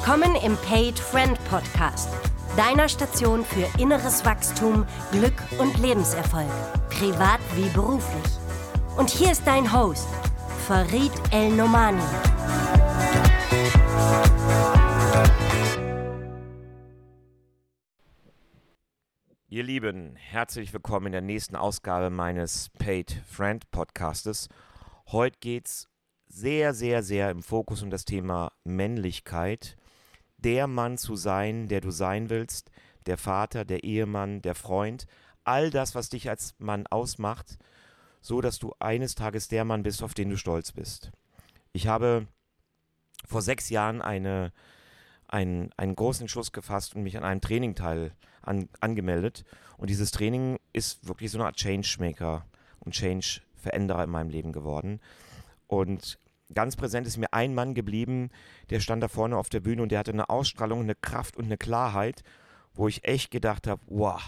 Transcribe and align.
Willkommen 0.00 0.36
im 0.36 0.56
Paid 0.58 0.96
Friend 0.96 1.36
Podcast, 1.50 2.08
deiner 2.56 2.88
Station 2.88 3.44
für 3.44 3.66
inneres 3.80 4.24
Wachstum, 4.24 4.86
Glück 5.10 5.34
und 5.58 5.76
Lebenserfolg, 5.80 6.48
privat 6.88 7.40
wie 7.56 7.68
beruflich. 7.70 8.32
Und 8.96 9.10
hier 9.10 9.32
ist 9.32 9.44
dein 9.44 9.70
Host, 9.70 10.08
Farid 10.66 11.10
El 11.32 11.50
Nomani. 11.50 12.00
Ihr 19.48 19.64
Lieben, 19.64 20.14
herzlich 20.14 20.72
willkommen 20.72 21.06
in 21.06 21.12
der 21.12 21.22
nächsten 21.22 21.56
Ausgabe 21.56 22.08
meines 22.08 22.70
Paid 22.78 23.20
Friend 23.28 23.68
Podcastes. 23.72 24.48
Heute 25.08 25.38
geht 25.40 25.66
es 25.66 25.88
sehr, 26.28 26.72
sehr, 26.72 27.02
sehr 27.02 27.30
im 27.30 27.42
Fokus 27.42 27.82
um 27.82 27.90
das 27.90 28.04
Thema 28.04 28.52
Männlichkeit. 28.62 29.76
Der 30.38 30.66
Mann 30.66 30.98
zu 30.98 31.16
sein, 31.16 31.68
der 31.68 31.80
du 31.80 31.90
sein 31.90 32.30
willst, 32.30 32.70
der 33.06 33.18
Vater, 33.18 33.64
der 33.64 33.84
Ehemann, 33.84 34.42
der 34.42 34.54
Freund, 34.54 35.06
all 35.44 35.70
das, 35.70 35.94
was 35.94 36.08
dich 36.08 36.28
als 36.28 36.54
Mann 36.58 36.86
ausmacht, 36.86 37.58
so 38.20 38.40
dass 38.40 38.58
du 38.58 38.74
eines 38.78 39.14
Tages 39.14 39.48
der 39.48 39.64
Mann 39.64 39.82
bist, 39.82 40.02
auf 40.02 40.14
den 40.14 40.30
du 40.30 40.36
stolz 40.36 40.72
bist. 40.72 41.10
Ich 41.72 41.86
habe 41.86 42.26
vor 43.24 43.42
sechs 43.42 43.70
Jahren 43.70 44.02
eine, 44.02 44.52
einen, 45.26 45.70
einen 45.76 45.96
großen 45.96 46.24
Entschluss 46.24 46.52
gefasst 46.52 46.94
und 46.94 47.02
mich 47.02 47.16
an 47.16 47.24
einem 47.24 47.40
Training 47.40 47.74
teil 47.74 48.12
an, 48.42 48.68
angemeldet. 48.80 49.44
Und 49.76 49.90
dieses 49.90 50.10
Training 50.10 50.58
ist 50.72 51.06
wirklich 51.06 51.30
so 51.30 51.38
eine 51.38 51.46
Art 51.46 51.56
Changemaker 51.56 52.46
und 52.80 52.94
Change-Veränderer 52.94 54.04
in 54.04 54.10
meinem 54.10 54.30
Leben 54.30 54.52
geworden. 54.52 55.00
Und 55.66 56.18
ganz 56.54 56.76
präsent 56.76 57.06
ist 57.06 57.16
mir 57.16 57.32
ein 57.32 57.54
Mann 57.54 57.74
geblieben, 57.74 58.30
der 58.70 58.80
stand 58.80 59.02
da 59.02 59.08
vorne 59.08 59.36
auf 59.36 59.48
der 59.48 59.60
Bühne 59.60 59.82
und 59.82 59.92
der 59.92 59.98
hatte 60.00 60.12
eine 60.12 60.30
Ausstrahlung, 60.30 60.80
eine 60.80 60.94
Kraft 60.94 61.36
und 61.36 61.46
eine 61.46 61.56
Klarheit, 61.56 62.22
wo 62.74 62.88
ich 62.88 63.04
echt 63.04 63.30
gedacht 63.30 63.66
habe, 63.66 63.80
wow, 63.86 64.20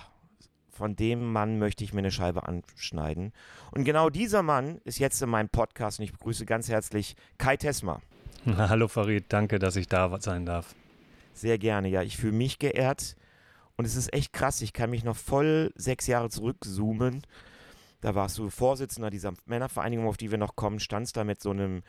von 0.71 0.97
dem 0.97 1.33
Mann 1.33 1.59
möchte 1.59 1.85
ich 1.85 1.93
mir 1.93 1.99
eine 2.01 2.11
Scheibe 2.11 2.47
anschneiden. 2.47 3.33
Und 3.71 3.85
genau 3.85 4.09
dieser 4.09 4.43
Mann 4.43 4.81
ist 4.85 4.99
jetzt 4.99 5.21
in 5.21 5.29
meinem 5.29 5.49
Podcast 5.49 5.99
und 5.99 6.05
ich 6.05 6.13
begrüße 6.13 6.47
ganz 6.47 6.69
herzlich 6.69 7.17
Kai 7.39 7.57
Tesma. 7.57 8.01
Hallo 8.47 8.89
Farid, 8.89 9.27
danke, 9.29 9.59
dass 9.59 9.77
ich 9.77 9.89
da 9.89 10.19
sein 10.21 10.47
darf. 10.47 10.75
Sehr 11.35 11.59
gerne, 11.59 11.89
ja. 11.89 12.03
Ich 12.03 12.17
fühle 12.17 12.33
mich 12.33 12.59
geehrt 12.59 13.17
und 13.77 13.85
es 13.85 13.97
ist 13.97 14.13
echt 14.13 14.33
krass. 14.33 14.63
Ich 14.63 14.73
kann 14.73 14.91
mich 14.91 15.05
noch 15.05 15.17
voll 15.17 15.73
sechs 15.75 16.07
Jahre 16.07 16.31
zurückzoomen. 16.31 17.23
Da 18.01 18.15
warst 18.15 18.39
du 18.39 18.49
Vorsitzender 18.49 19.11
dieser 19.11 19.35
Männervereinigung, 19.45 20.07
auf 20.07 20.17
die 20.17 20.31
wir 20.31 20.39
noch 20.39 20.57
kommen, 20.57 20.81
standst 20.81 21.17
da 21.17 21.25
mit 21.25 21.43
so 21.43 21.51
einem 21.51 21.83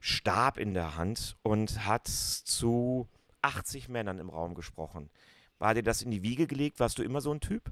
Stab 0.00 0.58
in 0.58 0.74
der 0.74 0.96
Hand 0.96 1.36
und 1.42 1.86
hat 1.86 2.06
zu 2.08 3.08
80 3.42 3.88
Männern 3.88 4.18
im 4.18 4.28
Raum 4.28 4.54
gesprochen. 4.54 5.10
War 5.58 5.74
dir 5.74 5.82
das 5.82 6.02
in 6.02 6.10
die 6.10 6.22
Wiege 6.22 6.46
gelegt? 6.46 6.80
Warst 6.80 6.98
du 6.98 7.02
immer 7.02 7.20
so 7.20 7.32
ein 7.32 7.40
Typ? 7.40 7.70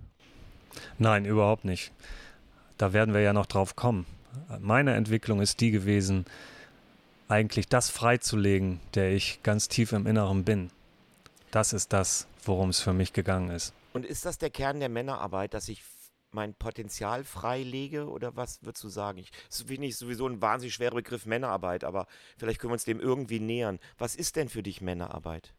Nein, 0.99 1.25
überhaupt 1.25 1.65
nicht. 1.65 1.93
Da 2.79 2.93
werden 2.93 3.15
wir 3.15 3.21
ja 3.21 3.33
noch 3.33 3.47
drauf 3.47 3.77
kommen. 3.77 4.07
Meine 4.59 4.95
Entwicklung 4.95 5.41
ist 5.41 5.61
die 5.61 5.71
gewesen, 5.71 6.25
eigentlich 7.29 7.69
das 7.69 7.91
freizulegen, 7.91 8.81
der 8.95 9.13
ich 9.13 9.43
ganz 9.43 9.69
tief 9.69 9.93
im 9.93 10.07
Inneren 10.07 10.45
bin. 10.45 10.71
Das 11.51 11.73
ist 11.73 11.93
das, 11.93 12.27
worum 12.45 12.71
es 12.71 12.81
für 12.81 12.93
mich 12.93 13.13
gegangen 13.13 13.51
ist. 13.51 13.73
Und 13.93 14.05
ist 14.05 14.25
das 14.25 14.39
der 14.39 14.51
Kern 14.51 14.81
der 14.81 14.89
Männerarbeit, 14.89 15.55
dass 15.55 15.69
ich 15.69 15.85
mein 16.35 16.55
Potenzial 16.55 17.25
freilege 17.25 18.09
oder 18.09 18.37
was 18.37 18.63
würdest 18.63 18.85
du 18.85 18.89
sagen? 18.89 19.19
Ich, 19.19 19.31
das 19.49 19.63
finde 19.63 19.87
ich 19.87 19.97
sowieso 19.97 20.27
ein 20.27 20.43
wahnsinnig 20.43 20.75
schwerer 20.75 20.97
Begriff 20.97 21.27
Männerarbeit, 21.27 21.85
aber 21.85 22.07
vielleicht 22.37 22.61
können 22.61 22.71
wir 22.71 22.75
uns 22.75 22.85
dem 22.85 23.01
irgendwie 23.01 23.41
nähern. 23.41 23.79
Was 23.99 24.17
ist 24.17 24.37
denn 24.37 24.49
für 24.49 24.63
dich 24.63 24.81
Männerarbeit? 24.81 25.55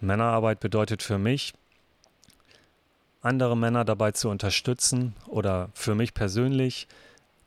Männerarbeit 0.00 0.60
bedeutet 0.60 1.02
für 1.02 1.18
mich, 1.18 1.54
andere 3.22 3.56
Männer 3.56 3.84
dabei 3.84 4.12
zu 4.12 4.28
unterstützen 4.28 5.14
oder 5.26 5.70
für 5.72 5.94
mich 5.94 6.12
persönlich 6.12 6.86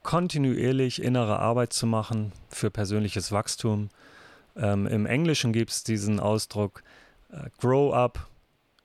kontinuierlich 0.02 1.02
innere 1.02 1.40
Arbeit 1.40 1.74
zu 1.74 1.86
machen 1.86 2.32
für 2.50 2.72
persönliches 2.72 3.32
Wachstum. 3.32 3.90
Ähm, 4.56 4.88
Im 4.88 5.06
Englischen 5.06 5.54
gibt 5.54 5.72
es 5.72 5.84
diesen 5.84 6.20
Ausdruck 6.20 6.82
äh, 7.30 7.50
Grow 7.60 7.94
up, 7.94 8.28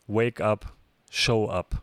Wake 0.06 0.40
up, 0.40 0.72
Show 1.10 1.48
up. 1.48 1.82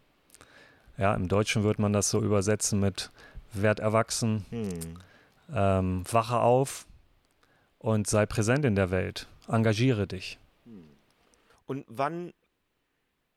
Ja, 1.00 1.16
im 1.16 1.30
Deutschen 1.30 1.64
würde 1.64 1.82
man 1.82 1.94
das 1.94 2.10
so 2.10 2.22
übersetzen 2.22 2.82
mit 2.82 3.10
Werd 3.54 3.80
erwachsen, 3.80 4.46
hm. 4.50 5.00
ähm, 5.52 6.04
wache 6.12 6.40
auf 6.40 6.86
und 7.80 8.06
sei 8.06 8.26
präsent 8.26 8.66
in 8.66 8.76
der 8.76 8.92
Welt. 8.92 9.28
Engagiere 9.48 10.08
dich. 10.08 10.38
Hm. 10.66 10.90
Und 11.66 11.86
wann, 11.88 12.34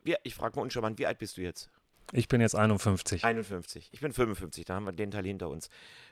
wie, 0.02 0.16
ich 0.24 0.34
frage 0.34 0.56
mal 0.56 0.62
uncharmant, 0.62 0.98
wie 0.98 1.06
alt 1.06 1.18
bist 1.18 1.36
du 1.36 1.42
jetzt? 1.42 1.70
Ich 2.10 2.26
bin 2.26 2.40
jetzt 2.40 2.56
51. 2.56 3.24
51. 3.24 3.90
Ich 3.92 4.00
bin 4.00 4.12
55, 4.12 4.64
da 4.64 4.74
haben 4.74 4.84
wir 4.84 4.92
den 4.92 5.12
Teil 5.12 5.24
hinter 5.24 5.48
uns. 5.48 5.70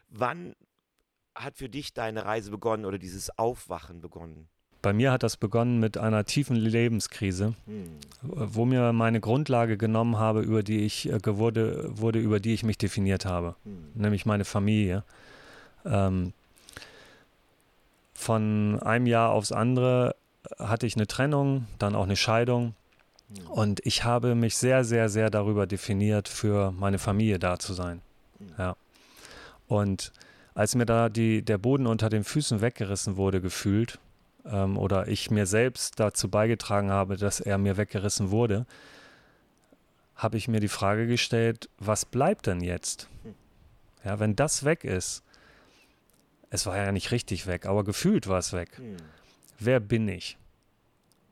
Wann 0.09 0.55
hat 1.35 1.59
für 1.59 1.69
dich 1.69 1.93
deine 1.93 2.25
Reise 2.25 2.53
begonnen 2.53 2.85
oder 2.85 2.99
dieses 2.99 3.37
Aufwachen 3.39 4.01
begonnen? 4.01 4.49
Bei 4.83 4.93
mir 4.95 5.13
hat 5.13 5.23
das 5.23 5.37
begonnen 5.37 5.79
mit 5.79 5.99
einer 5.99 6.25
tiefen 6.25 6.57
Lebenskrise, 6.57 7.55
hm. 7.67 7.91
wo 8.23 8.65
mir 8.65 8.93
meine 8.93 9.21
Grundlage 9.21 9.77
genommen 9.77 10.19
habe, 10.19 10.41
über 10.41 10.63
die 10.63 10.85
ich 10.85 11.11
äh, 11.11 11.21
wurde, 11.27 11.87
wurde, 11.91 12.19
über 12.19 12.41
die 12.41 12.55
ich 12.55 12.63
mich 12.63 12.79
definiert 12.79 13.27
habe, 13.27 13.57
hm. 13.65 13.91
nämlich 13.95 14.25
meine 14.25 14.45
Familie. 14.45 15.05
Ähm, 15.85 16.33
von 18.15 18.79
einem 18.81 19.07
Jahr 19.07 19.31
aufs 19.31 19.53
andere 19.53 20.15
hatte 20.59 20.87
ich 20.87 20.97
eine 20.97 21.07
Trennung, 21.07 21.67
dann 21.79 21.95
auch 21.95 22.05
eine 22.05 22.17
Scheidung. 22.17 22.75
Hm. 23.29 23.47
Und 23.51 23.81
ich 23.85 24.05
habe 24.05 24.35
mich 24.35 24.57
sehr, 24.57 24.85
sehr, 24.85 25.11
sehr 25.11 25.29
darüber 25.29 25.67
definiert, 25.67 26.27
für 26.29 26.73
meine 26.73 26.99
Familie 26.99 27.39
da 27.39 27.59
zu 27.59 27.75
sein. 27.75 28.01
Ja. 28.57 28.77
Und 29.69 30.13
als 30.55 30.75
mir 30.75 30.87
da 30.87 31.11
die, 31.11 31.43
der 31.43 31.59
Boden 31.59 31.87
unter 31.87 32.09
den 32.09 32.25
Füßen 32.25 32.61
weggerissen 32.61 33.17
wurde, 33.17 33.41
gefühlt, 33.41 33.99
ähm, 34.45 34.77
oder 34.77 35.09
ich 35.09 35.31
mir 35.31 35.47
selbst 35.47 36.01
dazu 36.01 36.31
beigetragen 36.31 36.91
habe, 36.91 37.17
dass 37.17 37.41
er 37.41 37.59
mir 37.59 37.77
weggerissen 37.77 38.31
wurde, 38.31 38.67
habe 40.15 40.37
ich 40.37 40.49
mir 40.49 40.61
die 40.61 40.69
Frage 40.69 41.07
gestellt, 41.07 41.69
was 41.79 42.05
bleibt 42.05 42.47
denn 42.47 42.61
jetzt? 42.61 43.09
Hm. 43.23 43.35
Ja, 44.05 44.19
wenn 44.21 44.37
das 44.37 44.65
weg 44.65 44.85
ist, 44.85 45.23
es 46.51 46.67
war 46.67 46.77
ja 46.77 46.93
nicht 46.93 47.11
richtig 47.11 47.47
weg, 47.47 47.67
aber 47.67 47.85
gefühlt 47.85 48.27
war 48.27 48.39
es 48.39 48.53
weg. 48.53 48.77
Hm. 48.77 48.97
Wer 49.59 49.81
bin 49.81 50.09
ich? 50.09 50.37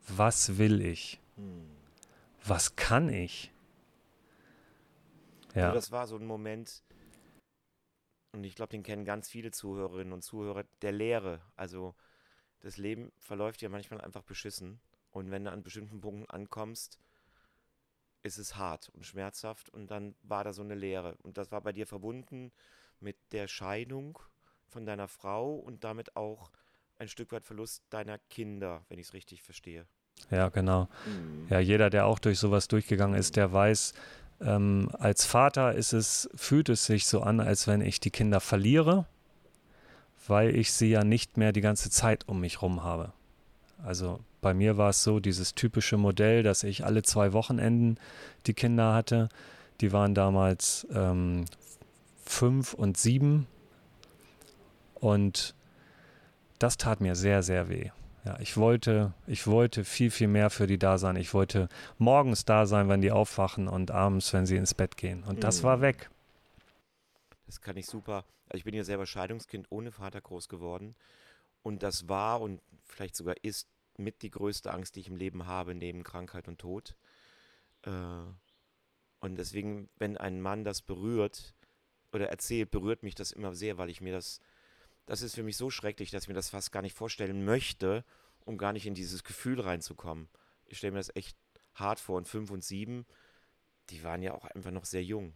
Was 0.09 0.59
will 0.59 0.81
ich? 0.81 1.21
Hm. 1.37 1.67
Was 2.45 2.77
kann 2.77 3.09
ich? 3.09 3.53
Ja. 5.55 5.67
Also 5.67 5.75
das 5.75 5.93
war 5.93 6.07
so 6.07 6.17
ein 6.17 6.27
Moment, 6.27 6.83
und 8.35 8.45
ich 8.45 8.55
glaube, 8.55 8.71
den 8.71 8.83
kennen 8.83 9.05
ganz 9.05 9.29
viele 9.29 9.51
Zuhörerinnen 9.51 10.13
und 10.13 10.23
Zuhörer, 10.23 10.65
der 10.83 10.93
Leere. 10.93 11.41
Also 11.57 11.95
das 12.61 12.77
Leben 12.77 13.13
verläuft 13.19 13.63
ja 13.63 13.69
manchmal 13.69 14.01
einfach 14.01 14.23
beschissen. 14.23 14.81
Und 15.11 15.31
wenn 15.31 15.45
du 15.45 15.51
an 15.51 15.63
bestimmten 15.63 16.01
Punkten 16.01 16.29
ankommst, 16.31 16.99
ist 18.23 18.39
es 18.39 18.57
hart 18.57 18.91
und 18.91 19.07
schmerzhaft. 19.07 19.71
Und 19.71 19.91
dann 19.91 20.15
war 20.23 20.45
da 20.45 20.53
so 20.53 20.63
eine 20.63 20.75
Leere. 20.75 21.17
Und 21.23 21.39
das 21.39 21.51
war 21.51 21.61
bei 21.61 21.73
dir 21.73 21.87
verbunden 21.87 22.53
mit 23.01 23.17
der 23.33 23.49
Scheidung 23.49 24.19
von 24.67 24.85
deiner 24.85 25.09
Frau 25.09 25.55
und 25.55 25.85
damit 25.85 26.17
auch 26.17 26.51
ein 26.99 27.09
Stück 27.09 27.33
weit 27.33 27.45
Verlust 27.45 27.85
deiner 27.91 28.19
Kinder, 28.19 28.85
wenn 28.89 28.99
ich 28.99 29.07
es 29.09 29.15
richtig 29.15 29.43
verstehe. 29.43 29.87
Ja, 30.31 30.49
genau. 30.49 30.89
Mhm. 31.07 31.47
Ja, 31.49 31.61
jeder, 31.61 31.91
der 31.91 32.07
auch 32.07 32.19
durch 32.19 32.39
sowas 32.39 32.67
durchgegangen 32.67 33.17
ist, 33.17 33.37
der 33.37 33.53
weiß, 33.53 33.95
ähm, 34.41 34.91
als 34.99 35.25
Vater 35.25 35.75
ist 35.75 35.93
es, 35.93 36.29
fühlt 36.35 36.69
es 36.69 36.87
sich 36.87 37.07
so 37.07 37.23
an, 37.23 37.41
als 37.41 37.67
wenn 37.67 37.81
ich 37.81 38.01
die 38.01 38.11
Kinder 38.11 38.41
verliere 38.41 39.07
weil 40.29 40.55
ich 40.55 40.73
sie 40.73 40.91
ja 40.91 41.05
nicht 41.05 41.37
mehr 41.37 41.53
die 41.53 41.61
ganze 41.61 41.91
Zeit 41.91 42.29
um 42.29 42.41
mich 42.41 42.63
rum 42.63 42.83
habe. 42.83 43.13
Also 43.83 44.21
bei 44.41 44.55
mir 44.55 44.77
war 44.77 44.91
es 44.91 45.03
so, 45.03 45.21
dieses 45.21 45.55
typische 45.55 45.97
Modell, 45.97 46.43
dass 46.43 46.63
ich 46.63 46.85
alle 46.85 47.03
zwei 47.03 47.33
Wochenenden 47.33 47.99
die 48.47 48.55
Kinder 48.55 48.95
hatte. 48.95 49.29
Die 49.81 49.93
waren 49.93 50.15
damals 50.15 50.87
ähm, 50.93 51.45
fünf 52.25 52.75
und 52.75 52.97
sieben. 52.97 53.47
Und 54.95 55.55
das 56.59 56.77
tat 56.77 57.01
mir 57.01 57.15
sehr, 57.15 57.43
sehr 57.43 57.69
weh. 57.69 57.91
Ja, 58.25 58.37
ich 58.41 58.57
wollte, 58.57 59.13
ich 59.27 59.47
wollte 59.47 59.85
viel, 59.85 60.11
viel 60.11 60.29
mehr 60.29 60.51
für 60.51 60.67
die 60.67 60.79
da 60.79 60.99
sein. 60.99 61.17
Ich 61.17 61.33
wollte 61.35 61.69
morgens 61.99 62.45
da 62.45 62.67
sein, 62.67 62.89
wenn 62.89 63.01
die 63.01 63.13
aufwachen 63.13 63.69
und 63.69 63.91
abends, 63.91 64.33
wenn 64.33 64.45
sie 64.45 64.57
ins 64.57 64.75
Bett 64.75 64.97
gehen. 64.97 65.23
Und 65.23 65.45
das 65.45 65.63
mhm. 65.63 65.67
war 65.67 65.81
weg. 65.81 66.11
Das 67.47 67.61
kann 67.61 67.77
ich 67.77 67.87
super. 67.87 68.25
Also 68.49 68.59
ich 68.59 68.65
bin 68.65 68.75
ja 68.75 68.85
selber 68.85 69.07
Scheidungskind 69.07 69.67
ohne 69.71 69.93
Vater 69.93 70.21
groß 70.21 70.49
geworden. 70.49 70.97
Und 71.63 71.83
das 71.83 72.09
war 72.09 72.41
und 72.41 72.61
vielleicht 72.85 73.17
sogar 73.17 73.35
ist 73.43 73.69
mit 73.97 74.23
die 74.23 74.31
größte 74.31 74.73
Angst, 74.73 74.97
die 74.97 75.01
ich 75.01 75.09
im 75.09 75.17
Leben 75.17 75.47
habe, 75.47 75.75
neben 75.75 76.05
Krankheit 76.05 76.49
und 76.49 76.59
Tod. 76.59 76.97
Äh, 77.83 77.91
und 79.21 79.37
deswegen, 79.37 79.89
wenn 79.97 80.17
ein 80.17 80.41
Mann 80.41 80.65
das 80.65 80.83
berührt 80.83 81.55
oder 82.13 82.29
erzählt, 82.29 82.71
berührt 82.71 83.03
mich 83.03 83.17
das 83.17 83.33
immer 83.33 83.55
sehr, 83.55 83.77
weil 83.77 83.91
ich 83.91 84.01
mir 84.01 84.13
das, 84.13 84.41
das 85.07 85.23
ist 85.23 85.35
für 85.35 85.43
mich 85.43 85.57
so 85.57 85.71
schrecklich, 85.71 86.11
dass 86.11 86.25
ich 86.25 86.29
mir 86.29 86.35
das 86.35 86.51
fast 86.51 86.71
gar 86.71 86.83
nicht 86.83 86.95
vorstellen 86.95 87.45
möchte 87.45 88.05
um 88.49 88.57
gar 88.57 88.73
nicht 88.73 88.87
in 88.87 88.95
dieses 88.95 89.25
Gefühl 89.25 89.61
reinzukommen. 89.61 90.29
Ich 90.65 90.79
stelle 90.79 90.93
mir 90.93 90.99
das 90.99 91.15
echt 91.15 91.37
hart 91.75 92.01
vor. 92.01 92.17
Und 92.17 92.27
fünf 92.27 92.51
und 92.51 92.65
sieben, 92.65 93.05
die 93.91 94.03
waren 94.03 94.23
ja 94.23 94.33
auch 94.33 94.47
einfach 94.47 94.71
noch 94.71 94.87
sehr 94.87 95.05
jung. 95.05 95.35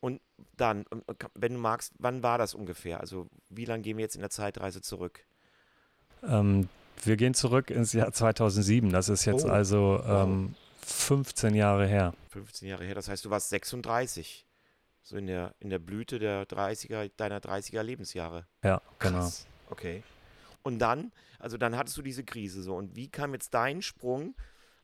Und 0.00 0.20
dann, 0.56 0.86
wenn 1.34 1.54
du 1.54 1.58
magst, 1.58 1.92
wann 1.98 2.22
war 2.22 2.38
das 2.38 2.54
ungefähr? 2.54 3.00
Also 3.00 3.28
wie 3.50 3.66
lange 3.66 3.82
gehen 3.82 3.98
wir 3.98 4.02
jetzt 4.02 4.14
in 4.14 4.22
der 4.22 4.30
Zeitreise 4.30 4.80
zurück? 4.80 5.24
Ähm, 6.22 6.68
wir 7.04 7.16
gehen 7.16 7.34
zurück 7.34 7.70
ins 7.70 7.92
Jahr 7.92 8.12
2007. 8.12 8.90
Das 8.90 9.08
ist 9.08 9.24
jetzt 9.26 9.44
oh, 9.44 9.50
also 9.50 10.02
ähm, 10.06 10.54
15 10.80 11.54
Jahre 11.54 11.86
her. 11.86 12.14
15 12.30 12.68
Jahre 12.68 12.84
her, 12.84 12.94
das 12.94 13.08
heißt, 13.08 13.24
du 13.24 13.30
warst 13.30 13.50
36. 13.50 14.46
So 15.02 15.16
in 15.16 15.26
der, 15.26 15.54
in 15.60 15.70
der 15.70 15.78
Blüte 15.78 16.18
der 16.18 16.46
30er, 16.46 17.10
deiner 17.16 17.40
30er 17.40 17.82
Lebensjahre. 17.82 18.46
Ja, 18.62 18.80
genau. 18.98 19.18
Krass. 19.18 19.46
Okay. 19.70 20.02
Und 20.62 20.78
dann, 20.78 21.12
also 21.38 21.56
dann 21.56 21.76
hattest 21.76 21.96
du 21.96 22.02
diese 22.02 22.24
Krise 22.24 22.62
so. 22.62 22.76
Und 22.76 22.96
wie 22.96 23.08
kam 23.08 23.32
jetzt 23.32 23.54
dein 23.54 23.82
Sprung? 23.82 24.34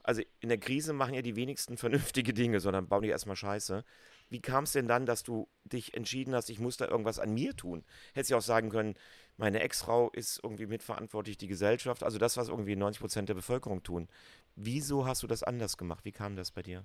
Also 0.02 0.22
in 0.40 0.48
der 0.48 0.58
Krise 0.58 0.92
machen 0.92 1.14
ja 1.14 1.22
die 1.22 1.36
wenigsten 1.36 1.76
vernünftige 1.76 2.32
Dinge, 2.32 2.60
sondern 2.60 2.88
bauen 2.88 3.02
die 3.02 3.08
erstmal 3.08 3.36
Scheiße. 3.36 3.84
Wie 4.28 4.40
kam 4.40 4.64
es 4.64 4.72
denn 4.72 4.88
dann, 4.88 5.06
dass 5.06 5.22
du 5.22 5.48
dich 5.64 5.94
entschieden 5.94 6.34
hast, 6.34 6.50
ich 6.50 6.58
muss 6.58 6.76
da 6.76 6.86
irgendwas 6.86 7.18
an 7.18 7.32
mir 7.32 7.56
tun? 7.56 7.84
Hättest 8.12 8.32
du 8.32 8.36
auch 8.36 8.42
sagen 8.42 8.70
können, 8.70 8.94
meine 9.36 9.60
Ex-Frau 9.60 10.10
ist 10.10 10.40
irgendwie 10.42 10.66
mitverantwortlich, 10.66 11.36
die 11.36 11.46
Gesellschaft, 11.46 12.02
also 12.02 12.18
das, 12.18 12.36
was 12.36 12.48
irgendwie 12.48 12.74
90 12.74 13.00
Prozent 13.00 13.28
der 13.28 13.34
Bevölkerung 13.34 13.82
tun. 13.82 14.08
Wieso 14.56 15.06
hast 15.06 15.22
du 15.22 15.26
das 15.26 15.42
anders 15.42 15.76
gemacht? 15.76 16.04
Wie 16.04 16.12
kam 16.12 16.36
das 16.36 16.50
bei 16.50 16.62
dir? 16.62 16.84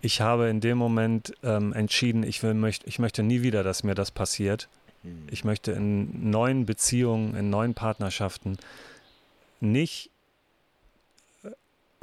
Ich 0.00 0.20
habe 0.20 0.48
in 0.48 0.60
dem 0.60 0.78
Moment 0.78 1.34
ähm, 1.42 1.72
entschieden, 1.72 2.22
ich, 2.24 2.42
will, 2.42 2.54
möcht, 2.54 2.86
ich 2.86 2.98
möchte 2.98 3.22
nie 3.22 3.42
wieder, 3.42 3.62
dass 3.62 3.84
mir 3.84 3.94
das 3.94 4.10
passiert. 4.10 4.68
Hm. 5.02 5.26
Ich 5.30 5.44
möchte 5.44 5.72
in 5.72 6.30
neuen 6.30 6.66
Beziehungen, 6.66 7.34
in 7.34 7.50
neuen 7.50 7.74
Partnerschaften 7.74 8.58
nicht 9.60 10.10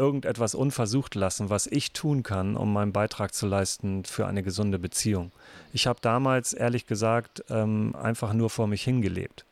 irgendetwas 0.01 0.55
unversucht 0.55 1.13
lassen, 1.13 1.51
was 1.51 1.67
ich 1.67 1.93
tun 1.93 2.23
kann, 2.23 2.57
um 2.57 2.73
meinen 2.73 2.91
Beitrag 2.91 3.35
zu 3.35 3.45
leisten 3.45 4.03
für 4.03 4.25
eine 4.25 4.41
gesunde 4.41 4.79
Beziehung. 4.79 5.31
Ich 5.73 5.85
habe 5.85 5.99
damals, 6.01 6.53
ehrlich 6.53 6.87
gesagt, 6.87 7.43
ähm, 7.51 7.95
einfach 7.95 8.33
nur 8.33 8.49
vor 8.49 8.65
mich 8.65 8.83
hingelebt. 8.83 9.45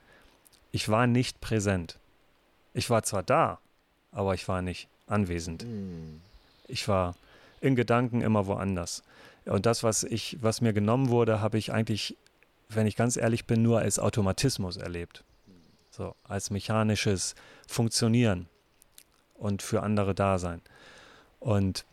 Ich 0.71 0.89
war 0.89 1.05
nicht 1.05 1.39
präsent. 1.39 1.99
Ich 2.73 2.89
war 2.89 3.03
zwar 3.03 3.21
da, 3.21 3.59
aber 4.11 4.33
ich 4.33 4.47
war 4.47 4.63
nicht 4.63 4.87
anwesend. 5.05 5.65
Mhm. 5.65 6.19
Ich 6.67 6.87
war 6.87 7.15
in 7.61 7.75
Gedanken 7.75 8.21
immer 8.21 8.47
woanders. 8.47 9.03
Und 9.45 9.67
das, 9.67 9.83
was 9.83 10.03
ich, 10.03 10.37
was 10.41 10.61
mir 10.61 10.73
genommen 10.73 11.09
wurde, 11.09 11.41
habe 11.41 11.59
ich 11.59 11.71
eigentlich, 11.71 12.17
wenn 12.69 12.87
ich 12.87 12.95
ganz 12.95 13.17
ehrlich 13.17 13.45
bin, 13.45 13.61
nur 13.61 13.79
als 13.79 13.99
Automatismus 13.99 14.77
erlebt. 14.77 15.23
So, 15.91 16.15
als 16.23 16.49
mechanisches 16.49 17.35
Funktionieren 17.67 18.47
und 19.39 19.61
für 19.61 19.81
andere 19.81 20.13
da 20.13 20.37
sein. 20.37 20.61
Und 21.39 21.85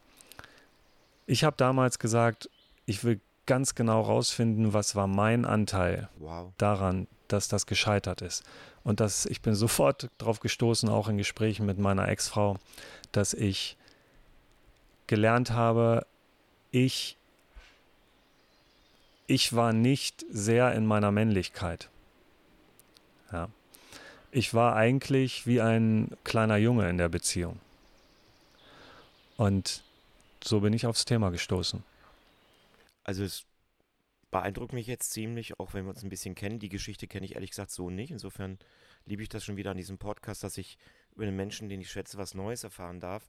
ich 1.27 1.45
habe 1.45 1.57
damals 1.57 1.99
gesagt, 1.99 2.51
ich 2.85 3.05
will 3.05 3.21
ganz 3.47 3.75
genau 3.75 4.01
rausfinden, 4.01 4.73
was 4.73 4.97
war 4.97 5.07
mein 5.07 5.45
Anteil 5.45 6.09
wow. 6.19 6.53
daran, 6.59 7.07
dass 7.29 7.49
das 7.49 7.67
gescheitert 7.67 8.23
ist. 8.23 8.45
Und 8.85 9.01
dass 9.01 9.27
ich 9.27 9.41
bin 9.41 9.55
sofort 9.55 10.11
darauf 10.19 10.41
gestoßen, 10.41 10.89
auch 10.89 11.09
in 11.09 11.19
Gesprächen 11.19 11.67
mit 11.67 11.79
meiner 11.79 12.09
Ex-Frau, 12.09 12.59
dass 13.13 13.35
ich 13.35 13.77
gelernt 15.07 15.51
habe, 15.51 16.07
ich, 16.71 17.17
ich 19.27 19.55
war 19.55 19.73
nicht 19.73 20.25
sehr 20.31 20.73
in 20.73 20.87
meiner 20.87 21.11
Männlichkeit. 21.11 21.89
Ja 23.33 23.49
ich 24.31 24.55
war 24.55 24.77
eigentlich 24.77 25.47
wie 25.47 25.61
ein 25.61 26.11
kleiner 26.25 26.57
Junge 26.57 26.89
in 26.89 26.99
der 26.99 27.09
Beziehung. 27.09 27.59
Und 29.37 29.83
so 30.43 30.61
bin 30.61 30.73
ich 30.73 30.87
aufs 30.87 31.05
Thema 31.05 31.31
gestoßen. 31.31 31.83
Also 33.05 33.25
es 33.25 33.45
beeindruckt 34.31 34.73
mich 34.73 34.87
jetzt 34.87 35.13
ziemlich, 35.13 35.59
auch 35.61 35.75
wenn 35.75 35.85
wir 35.85 35.91
uns 35.91 36.03
ein 36.03 36.09
bisschen 36.09 36.35
kennen. 36.35 36.59
Die 36.59 36.69
Geschichte 36.69 37.07
kenne 37.07 37.27
ich 37.27 37.35
ehrlich 37.35 37.51
gesagt 37.51 37.71
so 37.71 37.91
nicht. 37.91 38.11
Insofern 38.11 38.59
liebe 39.05 39.23
ich 39.23 39.29
das 39.29 39.45
schon 39.45 39.57
wieder 39.57 39.71
an 39.71 39.77
diesem 39.77 39.99
Podcast, 39.99 40.43
dass 40.43 40.59
ich 40.59 40.79
über 41.15 41.25
einen 41.25 41.37
Menschen, 41.37 41.69
den 41.69 41.81
ich 41.81 41.91
schätze, 41.91 42.19
was 42.19 42.35
Neues 42.35 42.65
erfahren 42.65 43.01
darf. 43.01 43.29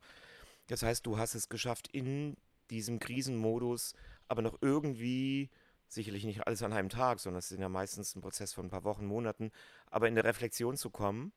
Das 0.67 0.83
heißt, 0.83 1.05
du 1.05 1.17
hast 1.17 1.35
es 1.35 1.49
geschafft, 1.49 1.87
in 1.91 2.35
diesem 2.69 2.99
Krisenmodus 2.99 3.93
aber 4.27 4.41
noch 4.41 4.57
irgendwie 4.61 5.49
sicherlich 5.87 6.25
nicht 6.25 6.45
alles 6.45 6.63
an 6.63 6.73
einem 6.73 6.89
Tag, 6.89 7.19
sondern 7.19 7.39
es 7.39 7.51
ist 7.51 7.59
ja 7.59 7.69
meistens 7.69 8.15
ein 8.15 8.21
Prozess 8.21 8.53
von 8.53 8.67
ein 8.67 8.69
paar 8.69 8.83
Wochen, 8.83 9.05
Monaten, 9.05 9.51
aber 9.89 10.07
in 10.07 10.15
der 10.15 10.23
Reflexion 10.23 10.77
zu 10.77 10.89
kommen, 10.89 11.31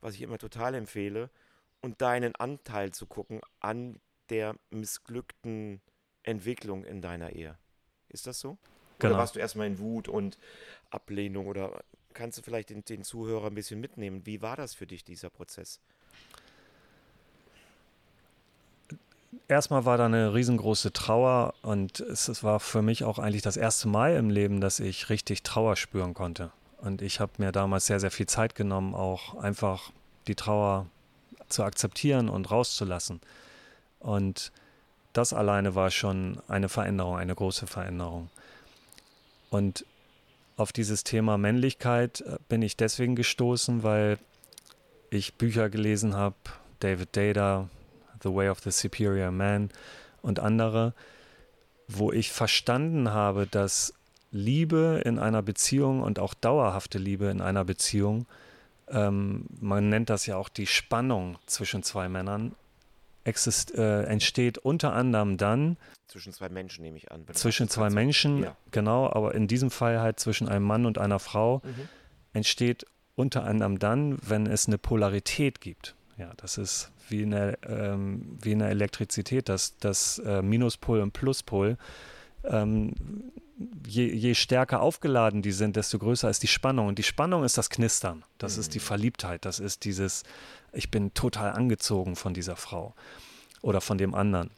was 0.00 0.14
ich 0.14 0.22
immer 0.22 0.38
total 0.38 0.74
empfehle, 0.74 1.30
und 1.80 2.00
deinen 2.00 2.34
Anteil 2.36 2.92
zu 2.92 3.06
gucken 3.06 3.40
an 3.60 4.00
der 4.30 4.56
missglückten 4.70 5.80
Entwicklung 6.22 6.84
in 6.84 7.02
deiner 7.02 7.30
Ehe. 7.30 7.58
Ist 8.08 8.26
das 8.26 8.38
so? 8.38 8.56
Genau. 8.98 9.14
Oder 9.14 9.20
warst 9.20 9.34
du 9.34 9.40
erstmal 9.40 9.66
in 9.66 9.78
Wut 9.78 10.08
und 10.08 10.38
Ablehnung 10.90 11.48
oder 11.48 11.82
kannst 12.12 12.38
du 12.38 12.42
vielleicht 12.42 12.70
den, 12.70 12.84
den 12.84 13.02
Zuhörer 13.02 13.48
ein 13.48 13.54
bisschen 13.54 13.80
mitnehmen? 13.80 14.26
Wie 14.26 14.42
war 14.42 14.56
das 14.56 14.74
für 14.74 14.86
dich, 14.86 15.02
dieser 15.02 15.30
Prozess? 15.30 15.80
Erstmal 19.48 19.84
war 19.84 19.98
da 19.98 20.06
eine 20.06 20.34
riesengroße 20.34 20.92
Trauer 20.92 21.54
und 21.62 22.00
es, 22.00 22.28
es, 22.28 22.42
war 22.42 22.60
für 22.60 22.82
mich 22.82 23.04
auch 23.04 23.18
eigentlich 23.18 23.42
das 23.42 23.56
erste 23.56 23.88
Mal 23.88 24.16
im 24.16 24.30
Leben, 24.30 24.60
dass 24.60 24.80
ich 24.80 25.08
richtig 25.10 25.42
Trauer 25.42 25.76
spüren 25.76 26.14
konnte. 26.14 26.50
Und 26.78 27.02
ich 27.02 27.20
habe 27.20 27.32
mir 27.38 27.52
damals 27.52 27.86
sehr, 27.86 28.00
sehr 28.00 28.10
viel 28.10 28.26
Zeit 28.26 28.54
genommen, 28.54 28.94
auch 28.94 29.36
einfach 29.36 29.92
die 30.26 30.34
Trauer 30.34 30.86
zu 31.48 31.62
akzeptieren 31.62 32.28
und 32.28 32.50
rauszulassen. 32.50 33.20
Und 34.00 34.52
das 35.12 35.32
alleine 35.32 35.74
war 35.74 35.90
schon 35.90 36.40
eine 36.48 36.68
Veränderung, 36.68 37.16
eine 37.16 37.34
große 37.34 37.66
Veränderung. 37.66 38.30
Und 39.50 39.84
auf 40.56 40.72
dieses 40.72 41.04
Thema 41.04 41.38
Männlichkeit 41.38 42.22
äh, 42.22 42.38
bin 42.48 42.62
ich 42.62 42.76
deswegen 42.76 43.16
gestoßen, 43.16 43.82
weil 43.82 44.18
ich 45.10 45.34
Bücher 45.34 45.68
gelesen 45.68 46.14
habe, 46.14 46.36
David 46.80 47.16
Data, 47.16 47.68
The 48.22 48.34
Way 48.34 48.48
of 48.48 48.60
the 48.60 48.70
Superior 48.70 49.30
Man 49.30 49.70
und 50.22 50.40
andere, 50.40 50.94
wo 51.88 52.12
ich 52.12 52.32
verstanden 52.32 53.10
habe, 53.10 53.46
dass 53.46 53.94
Liebe 54.30 55.02
in 55.04 55.18
einer 55.18 55.42
Beziehung 55.42 56.02
und 56.02 56.18
auch 56.18 56.34
dauerhafte 56.34 56.98
Liebe 56.98 57.26
in 57.26 57.40
einer 57.40 57.64
Beziehung, 57.64 58.26
ähm, 58.88 59.46
man 59.60 59.88
nennt 59.88 60.10
das 60.10 60.26
ja 60.26 60.36
auch 60.36 60.48
die 60.48 60.66
Spannung 60.66 61.38
zwischen 61.46 61.82
zwei 61.82 62.08
Männern, 62.08 62.54
exist, 63.24 63.74
äh, 63.74 64.04
entsteht 64.04 64.58
unter 64.58 64.92
anderem 64.94 65.36
dann. 65.36 65.76
Zwischen 66.08 66.32
zwei 66.32 66.48
Menschen 66.48 66.82
nehme 66.82 66.96
ich 66.96 67.12
an. 67.12 67.24
Zwischen 67.32 67.68
zwei 67.68 67.90
Menschen, 67.90 68.42
ja. 68.42 68.56
genau, 68.70 69.10
aber 69.10 69.34
in 69.34 69.48
diesem 69.48 69.70
Fall 69.70 70.00
halt 70.00 70.18
zwischen 70.18 70.48
einem 70.48 70.64
Mann 70.64 70.86
und 70.86 70.98
einer 70.98 71.18
Frau, 71.18 71.62
mhm. 71.64 71.88
entsteht 72.32 72.86
unter 73.14 73.44
anderem 73.44 73.78
dann, 73.78 74.18
wenn 74.22 74.46
es 74.46 74.66
eine 74.66 74.78
Polarität 74.78 75.60
gibt. 75.60 75.94
Ja, 76.22 76.30
das 76.36 76.56
ist 76.56 76.92
wie 77.08 77.22
in 77.22 77.32
der, 77.32 77.58
ähm, 77.68 78.38
wie 78.40 78.52
in 78.52 78.60
der 78.60 78.68
Elektrizität, 78.68 79.48
dass 79.48 79.76
das 79.78 80.20
äh, 80.20 80.40
Minuspol 80.40 81.00
und 81.00 81.12
Pluspol, 81.12 81.76
ähm, 82.44 82.94
je, 83.84 84.06
je, 84.06 84.34
stärker 84.34 84.82
aufgeladen 84.82 85.42
die 85.42 85.50
sind, 85.50 85.74
desto 85.74 85.98
größer 85.98 86.30
ist 86.30 86.44
die 86.44 86.48
Spannung. 86.48 86.86
Und 86.86 87.00
die 87.00 87.02
Spannung 87.02 87.42
ist 87.42 87.58
das 87.58 87.70
Knistern, 87.70 88.24
das 88.38 88.54
mhm. 88.54 88.60
ist 88.60 88.74
die 88.74 88.78
mhm. 88.78 88.84
Verliebtheit, 88.84 89.44
das 89.44 89.58
ist 89.58 89.84
dieses, 89.84 90.22
ich 90.72 90.92
bin 90.92 91.12
total 91.12 91.54
angezogen 91.54 92.14
von 92.14 92.34
dieser 92.34 92.54
Frau 92.54 92.94
oder 93.62 93.80
von 93.80 93.98
dem 93.98 94.14
anderen. 94.14 94.50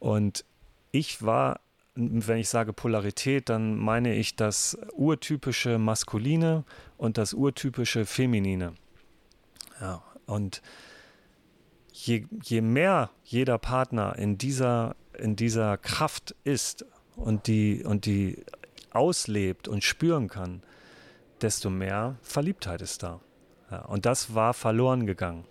Und 0.00 0.44
ich 0.90 1.22
war 1.22 1.60
wenn 1.98 2.36
ich 2.36 2.50
sage 2.50 2.74
Polarität, 2.74 3.48
dann 3.48 3.74
meine 3.78 4.14
ich 4.14 4.36
das 4.36 4.76
urtypische 4.92 5.78
Maskuline 5.78 6.64
und 6.98 7.16
das 7.16 7.32
urtypische 7.32 8.04
Feminine. 8.04 8.74
Ja, 9.80 10.02
und 10.26 10.60
je, 11.96 12.26
je 12.42 12.60
mehr 12.60 13.10
jeder 13.24 13.58
Partner 13.58 14.16
in 14.16 14.38
dieser, 14.38 14.96
in 15.18 15.36
dieser 15.36 15.78
Kraft 15.78 16.34
ist 16.44 16.84
und 17.16 17.46
die, 17.46 17.84
und 17.84 18.04
die 18.06 18.44
auslebt 18.90 19.68
und 19.68 19.82
spüren 19.82 20.28
kann, 20.28 20.62
desto 21.40 21.70
mehr 21.70 22.16
Verliebtheit 22.22 22.82
ist 22.82 23.02
da. 23.02 23.20
Ja, 23.70 23.84
und 23.86 24.06
das 24.06 24.34
war 24.34 24.54
verloren 24.54 25.06
gegangen. 25.06 25.44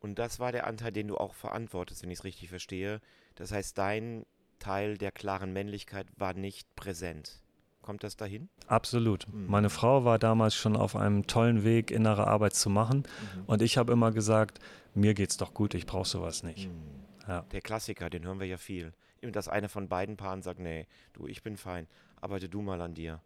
Und 0.00 0.18
das 0.18 0.38
war 0.38 0.52
der 0.52 0.66
Anteil, 0.66 0.92
den 0.92 1.08
du 1.08 1.16
auch 1.16 1.34
verantwortest, 1.34 2.02
wenn 2.02 2.10
ich 2.10 2.18
es 2.18 2.24
richtig 2.24 2.48
verstehe. 2.48 3.00
Das 3.34 3.52
heißt, 3.52 3.76
dein 3.76 4.26
Teil 4.58 4.96
der 4.96 5.12
klaren 5.12 5.52
Männlichkeit 5.52 6.06
war 6.16 6.34
nicht 6.34 6.74
präsent. 6.76 7.42
Kommt 7.84 8.02
das 8.02 8.16
dahin? 8.16 8.48
Absolut. 8.66 9.28
Mhm. 9.28 9.46
Meine 9.46 9.70
Frau 9.70 10.04
war 10.04 10.18
damals 10.18 10.54
schon 10.54 10.74
auf 10.74 10.96
einem 10.96 11.26
tollen 11.26 11.64
Weg, 11.64 11.90
innere 11.90 12.26
Arbeit 12.26 12.54
zu 12.54 12.70
machen. 12.70 13.04
Mhm. 13.36 13.44
Und 13.46 13.62
ich 13.62 13.76
habe 13.76 13.92
immer 13.92 14.10
gesagt, 14.10 14.58
mir 14.94 15.12
geht's 15.14 15.36
doch 15.36 15.52
gut, 15.52 15.74
ich 15.74 15.84
brauche 15.84 16.08
sowas 16.08 16.42
nicht. 16.42 16.68
Mhm. 16.68 17.28
Ja. 17.28 17.42
Der 17.52 17.60
Klassiker, 17.60 18.08
den 18.08 18.24
hören 18.24 18.40
wir 18.40 18.46
ja 18.46 18.56
viel. 18.56 18.92
Dass 19.20 19.48
einer 19.48 19.68
von 19.68 19.88
beiden 19.88 20.16
Paaren 20.16 20.42
sagt, 20.42 20.60
nee, 20.60 20.86
du, 21.12 21.26
ich 21.26 21.42
bin 21.42 21.56
fein, 21.56 21.86
arbeite 22.20 22.48
du 22.48 22.62
mal 22.62 22.80
an 22.80 22.94
dir. 22.94 23.20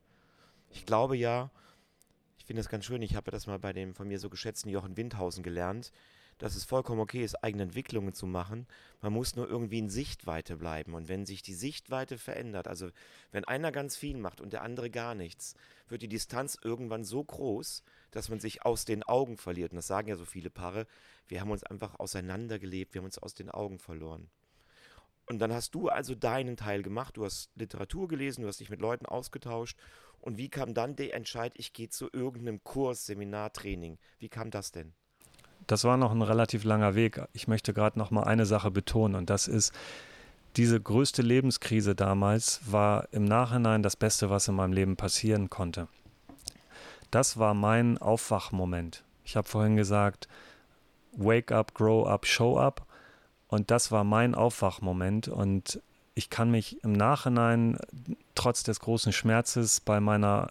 Ich 0.70 0.86
glaube 0.86 1.16
ja, 1.16 1.50
finde 2.48 2.60
das 2.60 2.70
ganz 2.70 2.86
schön. 2.86 3.02
Ich 3.02 3.14
habe 3.14 3.30
das 3.30 3.46
mal 3.46 3.58
bei 3.58 3.74
dem 3.74 3.94
von 3.94 4.08
mir 4.08 4.18
so 4.18 4.30
geschätzten 4.30 4.70
Jochen 4.70 4.96
Windhausen 4.96 5.42
gelernt, 5.42 5.92
dass 6.38 6.54
es 6.54 6.64
vollkommen 6.64 7.00
okay 7.00 7.22
ist, 7.22 7.42
eigene 7.42 7.64
Entwicklungen 7.64 8.14
zu 8.14 8.26
machen. 8.26 8.66
Man 9.02 9.12
muss 9.12 9.36
nur 9.36 9.48
irgendwie 9.48 9.78
in 9.78 9.90
Sichtweite 9.90 10.56
bleiben. 10.56 10.94
Und 10.94 11.08
wenn 11.08 11.26
sich 11.26 11.42
die 11.42 11.54
Sichtweite 11.54 12.16
verändert, 12.16 12.68
also 12.68 12.90
wenn 13.32 13.44
einer 13.44 13.72
ganz 13.72 13.96
viel 13.96 14.16
macht 14.16 14.40
und 14.40 14.52
der 14.52 14.62
andere 14.62 14.88
gar 14.88 15.14
nichts, 15.14 15.54
wird 15.88 16.02
die 16.02 16.08
Distanz 16.08 16.56
irgendwann 16.62 17.04
so 17.04 17.22
groß, 17.22 17.82
dass 18.10 18.28
man 18.28 18.40
sich 18.40 18.64
aus 18.64 18.84
den 18.84 19.02
Augen 19.02 19.36
verliert. 19.36 19.72
Und 19.72 19.76
das 19.76 19.88
sagen 19.88 20.08
ja 20.08 20.16
so 20.16 20.24
viele 20.24 20.50
Paare. 20.50 20.86
Wir 21.26 21.40
haben 21.40 21.50
uns 21.50 21.64
einfach 21.64 21.98
auseinandergelebt, 21.98 22.94
wir 22.94 23.00
haben 23.00 23.06
uns 23.06 23.18
aus 23.18 23.34
den 23.34 23.50
Augen 23.50 23.78
verloren. 23.78 24.30
Und 25.26 25.40
dann 25.40 25.52
hast 25.52 25.74
du 25.74 25.88
also 25.88 26.14
deinen 26.14 26.56
Teil 26.56 26.82
gemacht, 26.82 27.18
du 27.18 27.24
hast 27.24 27.50
Literatur 27.54 28.08
gelesen, 28.08 28.42
du 28.42 28.48
hast 28.48 28.60
dich 28.60 28.70
mit 28.70 28.80
Leuten 28.80 29.04
ausgetauscht. 29.04 29.76
Und 30.20 30.38
wie 30.38 30.48
kam 30.48 30.72
dann 30.72 30.96
der 30.96 31.14
Entscheid, 31.14 31.52
ich 31.56 31.74
gehe 31.74 31.90
zu 31.90 32.08
irgendeinem 32.12 32.64
Kurs, 32.64 33.04
Seminar, 33.04 33.52
Training? 33.52 33.98
Wie 34.18 34.30
kam 34.30 34.50
das 34.50 34.72
denn? 34.72 34.94
Das 35.68 35.84
war 35.84 35.96
noch 35.96 36.10
ein 36.10 36.22
relativ 36.22 36.64
langer 36.64 36.96
Weg. 36.96 37.20
Ich 37.32 37.46
möchte 37.46 37.72
gerade 37.72 37.98
noch 37.98 38.10
mal 38.10 38.24
eine 38.24 38.46
Sache 38.46 38.72
betonen 38.72 39.14
und 39.14 39.30
das 39.30 39.46
ist, 39.46 39.72
diese 40.56 40.80
größte 40.80 41.22
Lebenskrise 41.22 41.94
damals 41.94 42.60
war 42.66 43.06
im 43.12 43.24
Nachhinein 43.24 43.84
das 43.84 43.94
Beste, 43.94 44.30
was 44.30 44.48
in 44.48 44.56
meinem 44.56 44.72
Leben 44.72 44.96
passieren 44.96 45.50
konnte. 45.50 45.86
Das 47.10 47.38
war 47.38 47.54
mein 47.54 47.98
Aufwachmoment. 47.98 49.04
Ich 49.24 49.36
habe 49.36 49.48
vorhin 49.48 49.76
gesagt, 49.76 50.26
wake 51.12 51.52
up, 51.52 51.74
grow 51.74 52.06
up, 52.06 52.26
show 52.26 52.58
up. 52.58 52.86
Und 53.46 53.70
das 53.70 53.92
war 53.92 54.04
mein 54.04 54.34
Aufwachmoment. 54.34 55.28
Und 55.28 55.80
ich 56.14 56.30
kann 56.30 56.50
mich 56.50 56.82
im 56.82 56.92
Nachhinein, 56.92 57.78
trotz 58.34 58.62
des 58.62 58.80
großen 58.80 59.12
Schmerzes, 59.12 59.80
bei 59.80 60.00
meiner, 60.00 60.48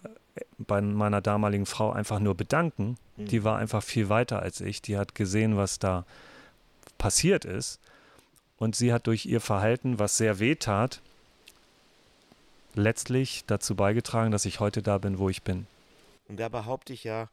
bei 0.58 0.80
meiner 0.80 1.20
damaligen 1.20 1.66
Frau 1.66 1.92
einfach 1.92 2.18
nur 2.18 2.34
bedanken. 2.34 2.96
Mhm. 3.16 3.26
Die 3.26 3.44
war 3.44 3.58
einfach 3.58 3.82
viel 3.82 4.08
weiter 4.08 4.40
als 4.40 4.60
ich. 4.60 4.82
Die 4.82 4.96
hat 4.96 5.14
gesehen, 5.14 5.56
was 5.56 5.78
da 5.78 6.04
passiert 6.98 7.44
ist. 7.44 7.80
Und 8.58 8.74
sie 8.74 8.92
hat 8.92 9.06
durch 9.06 9.26
ihr 9.26 9.40
Verhalten, 9.40 9.98
was 9.98 10.16
sehr 10.16 10.40
weh 10.40 10.56
tat, 10.56 11.00
letztlich 12.74 13.44
dazu 13.46 13.76
beigetragen, 13.76 14.32
dass 14.32 14.44
ich 14.44 14.60
heute 14.60 14.82
da 14.82 14.98
bin, 14.98 15.18
wo 15.18 15.28
ich 15.28 15.42
bin. 15.42 15.66
Und 16.28 16.38
da 16.38 16.48
behaupte 16.48 16.92
ich 16.92 17.04
ja, 17.04 17.28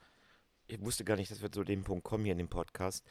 ich 0.68 0.80
wusste 0.82 1.04
gar 1.04 1.16
nicht, 1.16 1.32
dass 1.32 1.42
wir 1.42 1.52
zu 1.52 1.64
dem 1.64 1.84
Punkt 1.84 2.04
kommen 2.04 2.24
hier 2.24 2.34
in 2.34 2.38
dem 2.38 2.48
Podcast, 2.48 3.04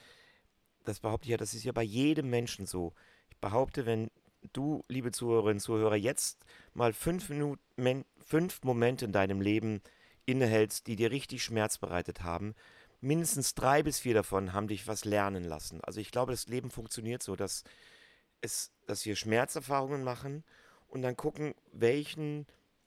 das 0.84 1.00
behaupte 1.00 1.26
ich 1.26 1.30
ja, 1.30 1.36
das 1.36 1.54
ist 1.54 1.64
ja 1.64 1.72
bei 1.72 1.82
jedem 1.82 2.30
Menschen 2.30 2.66
so. 2.66 2.92
Ich 3.30 3.36
behaupte, 3.38 3.86
wenn 3.86 4.10
du, 4.52 4.84
liebe 4.88 5.12
Zuhörerinnen 5.12 5.56
und 5.56 5.60
Zuhörer, 5.60 5.96
jetzt 5.96 6.44
mal 6.74 6.92
fünf, 6.92 7.28
Minuten, 7.28 8.04
fünf 8.18 8.62
Momente 8.62 9.04
in 9.04 9.12
deinem 9.12 9.40
Leben 9.40 9.80
innehältst, 10.26 10.86
die 10.86 10.96
dir 10.96 11.10
richtig 11.10 11.42
Schmerz 11.42 11.78
bereitet 11.78 12.22
haben, 12.22 12.54
mindestens 13.00 13.54
drei 13.54 13.82
bis 13.82 13.98
vier 13.98 14.14
davon 14.14 14.52
haben 14.52 14.68
dich 14.68 14.86
was 14.86 15.04
lernen 15.04 15.44
lassen. 15.44 15.80
Also 15.82 16.00
ich 16.00 16.10
glaube, 16.10 16.32
das 16.32 16.48
Leben 16.48 16.70
funktioniert 16.70 17.22
so, 17.22 17.36
dass, 17.36 17.64
es, 18.40 18.72
dass 18.86 19.04
wir 19.04 19.16
Schmerzerfahrungen 19.16 20.02
machen 20.02 20.44
und 20.88 21.02
dann 21.02 21.16
gucken, 21.16 21.54
welchen, 21.72 22.46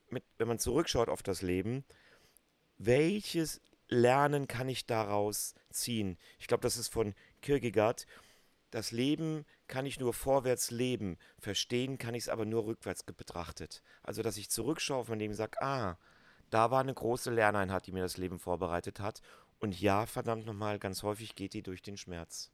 mit, 0.10 0.24
wenn 0.38 0.48
man 0.48 0.60
zurückschaut 0.60 1.10
auf 1.10 1.22
das 1.22 1.42
Leben, 1.42 1.86
welches 2.78 3.62
Lernen 3.90 4.48
kann 4.48 4.70
ich 4.70 4.86
daraus 4.86 5.54
ziehen? 5.70 6.18
Ich 6.40 6.48
glaube, 6.48 6.62
das 6.62 6.78
ist 6.78 6.90
von 6.90 7.14
Kierkegaard. 7.42 8.06
Das 8.72 8.92
Leben 8.92 9.46
kann 9.68 9.86
ich 9.86 10.00
nur 10.00 10.14
vorwärts 10.14 10.72
leben, 10.72 11.18
verstehen 11.40 11.98
kann 11.98 12.16
ich 12.16 12.24
es 12.24 12.30
aber 12.30 12.46
nur 12.46 12.66
rückwärts 12.66 13.04
betrachtet. 13.04 13.82
Also, 14.04 14.22
dass 14.22 14.38
ich 14.38 14.50
zurückschaue 14.50 15.00
auf 15.00 15.10
mein 15.10 15.20
Leben 15.20 15.32
und 15.32 15.38
sage, 15.38 15.62
ah, 15.62 15.98
da 16.50 16.72
war 16.72 16.82
eine 16.82 16.94
große 16.94 17.32
Lerneinheit, 17.32 17.88
die 17.88 17.92
mir 17.92 18.02
das 18.02 18.18
Leben 18.18 18.40
vorbereitet 18.40 19.00
hat. 19.00 19.22
Und 19.60 19.80
ja, 19.80 20.06
verdammt 20.06 20.46
nochmal, 20.46 20.80
ganz 20.80 21.04
häufig 21.04 21.36
geht 21.36 21.54
die 21.54 21.64
durch 21.64 21.82
den 21.82 21.98
Schmerz. 21.98 22.52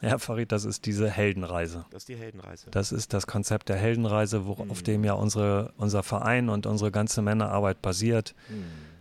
Ja, 0.00 0.18
Farid, 0.18 0.52
das 0.52 0.64
ist 0.64 0.84
diese 0.86 1.10
Heldenreise. 1.10 1.86
Das 1.90 2.02
ist 2.02 2.08
die 2.08 2.16
Heldenreise. 2.16 2.70
Das 2.70 2.92
ist 2.92 3.12
das 3.12 3.26
Konzept 3.26 3.68
der 3.68 3.76
Heldenreise, 3.76 4.46
wo, 4.46 4.62
mhm. 4.62 4.70
auf 4.70 4.82
dem 4.82 5.04
ja 5.04 5.14
unsere, 5.14 5.72
unser 5.76 6.02
Verein 6.02 6.48
und 6.48 6.66
unsere 6.66 6.90
ganze 6.90 7.22
Männerarbeit 7.22 7.82
basiert. 7.82 8.34
Mhm 8.48 8.96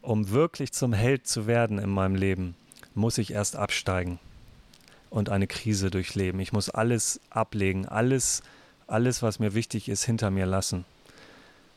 um 0.00 0.30
wirklich 0.30 0.72
zum 0.72 0.94
Held 0.94 1.26
zu 1.26 1.46
werden 1.46 1.78
in 1.78 1.90
meinem 1.90 2.14
Leben, 2.14 2.54
muss 2.94 3.18
ich 3.18 3.32
erst 3.32 3.56
absteigen 3.56 4.18
und 5.10 5.28
eine 5.30 5.46
Krise 5.46 5.90
durchleben. 5.90 6.40
Ich 6.40 6.52
muss 6.52 6.70
alles 6.70 7.20
ablegen, 7.30 7.86
alles, 7.86 8.42
alles, 8.86 9.22
was 9.22 9.38
mir 9.38 9.54
wichtig 9.54 9.88
ist, 9.88 10.04
hinter 10.04 10.30
mir 10.30 10.46
lassen. 10.46 10.84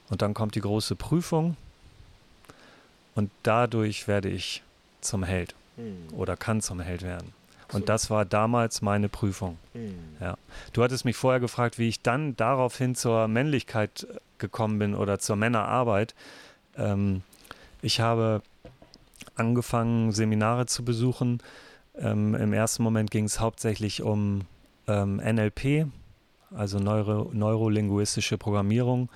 Und 0.09 0.21
dann 0.21 0.33
kommt 0.33 0.55
die 0.55 0.61
große 0.61 0.95
Prüfung 0.95 1.55
und 3.15 3.31
dadurch 3.43 4.07
werde 4.07 4.29
ich 4.29 4.63
zum 4.99 5.23
Held 5.23 5.55
hm. 5.77 6.13
oder 6.13 6.37
kann 6.37 6.61
zum 6.61 6.79
Held 6.79 7.01
werden. 7.01 7.33
Und 7.73 7.87
das 7.87 8.09
war 8.09 8.25
damals 8.25 8.81
meine 8.81 9.07
Prüfung. 9.07 9.57
Hm. 9.73 9.97
Ja. 10.19 10.37
Du 10.73 10.83
hattest 10.83 11.05
mich 11.05 11.15
vorher 11.15 11.39
gefragt, 11.39 11.77
wie 11.77 11.87
ich 11.87 12.01
dann 12.01 12.35
daraufhin 12.35 12.95
zur 12.95 13.27
Männlichkeit 13.29 14.07
gekommen 14.37 14.79
bin 14.79 14.95
oder 14.95 15.19
zur 15.19 15.37
Männerarbeit. 15.37 16.13
Ähm, 16.77 17.23
ich 17.81 18.01
habe 18.01 18.41
angefangen, 19.35 20.11
Seminare 20.11 20.65
zu 20.65 20.83
besuchen. 20.83 21.41
Ähm, 21.95 22.35
Im 22.35 22.53
ersten 22.53 22.83
Moment 22.83 23.11
ging 23.11 23.25
es 23.25 23.39
hauptsächlich 23.39 24.01
um 24.01 24.41
ähm, 24.87 25.17
NLP, 25.17 25.87
also 26.51 26.79
Neuro 26.79 27.29
neurolinguistische 27.33 28.37
Programmierung, 28.37 29.09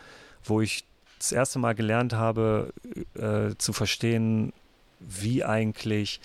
wo 0.44 0.62
ich 0.62 0.86
das 1.18 1.32
erste 1.32 1.60
Mal 1.60 1.74
gelernt 1.74 2.14
habe 2.14 2.74
äh, 3.16 3.56
zu 3.58 3.74
verstehen, 3.74 4.54
wie 5.00 5.44
eigentlich 5.44 6.20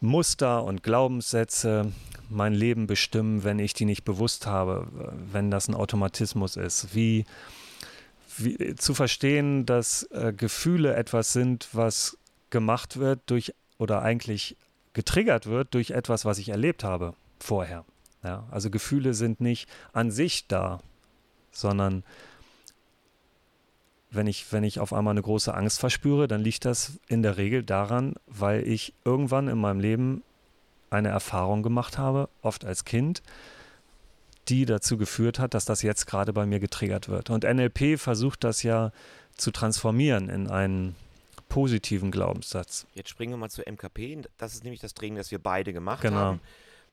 Muster 0.00 0.64
und 0.64 0.82
Glaubenssätze 0.82 1.92
mein 2.30 2.54
Leben 2.54 2.86
bestimmen, 2.86 3.44
wenn 3.44 3.58
ich 3.58 3.74
die 3.74 3.84
nicht 3.84 4.04
bewusst 4.04 4.46
habe, 4.46 4.86
wenn 5.32 5.50
das 5.50 5.68
ein 5.68 5.74
Automatismus 5.74 6.56
ist, 6.56 6.94
wie 6.94 7.24
wie, 8.38 8.76
zu 8.76 8.94
verstehen, 8.94 9.66
dass 9.66 10.04
äh, 10.12 10.32
Gefühle 10.36 10.94
etwas 10.94 11.32
sind, 11.32 11.68
was 11.72 12.16
gemacht 12.50 12.98
wird 12.98 13.20
durch 13.26 13.54
oder 13.78 14.02
eigentlich 14.02 14.56
getriggert 14.98 15.46
wird 15.46 15.74
durch 15.74 15.92
etwas, 15.92 16.24
was 16.24 16.38
ich 16.38 16.48
erlebt 16.48 16.82
habe 16.82 17.14
vorher. 17.38 17.84
Ja, 18.24 18.48
also 18.50 18.68
Gefühle 18.68 19.14
sind 19.14 19.40
nicht 19.40 19.68
an 19.92 20.10
sich 20.10 20.48
da, 20.48 20.80
sondern 21.52 22.02
wenn 24.10 24.26
ich, 24.26 24.52
wenn 24.52 24.64
ich 24.64 24.80
auf 24.80 24.92
einmal 24.92 25.12
eine 25.12 25.22
große 25.22 25.54
Angst 25.54 25.78
verspüre, 25.78 26.26
dann 26.26 26.40
liegt 26.40 26.64
das 26.64 26.98
in 27.06 27.22
der 27.22 27.36
Regel 27.36 27.62
daran, 27.62 28.14
weil 28.26 28.66
ich 28.66 28.92
irgendwann 29.04 29.46
in 29.46 29.58
meinem 29.58 29.78
Leben 29.78 30.24
eine 30.90 31.10
Erfahrung 31.10 31.62
gemacht 31.62 31.96
habe, 31.96 32.28
oft 32.42 32.64
als 32.64 32.84
Kind, 32.84 33.22
die 34.48 34.64
dazu 34.64 34.98
geführt 34.98 35.38
hat, 35.38 35.54
dass 35.54 35.64
das 35.64 35.82
jetzt 35.82 36.06
gerade 36.06 36.32
bei 36.32 36.44
mir 36.44 36.58
getriggert 36.58 37.08
wird. 37.08 37.30
Und 37.30 37.44
NLP 37.44 38.00
versucht 38.00 38.42
das 38.42 38.64
ja 38.64 38.90
zu 39.36 39.52
transformieren 39.52 40.28
in 40.28 40.48
einen 40.48 40.96
positiven 41.48 42.10
Glaubenssatz. 42.10 42.86
Jetzt 42.94 43.08
springen 43.08 43.32
wir 43.32 43.38
mal 43.38 43.50
zu 43.50 43.62
MKP. 43.62 44.22
Das 44.36 44.54
ist 44.54 44.64
nämlich 44.64 44.80
das 44.80 44.94
Training, 44.94 45.16
das 45.16 45.30
wir 45.30 45.38
beide 45.38 45.72
gemacht 45.72 46.02
genau. 46.02 46.16
haben. 46.16 46.40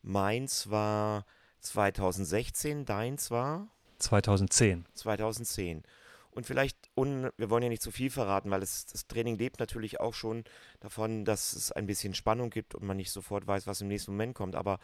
Meins 0.01 0.69
war 0.69 1.25
2016, 1.61 2.85
deins 2.85 3.31
war? 3.31 3.67
2010. 3.99 4.85
2010. 4.93 5.83
Und 6.31 6.45
vielleicht, 6.45 6.77
un, 6.95 7.29
wir 7.37 7.49
wollen 7.49 7.63
ja 7.63 7.69
nicht 7.69 7.81
zu 7.81 7.91
viel 7.91 8.09
verraten, 8.09 8.51
weil 8.51 8.61
es, 8.61 8.85
das 8.87 9.07
Training 9.07 9.37
lebt 9.37 9.59
natürlich 9.59 10.01
auch 10.01 10.13
schon 10.13 10.43
davon, 10.81 11.23
dass 11.23 11.53
es 11.53 11.71
ein 11.71 11.85
bisschen 11.85 12.13
Spannung 12.13 12.49
gibt 12.49 12.75
und 12.75 12.83
man 12.83 12.97
nicht 12.97 13.11
sofort 13.11 13.47
weiß, 13.47 13.67
was 13.67 13.81
im 13.81 13.87
nächsten 13.87 14.11
Moment 14.11 14.35
kommt. 14.35 14.55
Aber 14.55 14.79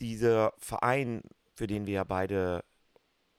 dieser 0.00 0.52
Verein, 0.58 1.22
für 1.54 1.66
den 1.66 1.86
wir 1.86 1.94
ja 1.94 2.04
beide 2.04 2.62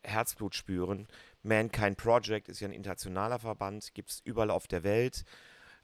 Herzblut 0.04 0.56
spüren, 0.56 1.08
Mankind 1.44 1.98
Project 1.98 2.50
ist 2.50 2.60
ja 2.60 2.68
ein 2.68 2.74
internationaler 2.74 3.40
Verband, 3.40 3.94
gibt 3.94 4.12
es 4.12 4.22
überall 4.24 4.50
auf 4.50 4.68
der 4.68 4.84
Welt, 4.84 5.24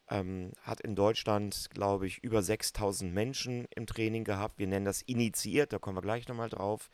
ähm, 0.09 0.51
hat 0.61 0.81
in 0.81 0.95
Deutschland, 0.95 1.69
glaube 1.71 2.07
ich, 2.07 2.23
über 2.23 2.41
6000 2.41 3.13
Menschen 3.13 3.67
im 3.75 3.85
Training 3.85 4.23
gehabt. 4.23 4.57
Wir 4.57 4.67
nennen 4.67 4.85
das 4.85 5.01
initiiert, 5.01 5.73
da 5.73 5.79
kommen 5.79 5.97
wir 5.97 6.01
gleich 6.01 6.27
nochmal 6.27 6.49
drauf. 6.49 6.89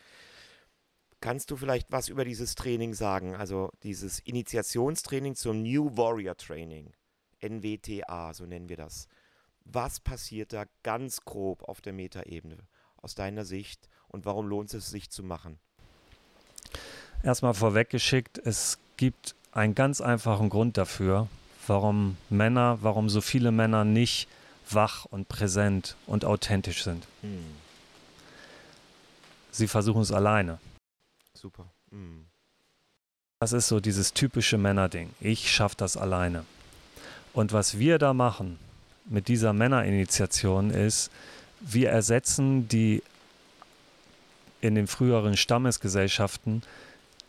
Kannst 1.21 1.49
du 1.51 1.55
vielleicht 1.55 1.91
was 1.91 2.09
über 2.09 2.25
dieses 2.25 2.55
Training 2.55 2.93
sagen? 2.93 3.35
Also 3.35 3.71
dieses 3.83 4.19
Initiationstraining 4.19 5.35
zum 5.35 5.63
New 5.63 5.95
Warrior 5.95 6.35
Training, 6.35 6.93
NWTA, 7.41 8.33
so 8.33 8.45
nennen 8.45 8.69
wir 8.69 8.77
das. 8.77 9.07
Was 9.63 9.99
passiert 9.99 10.53
da 10.53 10.65
ganz 10.83 11.21
grob 11.21 11.63
auf 11.63 11.81
der 11.81 11.93
Metaebene? 11.93 12.67
aus 13.05 13.13
deiner 13.13 13.45
Sicht 13.45 13.87
und 14.07 14.25
warum 14.25 14.47
lohnt 14.47 14.73
es 14.73 14.89
sich 14.89 15.11
zu 15.11 15.23
machen? 15.23 15.59
Erstmal 17.25 17.55
vorweggeschickt, 17.55 18.37
es 18.45 18.77
gibt 18.97 19.33
einen 19.51 19.73
ganz 19.73 19.99
einfachen 19.99 20.51
Grund 20.51 20.77
dafür, 20.77 21.27
warum 21.65 22.17
Männer, 22.29 22.77
warum 22.83 23.09
so 23.09 23.19
viele 23.19 23.51
Männer 23.51 23.83
nicht 23.83 24.27
wach 24.69 25.05
und 25.05 25.27
präsent 25.27 25.95
und 26.05 26.23
authentisch 26.23 26.83
sind. 26.83 27.07
Hm. 27.21 27.43
Sie 29.49 29.67
versuchen 29.67 30.03
es 30.03 30.11
alleine. 30.11 30.59
Super. 31.33 31.65
Hm. 31.89 32.27
Das 33.39 33.53
ist 33.53 33.69
so 33.69 33.79
dieses 33.79 34.13
typische 34.13 34.59
Männerding. 34.59 35.09
Ich 35.19 35.51
schaffe 35.51 35.77
das 35.77 35.97
alleine. 35.97 36.45
Und 37.33 37.53
was 37.53 37.79
wir 37.79 37.97
da 37.97 38.13
machen 38.13 38.59
mit 39.05 39.29
dieser 39.29 39.51
Männerinitiation 39.51 40.69
ist, 40.69 41.09
wir 41.59 41.89
ersetzen 41.89 42.67
die 42.67 43.01
in 44.61 44.75
den 44.75 44.85
früheren 44.85 45.35
Stammesgesellschaften 45.35 46.61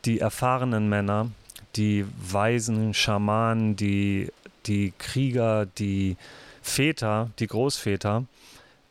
die 0.07 0.21
erfahrenen 0.21 0.89
Männer, 0.89 1.31
die 1.75 2.07
weisen 2.19 2.95
Schamanen, 2.95 3.77
die, 3.77 4.33
die 4.67 4.93
Krieger, 4.99 5.67
die 5.67 6.17
Väter, 6.63 7.31
die 7.39 7.47
Großväter 7.47 8.25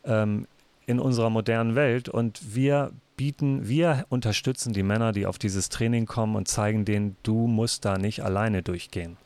ähm, 0.04 0.46
in 0.86 1.00
unserer 1.00 1.30
modernen 1.30 1.74
Welt 1.74 2.08
und 2.08 2.54
wir 2.54 2.92
bieten, 3.16 3.66
wir 3.66 4.06
unterstützen 4.08 4.72
die 4.72 4.82
Männer, 4.82 5.12
die 5.12 5.26
auf 5.26 5.38
dieses 5.38 5.68
Training 5.68 6.06
kommen 6.06 6.36
und 6.36 6.48
zeigen 6.48 6.84
denen, 6.84 7.16
du 7.22 7.46
musst 7.46 7.84
da 7.84 7.98
nicht 7.98 8.22
alleine 8.22 8.62
durchgehen. 8.62 9.16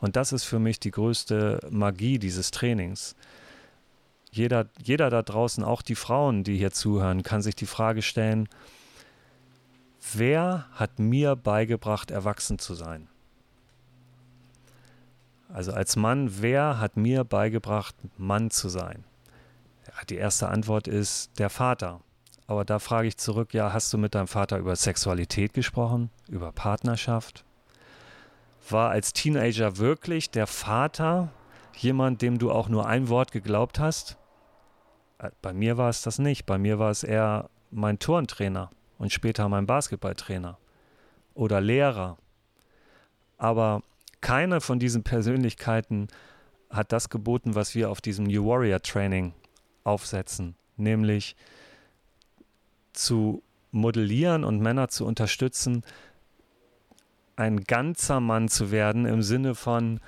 Und 0.00 0.16
das 0.16 0.32
ist 0.32 0.44
für 0.44 0.58
mich 0.58 0.78
die 0.78 0.90
größte 0.90 1.60
Magie 1.70 2.18
dieses 2.18 2.50
Trainings. 2.50 3.16
Jeder, 4.30 4.66
jeder 4.82 5.10
da 5.10 5.22
draußen, 5.22 5.64
auch 5.64 5.82
die 5.82 5.94
Frauen, 5.94 6.44
die 6.44 6.56
hier 6.56 6.70
zuhören, 6.70 7.22
kann 7.22 7.42
sich 7.42 7.56
die 7.56 7.66
Frage 7.66 8.02
stellen, 8.02 8.48
wer 10.14 10.66
hat 10.72 10.98
mir 10.98 11.36
beigebracht, 11.36 12.10
erwachsen 12.10 12.58
zu 12.58 12.74
sein? 12.74 13.08
Also 15.52 15.72
als 15.72 15.96
Mann, 15.96 16.42
wer 16.42 16.80
hat 16.80 16.96
mir 16.96 17.24
beigebracht, 17.24 17.94
Mann 18.18 18.50
zu 18.50 18.68
sein? 18.68 19.04
Die 20.08 20.16
erste 20.16 20.48
Antwort 20.48 20.88
ist 20.88 21.38
der 21.38 21.50
Vater. 21.50 22.00
Aber 22.46 22.64
da 22.64 22.78
frage 22.78 23.08
ich 23.08 23.16
zurück, 23.16 23.54
ja, 23.54 23.72
hast 23.72 23.92
du 23.92 23.98
mit 23.98 24.14
deinem 24.14 24.28
Vater 24.28 24.58
über 24.58 24.76
Sexualität 24.76 25.54
gesprochen, 25.54 26.10
über 26.28 26.52
Partnerschaft? 26.52 27.44
War 28.68 28.90
als 28.90 29.12
Teenager 29.12 29.78
wirklich 29.78 30.30
der 30.30 30.46
Vater 30.46 31.30
jemand, 31.76 32.22
dem 32.22 32.38
du 32.38 32.50
auch 32.50 32.68
nur 32.68 32.86
ein 32.86 33.08
Wort 33.08 33.32
geglaubt 33.32 33.78
hast? 33.78 34.16
Äh, 35.18 35.30
bei 35.42 35.52
mir 35.52 35.76
war 35.76 35.88
es 35.88 36.02
das 36.02 36.18
nicht. 36.18 36.46
Bei 36.46 36.58
mir 36.58 36.78
war 36.78 36.90
es 36.90 37.02
eher 37.02 37.48
mein 37.70 37.98
Turntrainer 37.98 38.70
und 38.98 39.12
später 39.12 39.48
mein 39.48 39.66
Basketballtrainer 39.66 40.58
oder 41.34 41.60
Lehrer. 41.60 42.18
Aber 43.38 43.82
keine 44.20 44.60
von 44.60 44.78
diesen 44.78 45.02
Persönlichkeiten 45.02 46.08
hat 46.70 46.92
das 46.92 47.10
geboten, 47.10 47.54
was 47.54 47.74
wir 47.74 47.90
auf 47.90 48.00
diesem 48.00 48.24
New 48.24 48.46
Warrior 48.46 48.80
Training 48.80 49.34
aufsetzen, 49.84 50.56
nämlich 50.76 51.36
zu 52.92 53.42
modellieren 53.70 54.42
und 54.44 54.60
Männer 54.60 54.88
zu 54.88 55.04
unterstützen, 55.04 55.84
ein 57.36 57.64
ganzer 57.64 58.20
Mann 58.20 58.48
zu 58.48 58.70
werden 58.70 59.04
im 59.04 59.22
Sinne 59.22 59.54
von 59.54 60.00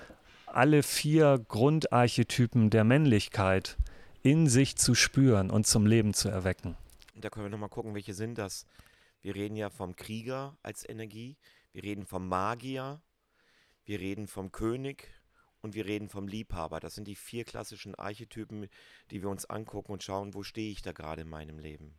alle 0.47 0.83
vier 0.83 1.45
Grundarchetypen 1.47 2.71
der 2.71 2.85
Männlichkeit 2.85 3.76
in 4.23 4.47
sich 4.47 4.76
zu 4.76 4.95
spüren 4.95 5.50
und 5.50 5.66
zum 5.66 5.87
Leben 5.87 6.14
zu 6.14 6.28
erwecken. 6.28 6.76
Da 7.20 7.30
können 7.30 7.46
wir 7.46 7.50
nochmal 7.50 7.68
gucken, 7.68 7.94
welche 7.94 8.14
sind 8.14 8.38
das. 8.38 8.66
Wir 9.20 9.34
reden 9.34 9.56
ja 9.56 9.70
vom 9.70 9.96
Krieger 9.96 10.56
als 10.62 10.88
Energie, 10.88 11.37
wir 11.72 11.82
reden 11.82 12.06
vom 12.06 12.28
Magier, 12.28 13.00
wir 13.84 14.00
reden 14.00 14.28
vom 14.28 14.52
König 14.52 15.08
und 15.60 15.75
wir 15.75 15.87
reden 15.87 16.08
vom 16.08 16.28
Liebhaber. 16.28 16.80
Das 16.80 16.94
sind 16.94 17.08
die 17.08 17.16
vier 17.16 17.44
klassischen 17.44 17.94
Archetypen, 17.94 18.68
die 19.10 19.22
wir 19.22 19.28
uns 19.28 19.44
angucken 19.46 19.92
und 19.92 20.02
schauen, 20.02 20.34
wo 20.34 20.42
stehe 20.42 20.70
ich 20.70 20.82
da 20.82 20.92
gerade 20.92 21.22
in 21.22 21.28
meinem 21.28 21.58
Leben. 21.58 21.94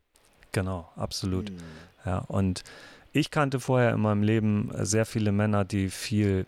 Genau, 0.52 0.90
absolut. 0.96 1.50
Hm. 1.50 1.58
Ja, 2.06 2.20
und 2.20 2.64
ich 3.12 3.32
kannte 3.32 3.60
vorher 3.60 3.94
in 3.94 4.02
meinem 4.02 4.24
Leben 4.24 4.72
sehr 4.86 5.06
viele 5.06 5.32
Männer, 5.32 5.66
die 5.66 5.90
viel 5.90 6.46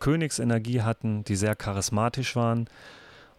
Königsenergie 0.00 0.82
hatten, 0.82 1.22
die 1.24 1.36
sehr 1.36 1.54
charismatisch 1.54 2.34
waren. 2.34 2.68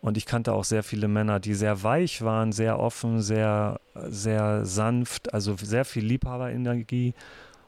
Und 0.03 0.17
ich 0.17 0.25
kannte 0.25 0.51
auch 0.51 0.65
sehr 0.65 0.83
viele 0.83 1.07
Männer, 1.07 1.39
die 1.39 1.53
sehr 1.53 1.81
weich 1.81 2.21
waren, 2.23 2.51
sehr 2.51 2.77
offen, 2.77 3.21
sehr, 3.21 3.79
sehr 3.95 4.65
sanft, 4.65 5.33
also 5.33 5.55
sehr 5.55 5.85
viel 5.85 6.03
Liebhaberenergie. 6.03 7.13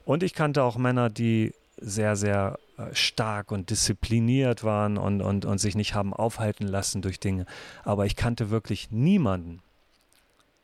Und 0.03 0.21
ich 0.21 0.33
kannte 0.33 0.61
auch 0.63 0.75
Männer, 0.75 1.09
die 1.09 1.53
sehr, 1.77 2.17
sehr 2.17 2.59
äh, 2.77 2.93
stark 2.93 3.53
und 3.53 3.69
diszipliniert 3.69 4.65
waren 4.65 4.97
und, 4.97 5.21
und, 5.21 5.45
und 5.45 5.59
sich 5.59 5.75
nicht 5.75 5.95
haben 5.95 6.13
aufhalten 6.13 6.67
lassen 6.67 7.01
durch 7.01 7.21
Dinge. 7.21 7.45
Aber 7.85 8.05
ich 8.05 8.17
kannte 8.17 8.49
wirklich 8.49 8.91
niemanden, 8.91 9.61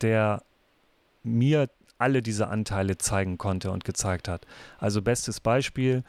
der 0.02 0.42
mir 1.22 1.70
alle 1.96 2.20
diese 2.20 2.48
Anteile 2.48 2.98
zeigen 2.98 3.38
konnte 3.38 3.70
und 3.70 3.86
gezeigt 3.86 4.28
hat. 4.28 4.46
Also 4.78 5.00
bestes 5.00 5.40
Beispiel, 5.40 6.04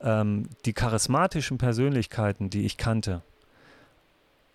ähm, 0.00 0.48
die 0.64 0.74
charismatischen 0.74 1.58
Persönlichkeiten, 1.58 2.50
die 2.50 2.64
ich 2.64 2.76
kannte, 2.76 3.22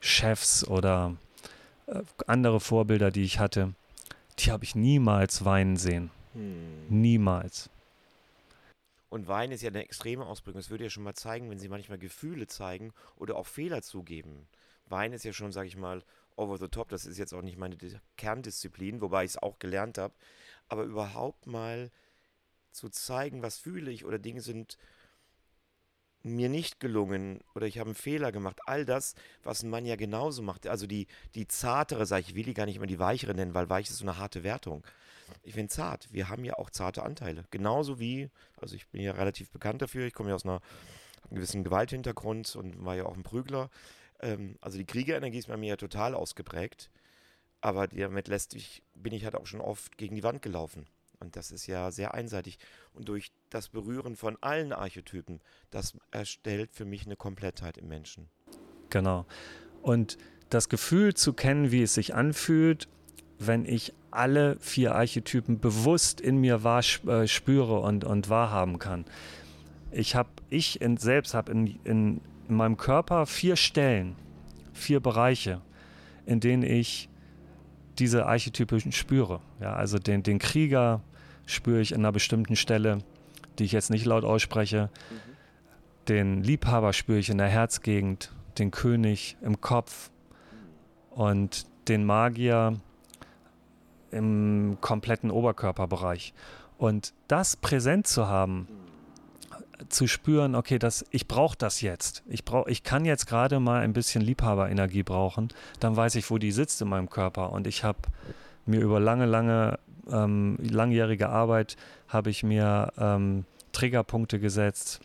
Chefs 0.01 0.67
oder 0.67 1.15
äh, 1.85 2.01
andere 2.27 2.59
Vorbilder, 2.59 3.11
die 3.11 3.23
ich 3.23 3.39
hatte, 3.39 3.73
die 4.39 4.51
habe 4.51 4.63
ich 4.65 4.75
niemals 4.75 5.45
weinen 5.45 5.77
sehen. 5.77 6.09
Hm. 6.33 6.87
Niemals. 6.89 7.69
Und 9.09 9.27
Weinen 9.27 9.51
ist 9.51 9.61
ja 9.61 9.69
eine 9.69 9.83
extreme 9.83 10.25
Ausprägung. 10.25 10.59
Das 10.59 10.69
würde 10.69 10.85
ja 10.85 10.89
schon 10.89 11.03
mal 11.03 11.13
zeigen, 11.13 11.49
wenn 11.49 11.59
sie 11.59 11.67
manchmal 11.67 11.97
Gefühle 11.97 12.47
zeigen 12.47 12.93
oder 13.17 13.35
auch 13.35 13.45
Fehler 13.45 13.81
zugeben. 13.81 14.47
Weinen 14.87 15.13
ist 15.13 15.25
ja 15.25 15.33
schon, 15.33 15.51
sage 15.51 15.67
ich 15.67 15.77
mal, 15.77 16.03
over 16.37 16.57
the 16.57 16.69
top. 16.69 16.89
Das 16.89 17.05
ist 17.05 17.17
jetzt 17.17 17.33
auch 17.33 17.41
nicht 17.41 17.57
meine 17.57 17.77
Kerndisziplin, 18.17 19.01
wobei 19.01 19.25
ich 19.25 19.31
es 19.31 19.37
auch 19.37 19.59
gelernt 19.59 19.97
habe. 19.97 20.13
Aber 20.69 20.83
überhaupt 20.83 21.45
mal 21.45 21.91
zu 22.71 22.89
zeigen, 22.89 23.41
was 23.41 23.57
fühle 23.57 23.91
ich 23.91 24.05
oder 24.05 24.17
Dinge 24.17 24.41
sind 24.41 24.77
mir 26.23 26.49
nicht 26.49 26.79
gelungen 26.79 27.39
oder 27.55 27.67
ich 27.67 27.79
habe 27.79 27.89
einen 27.89 27.95
Fehler 27.95 28.31
gemacht. 28.31 28.59
All 28.65 28.85
das, 28.85 29.15
was 29.43 29.63
ein 29.63 29.69
Mann 29.69 29.85
ja 29.85 29.95
genauso 29.95 30.41
macht. 30.41 30.67
Also 30.67 30.87
die, 30.87 31.07
die 31.35 31.47
zartere, 31.47 32.05
sage 32.05 32.25
ich, 32.27 32.35
will 32.35 32.43
die 32.43 32.53
gar 32.53 32.65
nicht 32.65 32.75
immer 32.77 32.87
die 32.87 32.99
weichere 32.99 33.33
nennen, 33.33 33.53
weil 33.53 33.69
weich 33.69 33.89
ist 33.89 33.97
so 33.97 34.05
eine 34.05 34.17
harte 34.17 34.43
Wertung. 34.43 34.85
Ich 35.43 35.53
finde 35.53 35.69
zart. 35.69 36.07
Wir 36.11 36.29
haben 36.29 36.43
ja 36.43 36.57
auch 36.57 36.69
zarte 36.69 37.03
Anteile. 37.03 37.45
Genauso 37.51 37.99
wie, 37.99 38.29
also 38.57 38.75
ich 38.75 38.87
bin 38.87 39.01
ja 39.01 39.13
relativ 39.13 39.49
bekannt 39.49 39.81
dafür, 39.81 40.05
ich 40.05 40.13
komme 40.13 40.29
ja 40.29 40.35
aus 40.35 40.45
einer, 40.45 40.61
einem 41.29 41.35
gewissen 41.35 41.63
Gewalthintergrund 41.63 42.55
und 42.55 42.83
war 42.83 42.95
ja 42.95 43.05
auch 43.05 43.15
ein 43.15 43.23
Prügler. 43.23 43.69
Ähm, 44.19 44.57
also 44.61 44.77
die 44.77 44.85
Kriegerenergie 44.85 45.39
ist 45.39 45.47
bei 45.47 45.57
mir 45.57 45.69
ja 45.69 45.77
total 45.77 46.13
ausgeprägt. 46.13 46.89
Aber 47.61 47.87
damit 47.87 48.27
lässt 48.27 48.55
ich, 48.55 48.81
bin 48.95 49.13
ich 49.13 49.23
halt 49.23 49.35
auch 49.35 49.45
schon 49.45 49.61
oft 49.61 49.97
gegen 49.97 50.15
die 50.15 50.23
Wand 50.23 50.41
gelaufen. 50.41 50.87
Und 51.21 51.35
das 51.35 51.51
ist 51.51 51.67
ja 51.67 51.91
sehr 51.91 52.13
einseitig. 52.13 52.57
Und 52.93 53.07
durch 53.07 53.31
das 53.49 53.69
Berühren 53.69 54.15
von 54.15 54.37
allen 54.41 54.73
Archetypen, 54.73 55.39
das 55.69 55.93
erstellt 56.09 56.71
für 56.73 56.85
mich 56.85 57.05
eine 57.05 57.15
Komplettheit 57.15 57.77
im 57.77 57.87
Menschen. 57.87 58.27
Genau. 58.89 59.25
Und 59.81 60.17
das 60.49 60.67
Gefühl 60.67 61.13
zu 61.13 61.33
kennen, 61.33 61.71
wie 61.71 61.83
es 61.83 61.93
sich 61.93 62.13
anfühlt, 62.15 62.89
wenn 63.39 63.65
ich 63.65 63.93
alle 64.11 64.57
vier 64.59 64.95
Archetypen 64.95 65.59
bewusst 65.59 66.19
in 66.19 66.37
mir 66.37 66.63
wahr, 66.63 66.83
äh, 67.07 67.27
spüre 67.27 67.79
und, 67.79 68.03
und 68.03 68.29
wahrhaben 68.29 68.77
kann. 68.79 69.05
Ich 69.91 70.15
habe, 70.15 70.29
ich 70.49 70.81
in, 70.81 70.97
selbst 70.97 71.33
habe 71.33 71.51
in, 71.51 71.79
in 71.83 72.21
meinem 72.47 72.77
Körper 72.77 73.25
vier 73.25 73.55
Stellen, 73.55 74.15
vier 74.73 74.99
Bereiche, 74.99 75.61
in 76.25 76.39
denen 76.39 76.63
ich 76.63 77.09
diese 77.99 78.25
Archetype 78.25 78.79
spüre. 78.91 79.41
Ja, 79.59 79.73
also 79.73 79.99
den, 79.99 80.23
den 80.23 80.39
Krieger 80.39 81.01
spüre 81.51 81.81
ich 81.81 81.91
in 81.91 81.99
einer 81.99 82.11
bestimmten 82.11 82.55
Stelle, 82.55 82.99
die 83.59 83.65
ich 83.65 83.71
jetzt 83.71 83.89
nicht 83.89 84.05
laut 84.05 84.23
ausspreche. 84.23 84.89
Mhm. 85.09 85.31
Den 86.07 86.43
Liebhaber 86.43 86.93
spüre 86.93 87.19
ich 87.19 87.29
in 87.29 87.37
der 87.37 87.47
Herzgegend, 87.47 88.31
den 88.57 88.71
König 88.71 89.37
im 89.41 89.61
Kopf 89.61 90.09
und 91.11 91.65
den 91.87 92.05
Magier 92.05 92.79
im 94.11 94.77
kompletten 94.81 95.31
Oberkörperbereich. 95.31 96.33
Und 96.77 97.13
das 97.27 97.55
präsent 97.55 98.07
zu 98.07 98.27
haben, 98.27 98.67
zu 99.89 100.07
spüren, 100.07 100.55
okay, 100.55 100.79
das, 100.79 101.05
ich 101.11 101.27
brauche 101.27 101.57
das 101.57 101.81
jetzt. 101.81 102.23
Ich, 102.27 102.45
brauch, 102.45 102.67
ich 102.67 102.83
kann 102.83 103.05
jetzt 103.05 103.27
gerade 103.27 103.59
mal 103.59 103.81
ein 103.81 103.93
bisschen 103.93 104.21
Liebhaberenergie 104.21 105.03
brauchen. 105.03 105.49
Dann 105.79 105.95
weiß 105.95 106.15
ich, 106.15 106.29
wo 106.29 106.37
die 106.37 106.51
sitzt 106.51 106.81
in 106.81 106.89
meinem 106.89 107.09
Körper. 107.09 107.51
Und 107.51 107.67
ich 107.67 107.83
habe 107.83 107.99
mir 108.65 108.81
über 108.81 108.99
lange, 108.99 109.25
lange, 109.25 109.79
ähm, 110.09 110.57
langjährige 110.61 111.29
Arbeit, 111.29 111.75
habe 112.07 112.29
ich 112.29 112.43
mir 112.43 112.91
ähm, 112.97 113.45
Triggerpunkte 113.71 114.39
gesetzt, 114.39 115.01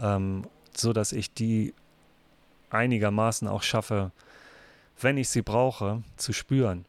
ähm, 0.00 0.44
so 0.74 0.92
dass 0.92 1.12
ich 1.12 1.32
die 1.32 1.74
einigermaßen 2.70 3.48
auch 3.48 3.62
schaffe, 3.62 4.12
wenn 5.00 5.16
ich 5.16 5.28
sie 5.28 5.42
brauche, 5.42 6.02
zu 6.16 6.32
spüren. 6.32 6.86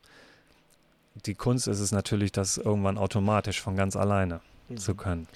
Die 1.25 1.35
Kunst 1.35 1.67
ist 1.67 1.79
es 1.79 1.91
natürlich, 1.91 2.31
das 2.31 2.57
irgendwann 2.57 2.97
automatisch 2.97 3.61
von 3.61 3.75
ganz 3.75 3.95
alleine 3.95 4.41
mhm. 4.69 4.77
zu 4.77 4.95
können. 4.95 5.27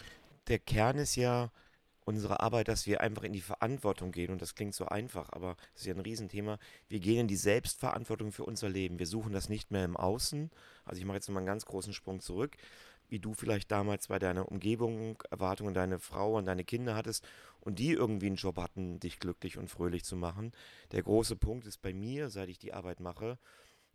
Der 0.47 0.59
Kern 0.59 0.97
ist 0.97 1.15
ja, 1.15 1.49
unsere 2.05 2.39
Arbeit, 2.39 2.67
dass 2.67 2.85
wir 2.87 3.01
einfach 3.01 3.23
in 3.23 3.33
die 3.33 3.41
Verantwortung 3.41 4.11
gehen. 4.11 4.31
Und 4.31 4.41
das 4.41 4.55
klingt 4.55 4.73
so 4.75 4.85
einfach, 4.85 5.29
aber 5.31 5.55
das 5.73 5.81
ist 5.81 5.87
ja 5.87 5.93
ein 5.93 5.99
Riesenthema. 5.99 6.57
Wir 6.89 6.99
gehen 6.99 7.19
in 7.21 7.27
die 7.27 7.35
Selbstverantwortung 7.35 8.31
für 8.31 8.43
unser 8.43 8.69
Leben. 8.69 8.99
Wir 8.99 9.07
suchen 9.07 9.33
das 9.33 9.49
nicht 9.49 9.71
mehr 9.71 9.85
im 9.85 9.97
Außen. 9.97 10.49
Also 10.85 10.99
ich 10.99 11.05
mache 11.05 11.17
jetzt 11.17 11.27
nochmal 11.27 11.41
einen 11.41 11.47
ganz 11.47 11.65
großen 11.65 11.93
Sprung 11.93 12.19
zurück. 12.19 12.57
wie 13.11 13.19
du 13.19 13.33
vielleicht 13.33 13.69
damals 13.71 14.07
bei 14.07 14.19
deiner 14.19 14.49
Umgebung 14.49 15.21
Erwartungen 15.29 15.73
deine 15.73 15.99
Frau 15.99 16.37
und 16.37 16.45
deine 16.45 16.63
Kinder 16.63 16.95
hattest 16.95 17.27
und 17.59 17.77
die 17.77 17.91
irgendwie 17.91 18.27
einen 18.27 18.37
Job 18.37 18.57
hatten, 18.57 18.99
dich 19.01 19.19
glücklich 19.19 19.57
und 19.57 19.69
fröhlich 19.69 20.05
zu 20.05 20.15
machen. 20.15 20.53
Der 20.93 21.03
große 21.03 21.35
Punkt 21.35 21.67
ist 21.67 21.81
bei 21.81 21.93
mir, 21.93 22.29
seit 22.29 22.47
ich 22.47 22.57
die 22.57 22.73
Arbeit 22.73 23.01
mache, 23.01 23.37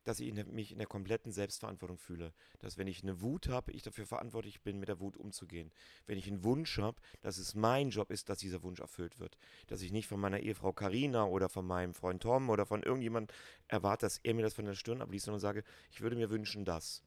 dass 0.07 0.21
ich 0.21 0.33
mich 0.47 0.71
in 0.71 0.79
der 0.79 0.87
kompletten 0.87 1.33
Selbstverantwortung 1.33 1.99
fühle. 1.99 2.33
Dass 2.61 2.79
wenn 2.79 2.87
ich 2.87 3.03
eine 3.03 3.21
Wut 3.23 3.49
habe, 3.49 3.73
ich 3.73 3.83
dafür 3.83 4.07
verantwortlich 4.07 4.61
bin, 4.63 4.79
mit 4.79 4.89
der 4.89 5.01
Wut 5.01 5.17
umzugehen. 5.17 5.73
Wenn 6.07 6.17
ich 6.17 6.29
einen 6.29 6.45
Wunsch 6.45 6.79
habe, 6.79 7.01
dass 7.23 7.39
es 7.39 7.57
mein 7.57 7.91
Job 7.91 8.13
ist, 8.13 8.29
dass 8.29 8.39
dieser 8.39 8.63
Wunsch 8.63 8.79
erfüllt 8.79 9.19
wird. 9.19 9.37
Dass 9.67 9.83
ich 9.83 9.91
nicht 9.91 10.07
von 10.07 10.21
meiner 10.21 10.39
Ehefrau 10.39 10.73
Karina 10.73 11.25
oder 11.25 11.49
von 11.49 11.67
meinem 11.67 11.93
Freund 11.93 12.23
Tom 12.23 12.51
oder 12.51 12.67
von 12.67 12.85
irgendjemandem 12.85 13.35
erwarte, 13.67 14.07
dass 14.07 14.19
er 14.19 14.35
mir 14.35 14.43
das 14.43 14.55
von 14.55 14.65
der 14.65 14.75
Stirn 14.75 15.03
abliest, 15.03 15.25
sondern 15.25 15.41
sage, 15.41 15.65
ich 15.91 16.01
würde 16.01 16.15
mir 16.15 16.31
wünschen, 16.31 16.65
das. 16.65 17.03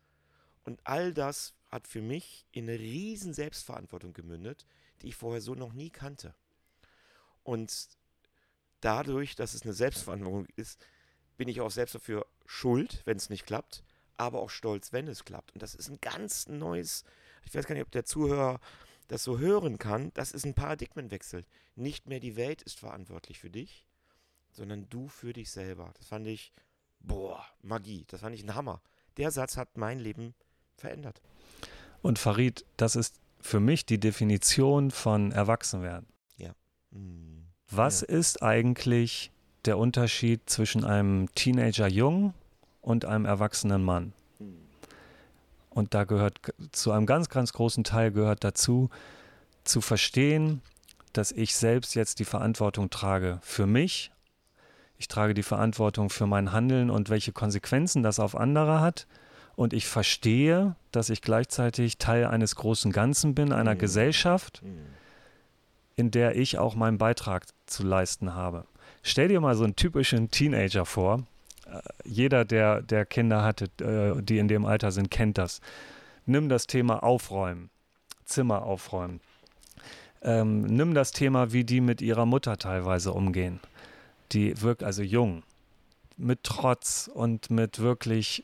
Und 0.66 0.82
all 0.84 1.14
das 1.14 1.56
hat 1.70 1.88
für 1.88 2.02
mich 2.02 2.46
in 2.52 2.70
eine 2.70 2.78
riesen 2.78 3.34
Selbstverantwortung 3.34 4.12
gemündet, 4.12 4.66
die 5.02 5.08
ich 5.08 5.16
vorher 5.16 5.42
so 5.42 5.56
noch 5.56 5.72
nie 5.72 5.90
kannte. 5.90 6.36
Und 7.44 7.88
dadurch, 8.82 9.36
dass 9.36 9.54
es 9.54 9.64
eine 9.64 9.74
Selbstverantwortung 9.74 10.48
ist, 10.58 10.86
bin 11.38 11.48
ich 11.48 11.62
auch 11.62 11.72
selbst 11.72 11.96
dafür 11.96 12.28
schuld, 12.50 13.04
wenn 13.06 13.18
es 13.18 13.30
nicht 13.30 13.46
klappt, 13.46 13.84
aber 14.18 14.40
auch 14.40 14.50
stolz, 14.50 14.92
wenn 14.92 15.08
es 15.08 15.24
klappt. 15.24 15.54
Und 15.54 15.62
das 15.62 15.76
ist 15.76 15.88
ein 15.88 16.00
ganz 16.02 16.48
neues, 16.48 17.04
ich 17.46 17.54
weiß 17.54 17.68
gar 17.68 17.76
nicht, 17.76 17.86
ob 17.86 17.92
der 17.92 18.06
Zuhörer 18.06 18.60
das 19.08 19.24
so 19.24 19.38
hören 19.38 19.78
kann, 19.78 20.12
das 20.16 20.32
ist 20.32 20.46
ein 20.46 20.56
Paradigmenwechsel. 20.56 21.46
Nicht 21.76 22.08
mehr 22.08 22.20
die 22.20 22.36
Welt 22.36 22.64
ist 22.64 22.80
verantwortlich 22.80 23.38
für 23.38 23.52
dich, 23.52 23.86
sondern 24.52 24.90
du 24.90 25.08
für 25.08 25.32
dich 25.32 25.52
selber. 25.52 25.94
Das 25.98 26.08
fand 26.08 26.26
ich, 26.26 26.52
boah, 27.00 27.46
Magie. 27.62 28.06
Das 28.08 28.22
fand 28.22 28.34
ich 28.34 28.44
ein 28.44 28.56
Hammer. 28.56 28.82
Der 29.18 29.30
Satz 29.30 29.56
hat 29.56 29.78
mein 29.78 30.00
Leben 30.00 30.34
verändert. 30.76 31.22
Und 32.02 32.18
Farid, 32.18 32.66
das 32.78 32.96
ist 32.96 33.20
für 33.40 33.60
mich 33.60 33.86
die 33.86 34.00
Definition 34.00 34.90
von 34.90 35.32
Erwachsenwerden. 35.32 36.08
Ja. 36.38 36.54
Hm. 36.92 37.46
Was 37.70 38.02
ja. 38.02 38.08
ist 38.08 38.42
eigentlich 38.42 39.32
der 39.66 39.78
Unterschied 39.78 40.50
zwischen 40.50 40.84
einem 40.84 41.34
Teenager-Jungen 41.36 42.34
und 42.82 43.06
einem 43.06 43.26
erwachsenen 43.26 43.84
Mann? 43.84 44.14
Und 45.70 45.94
da 45.94 46.04
gehört 46.04 46.40
zu 46.72 46.92
einem 46.92 47.06
ganz, 47.06 47.30
ganz 47.30 47.54
großen 47.54 47.84
Teil 47.84 48.12
gehört 48.12 48.44
dazu, 48.44 48.90
zu 49.64 49.82
verstehen, 49.82 50.62
dass 51.14 51.32
ich 51.32 51.56
selbst 51.56 51.96
jetzt 51.96 52.20
die 52.20 52.26
Verantwortung 52.26 52.90
trage 52.90 53.40
für 53.44 53.66
mich. 53.68 54.12
Ich 54.98 55.08
trage 55.08 55.34
die 55.34 55.44
Verantwortung 55.44 56.10
für 56.10 56.26
mein 56.26 56.52
Handeln 56.52 56.90
und 56.90 57.10
welche 57.10 57.32
Konsequenzen 57.32 58.04
das 58.04 58.20
auf 58.20 58.36
andere 58.36 58.82
hat. 58.82 59.08
Und 59.56 59.74
ich 59.74 59.88
verstehe, 59.88 60.76
dass 60.92 61.10
ich 61.10 61.22
gleichzeitig 61.22 61.98
Teil 61.98 62.26
eines 62.26 62.56
großen 62.56 62.92
Ganzen 62.92 63.36
bin, 63.36 63.54
einer 63.54 63.76
Mhm. 63.76 63.80
Gesellschaft, 63.80 64.62
Hm. 64.62 64.80
in 65.96 66.12
der 66.12 66.36
ich 66.36 66.58
auch 66.58 66.76
meinen 66.76 66.98
Beitrag 66.98 67.46
zu 67.66 67.84
leisten 67.84 68.34
habe. 68.34 68.66
Stell 69.04 69.28
dir 69.28 69.40
mal 69.40 69.56
so 69.56 69.64
einen 69.66 69.76
typischen 69.76 70.32
Teenager 70.32 70.86
vor. 70.86 71.24
Jeder, 72.04 72.46
der, 72.46 72.82
der 72.82 73.06
Kinder 73.06 73.44
hatte, 73.44 73.66
äh, 73.82 74.22
die 74.22 74.38
in 74.38 74.48
dem 74.48 74.66
Alter 74.66 74.92
sind, 74.92 75.12
kennt 75.12 75.38
das. 75.38 75.62
Nimm 76.26 76.50
das 76.50 76.68
Thema 76.68 77.04
Aufräumen, 77.04 77.70
Zimmer 78.26 78.64
aufräumen. 78.64 79.20
Ähm, 80.22 80.64
nimm 80.64 80.94
das 80.94 81.12
Thema, 81.12 81.54
wie 81.54 81.64
die 81.64 81.82
mit 81.82 82.02
ihrer 82.02 82.26
Mutter 82.26 82.58
teilweise 82.58 83.14
umgehen. 83.14 83.60
Die 84.32 84.62
wirkt 84.62 84.84
also 84.84 85.02
jung, 85.02 85.44
mit 86.18 86.44
Trotz 86.44 87.10
und 87.12 87.50
mit 87.50 87.80
wirklich 87.80 88.44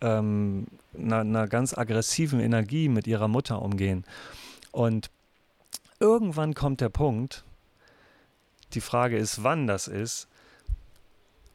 ähm, 0.00 0.66
einer, 0.96 1.20
einer 1.20 1.48
ganz 1.48 1.76
aggressiven 1.76 2.40
Energie 2.40 2.88
mit 2.88 3.06
ihrer 3.06 3.28
Mutter 3.28 3.62
umgehen. 3.62 4.04
Und 4.70 5.10
irgendwann 5.98 6.54
kommt 6.54 6.80
der 6.80 6.90
Punkt, 6.90 7.44
die 8.74 8.80
Frage 8.80 9.16
ist, 9.16 9.42
wann 9.42 9.66
das 9.66 9.88
ist, 9.88 10.28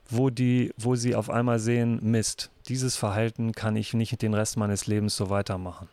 wo, 0.10 0.30
die, 0.30 0.74
wo 0.78 0.96
sie 0.96 1.16
auf 1.16 1.30
einmal 1.30 1.60
sehen, 1.60 2.00
Mist, 2.02 2.52
dieses 2.68 2.96
Verhalten 2.96 3.52
kann 3.52 3.76
ich 3.76 3.94
nicht 3.94 4.22
den 4.22 4.34
Rest 4.34 4.58
meines 4.58 4.88
Lebens 4.88 5.16
so 5.16 5.30
weitermachen. 5.30 5.90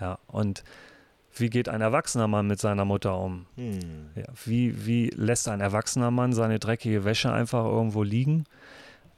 Ja, 0.00 0.18
und 0.26 0.64
wie 1.34 1.50
geht 1.50 1.68
ein 1.68 1.80
erwachsener 1.80 2.28
Mann 2.28 2.46
mit 2.46 2.60
seiner 2.60 2.84
Mutter 2.84 3.18
um? 3.18 3.46
Hm. 3.56 4.10
Ja, 4.14 4.24
wie, 4.44 4.86
wie 4.86 5.10
lässt 5.10 5.48
ein 5.48 5.60
erwachsener 5.60 6.10
Mann 6.10 6.32
seine 6.32 6.58
dreckige 6.58 7.04
Wäsche 7.04 7.32
einfach 7.32 7.64
irgendwo 7.64 8.02
liegen? 8.02 8.44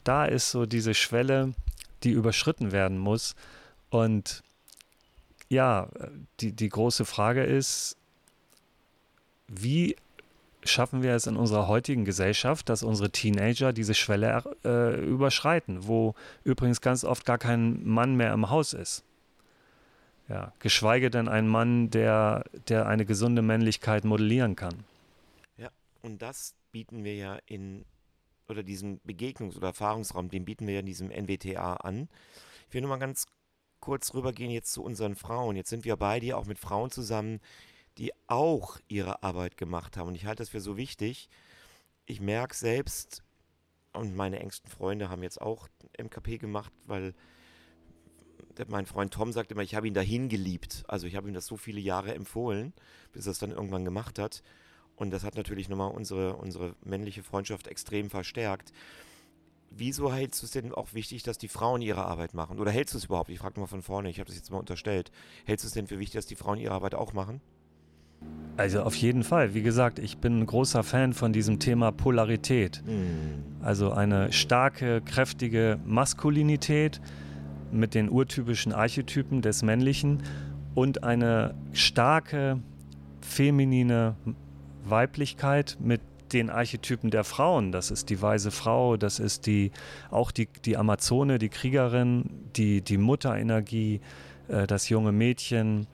Da 0.04 0.24
ist 0.24 0.50
so 0.50 0.66
diese 0.66 0.94
Schwelle, 0.94 1.54
die 2.02 2.10
überschritten 2.10 2.72
werden 2.72 2.98
muss. 2.98 3.34
Und 3.90 4.42
ja, 5.48 5.88
die, 6.40 6.52
die 6.52 6.68
große 6.68 7.04
Frage 7.04 7.42
ist, 7.42 7.96
wie 9.48 9.96
schaffen 10.64 11.02
wir 11.02 11.14
es 11.14 11.26
in 11.26 11.36
unserer 11.36 11.68
heutigen 11.68 12.04
Gesellschaft, 12.04 12.68
dass 12.68 12.82
unsere 12.82 13.10
Teenager 13.10 13.72
diese 13.72 13.94
Schwelle 13.94 14.42
äh, 14.64 15.04
überschreiten, 15.04 15.86
wo 15.86 16.14
übrigens 16.44 16.80
ganz 16.80 17.04
oft 17.04 17.24
gar 17.24 17.38
kein 17.38 17.86
Mann 17.86 18.16
mehr 18.16 18.32
im 18.32 18.50
Haus 18.50 18.72
ist. 18.72 19.04
Ja, 20.28 20.52
geschweige 20.60 21.10
denn 21.10 21.28
ein 21.28 21.48
Mann, 21.48 21.90
der, 21.90 22.44
der 22.68 22.86
eine 22.86 23.04
gesunde 23.04 23.42
Männlichkeit 23.42 24.04
modellieren 24.04 24.54
kann. 24.54 24.84
Und 26.02 26.22
das 26.22 26.54
bieten 26.72 27.04
wir 27.04 27.14
ja 27.14 27.38
in, 27.46 27.84
oder 28.48 28.62
diesen 28.62 29.00
Begegnungs- 29.00 29.56
oder 29.56 29.68
Erfahrungsraum, 29.68 30.30
den 30.30 30.44
bieten 30.44 30.66
wir 30.66 30.74
ja 30.74 30.80
in 30.80 30.86
diesem 30.86 31.08
NWTA 31.08 31.74
an. 31.74 32.08
Ich 32.68 32.74
will 32.74 32.82
nur 32.82 32.90
mal 32.90 32.98
ganz 32.98 33.26
kurz 33.80 34.14
rübergehen 34.14 34.50
jetzt 34.50 34.72
zu 34.72 34.82
unseren 34.82 35.14
Frauen. 35.14 35.56
Jetzt 35.56 35.70
sind 35.70 35.84
wir 35.84 35.96
beide 35.96 36.26
ja 36.26 36.36
auch 36.36 36.46
mit 36.46 36.58
Frauen 36.58 36.90
zusammen, 36.90 37.40
die 38.00 38.12
auch 38.28 38.78
ihre 38.88 39.22
Arbeit 39.22 39.58
gemacht 39.58 39.98
haben. 39.98 40.08
Und 40.08 40.14
ich 40.14 40.24
halte 40.24 40.42
das 40.42 40.48
für 40.48 40.60
so 40.62 40.78
wichtig. 40.78 41.28
Ich 42.06 42.18
merke 42.18 42.56
selbst, 42.56 43.22
und 43.92 44.16
meine 44.16 44.40
engsten 44.40 44.70
Freunde 44.70 45.10
haben 45.10 45.22
jetzt 45.22 45.40
auch 45.40 45.68
MKP 45.98 46.38
gemacht, 46.38 46.72
weil 46.86 47.14
mein 48.68 48.86
Freund 48.86 49.12
Tom 49.12 49.32
sagt 49.32 49.52
immer, 49.52 49.62
ich 49.62 49.74
habe 49.74 49.86
ihn 49.86 49.92
dahin 49.92 50.30
geliebt. 50.30 50.82
Also 50.88 51.06
ich 51.06 51.14
habe 51.14 51.28
ihm 51.28 51.34
das 51.34 51.44
so 51.44 51.58
viele 51.58 51.80
Jahre 51.80 52.14
empfohlen, 52.14 52.72
bis 53.12 53.26
er 53.26 53.32
es 53.32 53.38
dann 53.38 53.50
irgendwann 53.50 53.84
gemacht 53.84 54.18
hat. 54.18 54.42
Und 54.96 55.10
das 55.10 55.22
hat 55.22 55.34
natürlich 55.34 55.68
nochmal 55.68 55.90
unsere, 55.90 56.36
unsere 56.36 56.74
männliche 56.82 57.22
Freundschaft 57.22 57.66
extrem 57.66 58.08
verstärkt. 58.08 58.72
Wieso 59.70 60.10
hältst 60.10 60.40
du 60.40 60.46
es 60.46 60.52
denn 60.52 60.72
auch 60.72 60.94
wichtig, 60.94 61.22
dass 61.22 61.36
die 61.36 61.48
Frauen 61.48 61.82
ihre 61.82 62.06
Arbeit 62.06 62.32
machen? 62.32 62.60
Oder 62.60 62.70
hältst 62.70 62.94
du 62.94 62.98
es 62.98 63.04
überhaupt? 63.04 63.28
Ich 63.28 63.38
frage 63.40 63.60
mal 63.60 63.66
von 63.66 63.82
vorne, 63.82 64.08
ich 64.08 64.20
habe 64.20 64.28
das 64.28 64.36
jetzt 64.36 64.50
mal 64.50 64.58
unterstellt. 64.58 65.10
Hältst 65.44 65.64
du 65.64 65.68
es 65.68 65.74
denn 65.74 65.86
für 65.86 65.98
wichtig, 65.98 66.14
dass 66.14 66.26
die 66.26 66.36
Frauen 66.36 66.58
ihre 66.58 66.72
Arbeit 66.72 66.94
auch 66.94 67.12
machen? 67.12 67.42
Also 68.56 68.82
auf 68.82 68.94
jeden 68.94 69.24
Fall. 69.24 69.54
Wie 69.54 69.62
gesagt, 69.62 69.98
ich 69.98 70.18
bin 70.18 70.40
ein 70.40 70.46
großer 70.46 70.82
Fan 70.82 71.14
von 71.14 71.32
diesem 71.32 71.58
Thema 71.60 71.92
Polarität. 71.92 72.82
Also 73.62 73.92
eine 73.92 74.32
starke, 74.32 75.00
kräftige 75.00 75.78
Maskulinität 75.86 77.00
mit 77.72 77.94
den 77.94 78.10
urtypischen 78.10 78.72
Archetypen 78.72 79.40
des 79.40 79.62
Männlichen 79.62 80.22
und 80.74 81.04
eine 81.04 81.54
starke, 81.72 82.60
feminine 83.22 84.16
Weiblichkeit 84.84 85.78
mit 85.80 86.00
den 86.32 86.50
Archetypen 86.50 87.10
der 87.10 87.24
Frauen. 87.24 87.72
Das 87.72 87.90
ist 87.90 88.10
die 88.10 88.20
weise 88.22 88.50
Frau, 88.50 88.96
das 88.96 89.18
ist 89.18 89.46
die 89.46 89.72
auch 90.10 90.30
die, 90.30 90.48
die 90.64 90.76
Amazone, 90.76 91.38
die 91.38 91.48
Kriegerin, 91.48 92.24
die, 92.56 92.82
die 92.82 92.98
Mutterenergie, 92.98 94.00
äh, 94.48 94.66
das 94.66 94.88
junge 94.88 95.12
Mädchen. 95.12 95.86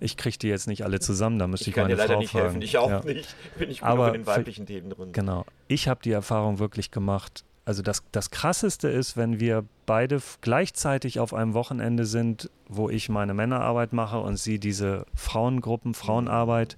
Ich 0.00 0.16
kriege 0.16 0.38
die 0.38 0.48
jetzt 0.48 0.66
nicht 0.68 0.84
alle 0.84 1.00
zusammen, 1.00 1.38
da 1.38 1.46
müsste 1.46 1.70
ich, 1.70 1.76
meine 1.76 1.96
Frau 1.96 2.20
fragen. 2.22 2.60
Ja. 2.62 3.00
nicht. 3.04 3.34
Bin 3.58 3.70
ich 3.70 3.80
gut 3.80 3.88
Aber 3.88 4.08
in 4.08 4.12
den 4.14 4.24
für- 4.24 4.30
weiblichen 4.30 4.66
Themen 4.66 4.90
drin. 4.90 5.12
Genau. 5.12 5.44
Ich 5.66 5.88
habe 5.88 6.00
die 6.02 6.12
Erfahrung 6.12 6.58
wirklich 6.58 6.90
gemacht. 6.90 7.44
Also 7.64 7.82
das, 7.82 8.02
das 8.12 8.30
Krasseste 8.30 8.88
ist, 8.88 9.16
wenn 9.16 9.40
wir 9.40 9.64
beide 9.84 10.20
gleichzeitig 10.40 11.20
auf 11.20 11.34
einem 11.34 11.52
Wochenende 11.52 12.06
sind, 12.06 12.48
wo 12.66 12.88
ich 12.88 13.08
meine 13.10 13.34
Männerarbeit 13.34 13.92
mache 13.92 14.18
und 14.20 14.38
sie 14.38 14.58
diese 14.58 15.04
Frauengruppen, 15.14 15.92
Frauenarbeit. 15.92 16.76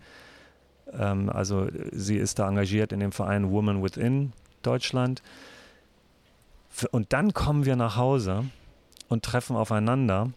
Ähm, 0.92 1.30
also 1.30 1.68
sie 1.92 2.16
ist 2.16 2.40
da 2.40 2.48
engagiert 2.48 2.90
in 2.92 2.98
dem 3.00 3.12
Verein 3.12 3.50
Women 3.52 3.84
Within 3.84 4.32
Deutschland. 4.62 5.22
Und 6.90 7.12
dann 7.12 7.34
kommen 7.34 7.64
wir 7.64 7.76
nach 7.76 7.96
Hause 7.96 8.44
und 9.08 9.24
treffen 9.24 9.54
aufeinander. 9.56 10.30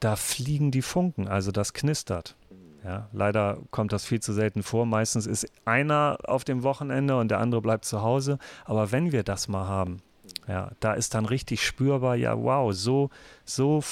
Da 0.00 0.16
fliegen 0.16 0.70
die 0.70 0.82
Funken, 0.82 1.28
also 1.28 1.50
das 1.50 1.72
knistert. 1.72 2.36
Ja, 2.84 3.08
leider 3.12 3.58
kommt 3.70 3.92
das 3.92 4.04
viel 4.04 4.20
zu 4.20 4.32
selten 4.32 4.62
vor. 4.62 4.86
Meistens 4.86 5.26
ist 5.26 5.46
einer 5.64 6.18
auf 6.24 6.44
dem 6.44 6.62
Wochenende 6.62 7.18
und 7.18 7.28
der 7.28 7.40
andere 7.40 7.60
bleibt 7.60 7.84
zu 7.84 8.02
Hause. 8.02 8.38
Aber 8.64 8.92
wenn 8.92 9.12
wir 9.12 9.24
das 9.24 9.48
mal 9.48 9.66
haben, 9.66 10.00
ja, 10.46 10.70
da 10.80 10.94
ist 10.94 11.14
dann 11.14 11.26
richtig 11.26 11.64
spürbar, 11.66 12.14
ja, 12.16 12.38
wow, 12.38 12.72
so, 12.72 13.10
so, 13.44 13.82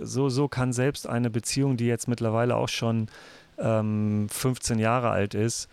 so, 0.00 0.28
so 0.28 0.48
kann 0.48 0.72
selbst 0.72 1.06
eine 1.06 1.30
Beziehung, 1.30 1.76
die 1.76 1.86
jetzt 1.86 2.08
mittlerweile 2.08 2.56
auch 2.56 2.68
schon 2.68 3.08
ähm, 3.58 4.28
15 4.30 4.78
Jahre 4.78 5.10
alt 5.10 5.34
ist, 5.34 5.68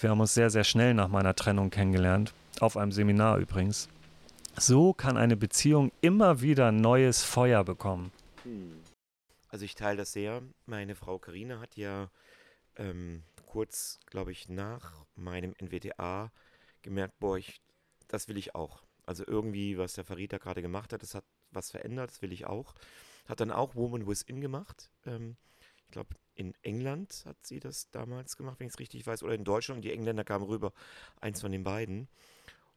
wir 0.00 0.10
haben 0.10 0.20
uns 0.20 0.34
sehr, 0.34 0.50
sehr 0.50 0.64
schnell 0.64 0.94
nach 0.94 1.08
meiner 1.08 1.34
Trennung 1.34 1.70
kennengelernt, 1.70 2.32
auf 2.60 2.76
einem 2.76 2.92
Seminar 2.92 3.38
übrigens. 3.38 3.88
So 4.56 4.92
kann 4.92 5.16
eine 5.16 5.36
Beziehung 5.36 5.92
immer 6.00 6.40
wieder 6.40 6.72
neues 6.72 7.22
Feuer 7.22 7.64
bekommen. 7.64 8.12
Also 9.54 9.66
ich 9.66 9.76
teile 9.76 9.98
das 9.98 10.12
sehr. 10.12 10.42
Meine 10.66 10.96
Frau 10.96 11.20
Karina 11.20 11.60
hat 11.60 11.76
ja 11.76 12.10
ähm, 12.74 13.22
kurz, 13.46 14.00
glaube 14.06 14.32
ich, 14.32 14.48
nach 14.48 15.06
meinem 15.14 15.54
NWTA 15.62 16.32
gemerkt, 16.82 17.20
boah, 17.20 17.38
ich, 17.38 17.60
das 18.08 18.26
will 18.26 18.36
ich 18.36 18.56
auch. 18.56 18.82
Also 19.06 19.24
irgendwie, 19.24 19.78
was 19.78 19.92
der 19.92 20.04
Verräter 20.04 20.40
gerade 20.40 20.60
gemacht 20.60 20.92
hat, 20.92 21.04
das 21.04 21.14
hat 21.14 21.24
was 21.52 21.70
verändert, 21.70 22.10
das 22.10 22.20
will 22.20 22.32
ich 22.32 22.46
auch. 22.46 22.74
Hat 23.26 23.38
dann 23.38 23.52
auch 23.52 23.76
Woman 23.76 24.08
Within 24.08 24.40
gemacht. 24.40 24.90
Ähm, 25.06 25.36
ich 25.86 25.92
glaube, 25.92 26.16
in 26.34 26.52
England 26.62 27.22
hat 27.24 27.36
sie 27.46 27.60
das 27.60 27.92
damals 27.92 28.36
gemacht, 28.36 28.58
wenn 28.58 28.66
ich 28.66 28.72
es 28.72 28.80
richtig 28.80 29.06
weiß, 29.06 29.22
oder 29.22 29.36
in 29.36 29.44
Deutschland. 29.44 29.84
Die 29.84 29.92
Engländer 29.92 30.24
kamen 30.24 30.46
rüber, 30.46 30.72
eins 31.20 31.40
von 31.40 31.52
den 31.52 31.62
beiden. 31.62 32.08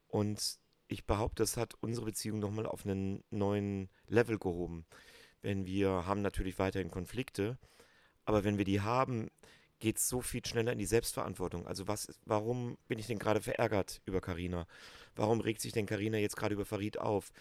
Und 0.10 0.60
ich 0.90 1.08
behaupte, 1.08 1.42
das 1.42 1.58
hat 1.58 1.74
unsere 1.82 2.06
Beziehung 2.06 2.38
nochmal 2.38 2.68
auf 2.68 2.86
einen 2.86 3.24
neuen 3.32 3.90
Level 4.06 4.38
gehoben. 4.38 4.86
Wenn 5.42 5.66
wir 5.66 6.06
haben 6.06 6.22
natürlich 6.22 6.60
weiterhin 6.60 6.92
Konflikte, 6.92 7.58
aber 8.26 8.44
wenn 8.44 8.58
wir 8.58 8.66
die 8.66 8.82
haben, 8.82 9.30
geht 9.80 9.98
es 9.98 10.08
so 10.10 10.22
viel 10.22 10.46
schneller 10.46 10.72
in 10.72 10.80
die 10.80 10.86
Selbstverantwortung. 10.86 11.68
Also 11.68 11.88
was, 11.88 12.20
warum 12.26 12.78
bin 12.88 13.00
ich 13.00 13.08
denn 13.08 13.20
gerade 13.20 13.42
verärgert 13.42 14.02
über 14.06 14.22
Karina? 14.22 14.68
Warum 15.16 15.40
regt 15.40 15.62
sich 15.62 15.72
denn 15.72 15.86
Karina 15.86 16.18
jetzt 16.18 16.36
gerade 16.36 16.56
über 16.56 16.66
Farid 16.66 17.00
auf? 17.00 17.32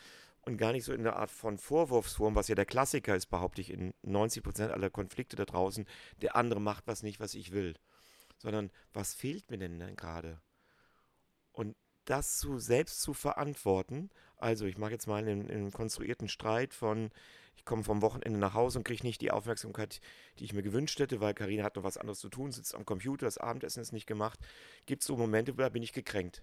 Und 0.43 0.59
gar 0.59 0.73
nicht 0.73 0.85
so 0.85 0.93
in 0.93 1.03
der 1.03 1.17
Art 1.17 1.31
von 1.31 1.59
Vorwurfsform, 1.59 2.37
was 2.37 2.47
ja 2.47 2.55
der 2.55 2.67
Klassiker 2.67 3.17
ist, 3.17 3.27
behaupte 3.27 3.61
ich, 3.61 3.71
in 3.71 3.93
90 4.03 4.45
Prozent 4.45 4.71
aller 4.71 4.91
Konflikte 4.91 5.35
da 5.35 5.45
draußen. 5.45 5.87
Der 6.23 6.37
andere 6.37 6.61
macht 6.61 6.87
was 6.87 7.03
nicht, 7.03 7.19
was 7.19 7.35
ich 7.35 7.51
will. 7.51 7.75
Sondern, 8.39 8.71
was 8.93 9.13
fehlt 9.13 9.51
mir 9.51 9.59
denn, 9.59 9.81
denn 9.81 9.97
gerade? 9.97 10.41
Und 11.51 11.75
das 12.07 12.39
zu 12.39 12.59
selbst 12.59 13.03
zu 13.03 13.13
verantworten, 13.13 14.11
also 14.39 14.67
ich 14.67 14.79
mache 14.79 14.93
jetzt 14.93 15.07
mal 15.07 15.23
einen, 15.23 15.51
einen 15.51 15.73
konstruierten 15.73 16.29
Streit 16.29 16.75
von, 16.75 17.11
ich 17.57 17.65
komme 17.65 17.85
vom 17.85 18.03
Wochenende 18.03 18.39
nach 18.39 18.55
Hause 18.55 18.79
und 18.79 18.85
kriege 18.85 19.05
nicht 19.05 19.21
die 19.21 19.31
Aufmerksamkeit, 19.31 20.01
die 20.39 20.45
ich 20.45 20.53
mir 20.53 20.63
gewünscht 20.63 20.99
hätte, 20.99 21.21
weil 21.21 21.35
Karina 21.35 21.65
hat 21.65 21.77
noch 21.77 21.85
was 21.85 21.99
anderes 21.99 22.21
zu 22.21 22.29
tun, 22.29 22.53
sitzt 22.53 22.75
am 22.75 22.85
Computer, 22.85 23.27
das 23.27 23.39
Abendessen 23.39 23.81
ist 23.81 23.93
nicht 23.93 24.07
gemacht. 24.07 24.39
Gibt 24.87 25.03
es 25.03 25.07
so 25.07 25.17
Momente, 25.17 25.55
da 25.55 25.69
bin 25.69 25.83
ich 25.83 25.93
gekränkt. 25.93 26.43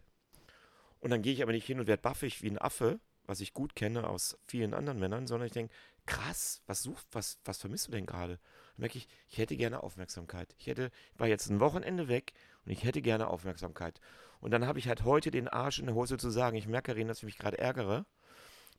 Und 1.00 1.12
dann 1.12 1.22
gehe 1.22 1.34
ich 1.34 1.44
aber 1.44 1.52
nicht 1.52 1.68
hin 1.68 1.80
und 1.80 1.88
werde 1.88 2.02
baffig 2.02 2.42
wie 2.42 2.50
ein 2.50 2.58
Affe, 2.58 3.00
was 3.26 3.40
ich 3.40 3.54
gut 3.54 3.76
kenne 3.76 4.08
aus 4.08 4.38
vielen 4.48 4.74
anderen 4.74 5.00
Männern, 5.00 5.28
sondern 5.28 5.48
ich 5.48 5.54
denke, 5.54 5.74
krass, 6.06 6.62
was 6.66 6.84
sucht, 6.84 7.06
was, 7.12 7.40
was 7.46 7.58
vermisst 7.58 7.88
du 7.88 7.92
denn 7.92 8.06
gerade? 8.06 8.34
Dann 8.38 8.82
merke 8.82 8.98
ich, 8.98 9.08
ich 9.30 9.38
hätte 9.38 9.56
gerne 9.56 9.84
Aufmerksamkeit. 9.84 10.54
Ich 10.58 10.68
hätte, 10.68 10.92
war 11.18 11.28
jetzt 11.28 11.50
ein 11.50 11.60
Wochenende 11.60 12.08
weg 12.08 12.34
und 12.66 12.72
ich 12.72 12.84
hätte 12.84 13.02
gerne 13.02 13.28
Aufmerksamkeit. 13.28 14.00
Und 14.40 14.52
dann 14.52 14.68
habe 14.68 14.80
ich 14.80 14.88
halt 14.88 15.04
heute 15.04 15.32
den 15.32 15.48
Arsch 15.48 15.80
in 15.80 15.86
der 15.86 15.96
Hose 15.96 16.18
zu 16.18 16.30
sagen, 16.30 16.58
ich 16.58 16.68
merke, 16.68 16.92
Karin, 16.92 17.08
dass 17.08 17.20
ich 17.20 17.24
mich 17.24 17.38
gerade 17.38 17.58
ärgere. 17.58 18.06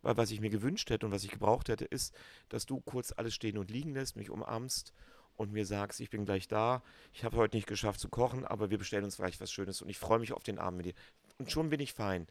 Weil 0.02 0.18
was 0.18 0.30
ich 0.30 0.40
mir 0.40 0.50
gewünscht 0.50 0.90
hätte 0.90 1.06
und 1.06 1.12
was 1.12 1.24
ich 1.24 1.30
gebraucht 1.30 1.70
hätte, 1.70 1.86
ist, 1.86 2.14
dass 2.50 2.66
du 2.66 2.80
kurz 2.82 3.12
alles 3.16 3.34
stehen 3.34 3.56
und 3.56 3.70
liegen 3.70 3.94
lässt, 3.94 4.16
mich 4.16 4.28
umarmst 4.28 4.92
und 5.36 5.52
mir 5.52 5.64
sagst, 5.64 6.00
ich 6.00 6.10
bin 6.10 6.26
gleich 6.26 6.46
da. 6.46 6.82
Ich 7.12 7.24
habe 7.24 7.38
heute 7.38 7.56
nicht 7.56 7.66
geschafft 7.66 8.00
zu 8.00 8.10
kochen, 8.10 8.44
aber 8.44 8.70
wir 8.70 8.76
bestellen 8.76 9.04
uns 9.04 9.16
vielleicht 9.16 9.40
was 9.40 9.50
Schönes 9.50 9.80
und 9.80 9.88
ich 9.88 9.98
freue 9.98 10.18
mich 10.18 10.34
auf 10.34 10.42
den 10.42 10.58
Abend 10.58 10.76
mit 10.76 10.86
dir. 10.86 10.94
Und 11.38 11.50
schon 11.50 11.70
bin 11.70 11.80
ich 11.80 11.94
fein. 11.94 12.26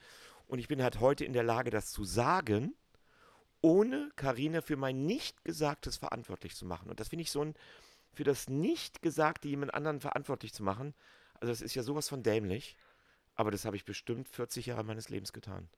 Und 0.47 0.59
ich 0.59 0.67
bin 0.67 0.83
halt 0.83 0.99
heute 0.99 1.25
in 1.25 1.33
der 1.33 1.43
Lage, 1.43 1.71
das 1.71 1.91
zu 1.91 2.03
sagen, 2.03 2.75
ohne 3.61 4.11
Karina 4.15 4.61
für 4.61 4.75
mein 4.75 5.05
nicht 5.05 5.43
Gesagtes 5.43 5.97
verantwortlich 5.97 6.55
zu 6.55 6.65
machen. 6.65 6.89
Und 6.89 6.99
das 6.99 7.09
finde 7.09 7.23
ich 7.23 7.31
so 7.31 7.41
ein, 7.41 7.55
für 8.13 8.23
das 8.23 8.49
nicht 8.49 9.01
Gesagte 9.01 9.47
jemand 9.47 9.73
anderen 9.73 9.99
verantwortlich 9.99 10.53
zu 10.53 10.61
machen, 10.63 10.93
also 11.43 11.51
das 11.51 11.61
ist 11.61 11.75
ja 11.75 11.83
sowas 11.83 12.09
von 12.09 12.23
dämlich, 12.23 12.77
aber 13.35 13.51
das 13.51 13.65
habe 13.65 13.75
ich 13.75 13.85
bestimmt 13.85 14.29
40 14.29 14.67
Jahre 14.67 14.83
meines 14.83 15.09
Lebens 15.09 15.33
getan. 15.33 15.69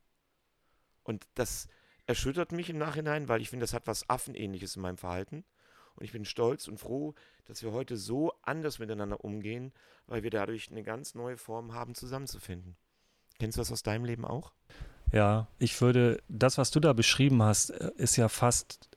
Und 1.03 1.27
das, 1.35 1.67
erschüttert 2.07 2.51
mich 2.51 2.69
im 2.69 2.77
Nachhinein, 2.77 3.27
weil 3.27 3.41
ich 3.41 3.49
finde, 3.49 3.63
das 3.63 3.73
hat 3.73 3.87
was 3.87 4.09
Affenähnliches 4.09 4.75
in 4.75 4.81
meinem 4.81 4.97
Verhalten. 4.97 5.43
Und 5.95 6.03
ich 6.03 6.11
bin 6.11 6.25
stolz 6.25 6.67
und 6.67 6.77
froh, 6.77 7.15
dass 7.45 7.63
wir 7.63 7.71
heute 7.71 7.97
so 7.97 8.33
anders 8.41 8.79
miteinander 8.79 9.23
umgehen, 9.23 9.71
weil 10.07 10.23
wir 10.23 10.29
dadurch 10.29 10.69
eine 10.69 10.83
ganz 10.83 11.15
neue 11.15 11.37
Form 11.37 11.73
haben, 11.73 11.95
zusammenzufinden. 11.95 12.75
Kennst 13.39 13.57
du 13.57 13.61
das 13.61 13.71
aus 13.71 13.83
deinem 13.83 14.05
Leben 14.05 14.25
auch? 14.25 14.53
Ja, 15.11 15.47
ich 15.57 15.79
würde, 15.81 16.21
das, 16.27 16.57
was 16.57 16.71
du 16.71 16.79
da 16.79 16.93
beschrieben 16.93 17.41
hast, 17.41 17.69
äh, 17.69 17.91
ist 17.95 18.17
ja 18.17 18.27
fast 18.27 18.89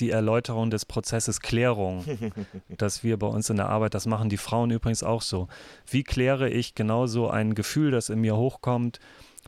die 0.00 0.10
Erläuterung 0.10 0.70
des 0.70 0.84
Prozesses 0.84 1.40
Klärung, 1.40 2.04
dass 2.68 3.04
wir 3.04 3.18
bei 3.18 3.26
uns 3.26 3.50
in 3.50 3.56
der 3.56 3.68
Arbeit, 3.68 3.94
das 3.94 4.06
machen 4.06 4.28
die 4.28 4.36
Frauen 4.36 4.70
übrigens 4.70 5.02
auch 5.02 5.22
so. 5.22 5.48
Wie 5.88 6.04
kläre 6.04 6.48
ich 6.48 6.74
genauso 6.74 7.28
ein 7.28 7.54
Gefühl, 7.54 7.90
das 7.90 8.08
in 8.08 8.20
mir 8.20 8.36
hochkommt, 8.36 9.00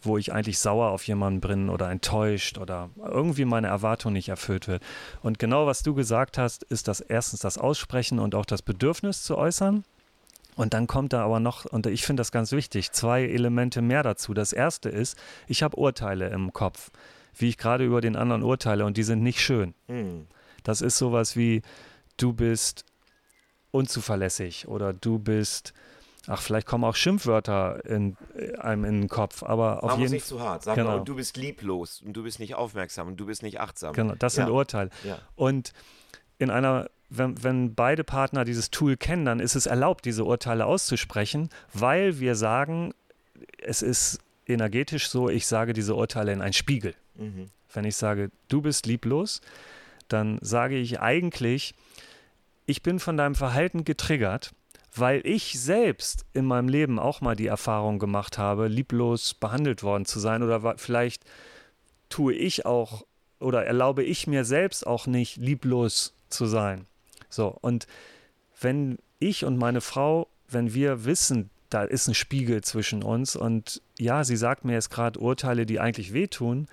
wo 0.02 0.18
ich 0.18 0.32
eigentlich 0.32 0.58
sauer 0.58 0.90
auf 0.90 1.06
jemanden 1.06 1.40
bin 1.40 1.68
oder 1.68 1.90
enttäuscht 1.90 2.58
oder 2.58 2.90
irgendwie 2.96 3.44
meine 3.44 3.68
Erwartung 3.68 4.12
nicht 4.12 4.28
erfüllt 4.28 4.68
wird. 4.68 4.82
Und 5.22 5.38
genau 5.38 5.66
was 5.66 5.82
du 5.82 5.94
gesagt 5.94 6.38
hast, 6.38 6.62
ist 6.64 6.88
das 6.88 7.00
erstens 7.00 7.40
das 7.40 7.58
Aussprechen 7.58 8.18
und 8.18 8.34
auch 8.34 8.46
das 8.46 8.62
Bedürfnis 8.62 9.22
zu 9.22 9.36
äußern. 9.36 9.84
Und 10.54 10.72
dann 10.72 10.86
kommt 10.86 11.12
da 11.12 11.22
aber 11.22 11.38
noch, 11.38 11.66
und 11.66 11.86
ich 11.86 12.04
finde 12.04 12.22
das 12.22 12.32
ganz 12.32 12.52
wichtig, 12.52 12.92
zwei 12.92 13.24
Elemente 13.24 13.82
mehr 13.82 14.02
dazu. 14.02 14.32
Das 14.32 14.54
erste 14.54 14.88
ist, 14.88 15.18
ich 15.46 15.62
habe 15.62 15.76
Urteile 15.76 16.28
im 16.28 16.52
Kopf, 16.52 16.90
wie 17.36 17.48
ich 17.48 17.58
gerade 17.58 17.84
über 17.84 18.00
den 18.00 18.16
anderen 18.16 18.42
urteile, 18.42 18.84
und 18.84 18.96
die 18.96 19.02
sind 19.02 19.22
nicht 19.22 19.40
schön. 19.40 19.74
Mhm. 19.88 20.26
Das 20.62 20.80
ist 20.80 20.98
sowas 20.98 21.36
wie, 21.36 21.62
du 22.16 22.32
bist 22.32 22.84
unzuverlässig 23.70 24.68
oder 24.68 24.92
du 24.92 25.18
bist 25.18 25.74
Ach, 26.28 26.40
vielleicht 26.40 26.66
kommen 26.66 26.84
auch 26.84 26.96
Schimpfwörter 26.96 27.84
in, 27.84 28.16
äh, 28.34 28.56
einem 28.56 28.84
in 28.84 29.00
den 29.02 29.08
Kopf, 29.08 29.42
aber 29.42 29.84
auf 29.84 29.92
Mach 29.92 29.98
jeden 29.98 30.08
Fall. 30.08 30.14
nicht 30.16 30.26
zu 30.26 30.40
hart. 30.40 30.64
Sag 30.64 30.74
genau. 30.74 30.98
mal, 30.98 31.04
du 31.04 31.14
bist 31.14 31.36
lieblos 31.36 32.02
und 32.04 32.14
du 32.14 32.24
bist 32.24 32.40
nicht 32.40 32.54
aufmerksam 32.54 33.08
und 33.08 33.16
du 33.16 33.26
bist 33.26 33.42
nicht 33.42 33.60
achtsam. 33.60 33.92
Genau, 33.92 34.14
das 34.18 34.34
sind 34.34 34.48
Urteile. 34.48 34.90
Ja. 35.04 35.18
Und 35.36 35.72
in 36.38 36.50
einer, 36.50 36.90
wenn, 37.08 37.42
wenn 37.42 37.74
beide 37.74 38.02
Partner 38.02 38.44
dieses 38.44 38.70
Tool 38.70 38.96
kennen, 38.96 39.24
dann 39.24 39.40
ist 39.40 39.54
es 39.54 39.66
erlaubt, 39.66 40.04
diese 40.04 40.24
Urteile 40.24 40.66
auszusprechen, 40.66 41.48
weil 41.72 42.18
wir 42.18 42.34
sagen, 42.34 42.92
es 43.58 43.82
ist 43.82 44.18
energetisch 44.46 45.08
so, 45.08 45.28
ich 45.28 45.46
sage 45.46 45.72
diese 45.72 45.94
Urteile 45.94 46.32
in 46.32 46.40
einen 46.40 46.52
Spiegel. 46.52 46.94
Mhm. 47.16 47.50
Wenn 47.72 47.84
ich 47.84 47.96
sage, 47.96 48.30
du 48.48 48.62
bist 48.62 48.86
lieblos, 48.86 49.40
dann 50.08 50.38
sage 50.40 50.76
ich 50.76 51.00
eigentlich, 51.00 51.74
ich 52.64 52.82
bin 52.82 53.00
von 53.00 53.16
deinem 53.16 53.34
Verhalten 53.34 53.84
getriggert 53.84 54.52
weil 54.98 55.20
ich 55.24 55.60
selbst 55.60 56.24
in 56.32 56.46
meinem 56.46 56.68
Leben 56.68 56.98
auch 56.98 57.20
mal 57.20 57.36
die 57.36 57.46
Erfahrung 57.46 57.98
gemacht 57.98 58.38
habe, 58.38 58.68
lieblos 58.68 59.34
behandelt 59.34 59.82
worden 59.82 60.06
zu 60.06 60.18
sein 60.18 60.42
oder 60.42 60.78
vielleicht 60.78 61.24
tue 62.08 62.32
ich 62.32 62.66
auch 62.66 63.04
oder 63.38 63.66
erlaube 63.66 64.02
ich 64.02 64.26
mir 64.26 64.44
selbst 64.44 64.86
auch 64.86 65.06
nicht, 65.06 65.36
lieblos 65.36 66.14
zu 66.30 66.46
sein. 66.46 66.86
So, 67.28 67.56
und 67.60 67.86
wenn 68.60 68.98
ich 69.18 69.44
und 69.44 69.58
meine 69.58 69.82
Frau, 69.82 70.28
wenn 70.48 70.72
wir 70.72 71.04
wissen, 71.04 71.50
da 71.76 71.82
ist 71.82 72.08
ein 72.08 72.14
Spiegel 72.14 72.64
zwischen 72.64 73.02
uns 73.02 73.36
und 73.36 73.82
ja, 73.98 74.24
sie 74.24 74.38
sagt 74.38 74.64
mir 74.64 74.72
jetzt 74.72 74.88
gerade 74.88 75.20
Urteile, 75.20 75.66
die 75.66 75.78
eigentlich 75.78 76.14
wehtun, 76.14 76.68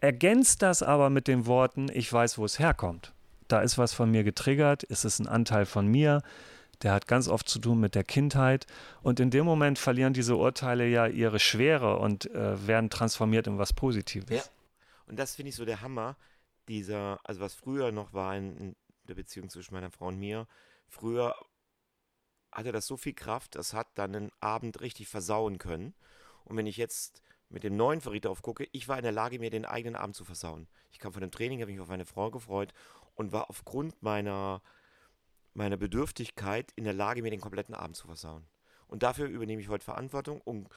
ergänzt 0.00 0.60
das 0.60 0.82
aber 0.82 1.08
mit 1.08 1.26
den 1.26 1.46
Worten, 1.46 1.88
ich 1.90 2.12
weiß, 2.12 2.36
wo 2.36 2.44
es 2.44 2.58
herkommt. 2.58 3.14
Da 3.48 3.62
ist 3.62 3.78
was 3.78 3.94
von 3.94 4.10
mir 4.10 4.22
getriggert, 4.22 4.84
es 4.90 5.06
ist 5.06 5.18
ein 5.18 5.26
Anteil 5.26 5.64
von 5.64 5.86
mir, 5.86 6.20
der 6.82 6.92
hat 6.92 7.08
ganz 7.08 7.26
oft 7.26 7.48
zu 7.48 7.58
tun 7.58 7.80
mit 7.80 7.94
der 7.94 8.04
Kindheit. 8.04 8.66
Und 9.00 9.18
in 9.18 9.30
dem 9.30 9.46
Moment 9.46 9.78
verlieren 9.78 10.12
diese 10.12 10.36
Urteile 10.36 10.86
ja 10.86 11.06
ihre 11.06 11.38
Schwere 11.38 11.96
und 11.96 12.30
äh, 12.32 12.66
werden 12.66 12.90
transformiert 12.90 13.46
in 13.46 13.56
was 13.56 13.72
Positives. 13.72 14.28
Ja. 14.28 14.42
Und 15.06 15.18
das 15.18 15.36
finde 15.36 15.48
ich 15.48 15.56
so 15.56 15.64
der 15.64 15.80
Hammer, 15.80 16.18
dieser, 16.68 17.18
also 17.24 17.40
was 17.40 17.54
früher 17.54 17.92
noch 17.92 18.12
war 18.12 18.36
in, 18.36 18.58
in 18.58 18.76
der 19.08 19.14
Beziehung 19.14 19.48
zwischen 19.48 19.72
meiner 19.72 19.90
Frau 19.90 20.08
und 20.08 20.18
mir. 20.18 20.46
Früher 20.86 21.34
hatte 22.56 22.72
das 22.72 22.86
so 22.86 22.96
viel 22.96 23.12
Kraft, 23.12 23.54
das 23.54 23.74
hat 23.74 23.86
dann 23.94 24.14
einen 24.14 24.32
Abend 24.40 24.80
richtig 24.80 25.08
versauen 25.08 25.58
können. 25.58 25.94
Und 26.44 26.56
wenn 26.56 26.66
ich 26.66 26.76
jetzt 26.76 27.22
mit 27.48 27.64
dem 27.64 27.76
neuen 27.76 28.00
Verriet 28.00 28.24
darauf 28.24 28.42
gucke, 28.42 28.66
ich 28.72 28.88
war 28.88 28.96
in 28.96 29.02
der 29.02 29.12
Lage, 29.12 29.38
mir 29.38 29.50
den 29.50 29.64
eigenen 29.64 29.94
Abend 29.94 30.16
zu 30.16 30.24
versauen. 30.24 30.66
Ich 30.90 30.98
kam 30.98 31.12
von 31.12 31.20
dem 31.20 31.30
Training, 31.30 31.60
habe 31.60 31.70
mich 31.70 31.80
auf 31.80 31.88
meine 31.88 32.06
Frau 32.06 32.30
gefreut 32.30 32.72
und 33.14 33.32
war 33.32 33.50
aufgrund 33.50 34.02
meiner 34.02 34.62
meiner 35.56 35.76
Bedürftigkeit 35.76 36.70
in 36.76 36.84
der 36.84 36.92
Lage, 36.92 37.22
mir 37.22 37.30
den 37.30 37.40
kompletten 37.40 37.74
Abend 37.74 37.96
zu 37.96 38.06
versauen. 38.06 38.46
Und 38.88 39.02
dafür 39.02 39.26
übernehme 39.26 39.62
ich 39.62 39.68
heute 39.68 39.84
Verantwortung 39.84 40.40
und 40.42 40.68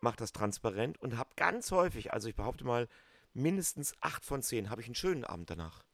mache 0.00 0.16
das 0.16 0.32
transparent 0.32 1.00
und 1.00 1.16
habe 1.16 1.30
ganz 1.36 1.70
häufig, 1.70 2.12
also 2.12 2.28
ich 2.28 2.34
behaupte 2.34 2.64
mal, 2.64 2.88
mindestens 3.34 3.94
acht 4.00 4.24
von 4.24 4.42
zehn, 4.42 4.70
habe 4.70 4.80
ich 4.80 4.88
einen 4.88 4.94
schönen 4.94 5.24
Abend 5.24 5.50
danach. 5.50 5.84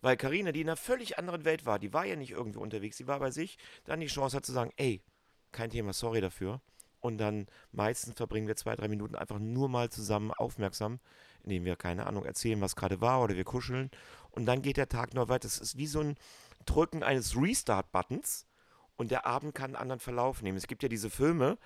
Weil 0.00 0.16
Karina, 0.16 0.52
die 0.52 0.62
in 0.62 0.68
einer 0.68 0.76
völlig 0.76 1.18
anderen 1.18 1.44
Welt 1.44 1.66
war, 1.66 1.78
die 1.78 1.92
war 1.92 2.06
ja 2.06 2.16
nicht 2.16 2.30
irgendwie 2.30 2.58
unterwegs, 2.58 2.96
sie 2.96 3.06
war 3.06 3.18
bei 3.18 3.30
sich, 3.30 3.58
dann 3.84 4.00
die 4.00 4.06
Chance 4.06 4.36
hat 4.36 4.46
zu 4.46 4.52
sagen, 4.52 4.72
ey, 4.76 5.02
kein 5.52 5.70
Thema, 5.70 5.92
sorry 5.92 6.20
dafür. 6.20 6.60
Und 7.00 7.18
dann 7.18 7.46
meistens 7.72 8.14
verbringen 8.14 8.46
wir 8.46 8.56
zwei, 8.56 8.76
drei 8.76 8.88
Minuten 8.88 9.14
einfach 9.14 9.38
nur 9.38 9.68
mal 9.68 9.88
zusammen 9.90 10.32
aufmerksam, 10.32 11.00
indem 11.42 11.64
wir, 11.64 11.76
keine 11.76 12.06
Ahnung, 12.06 12.24
erzählen, 12.24 12.60
was 12.60 12.76
gerade 12.76 13.00
war 13.00 13.22
oder 13.22 13.36
wir 13.36 13.44
kuscheln. 13.44 13.90
Und 14.30 14.44
dann 14.46 14.60
geht 14.60 14.76
der 14.76 14.88
Tag 14.88 15.14
noch 15.14 15.28
weiter. 15.28 15.48
Das 15.48 15.58
ist 15.58 15.78
wie 15.78 15.86
so 15.86 16.00
ein, 16.00 16.16
Drücken 16.66 17.02
eines 17.02 17.36
Restart-Buttons 17.36 18.46
und 18.96 19.10
der 19.10 19.26
Abend 19.26 19.54
kann 19.54 19.70
einen 19.70 19.76
anderen 19.76 20.00
Verlauf 20.00 20.42
nehmen. 20.42 20.58
Es 20.58 20.66
gibt 20.66 20.82
ja 20.82 20.88
diese 20.88 21.10
Filme, 21.10 21.58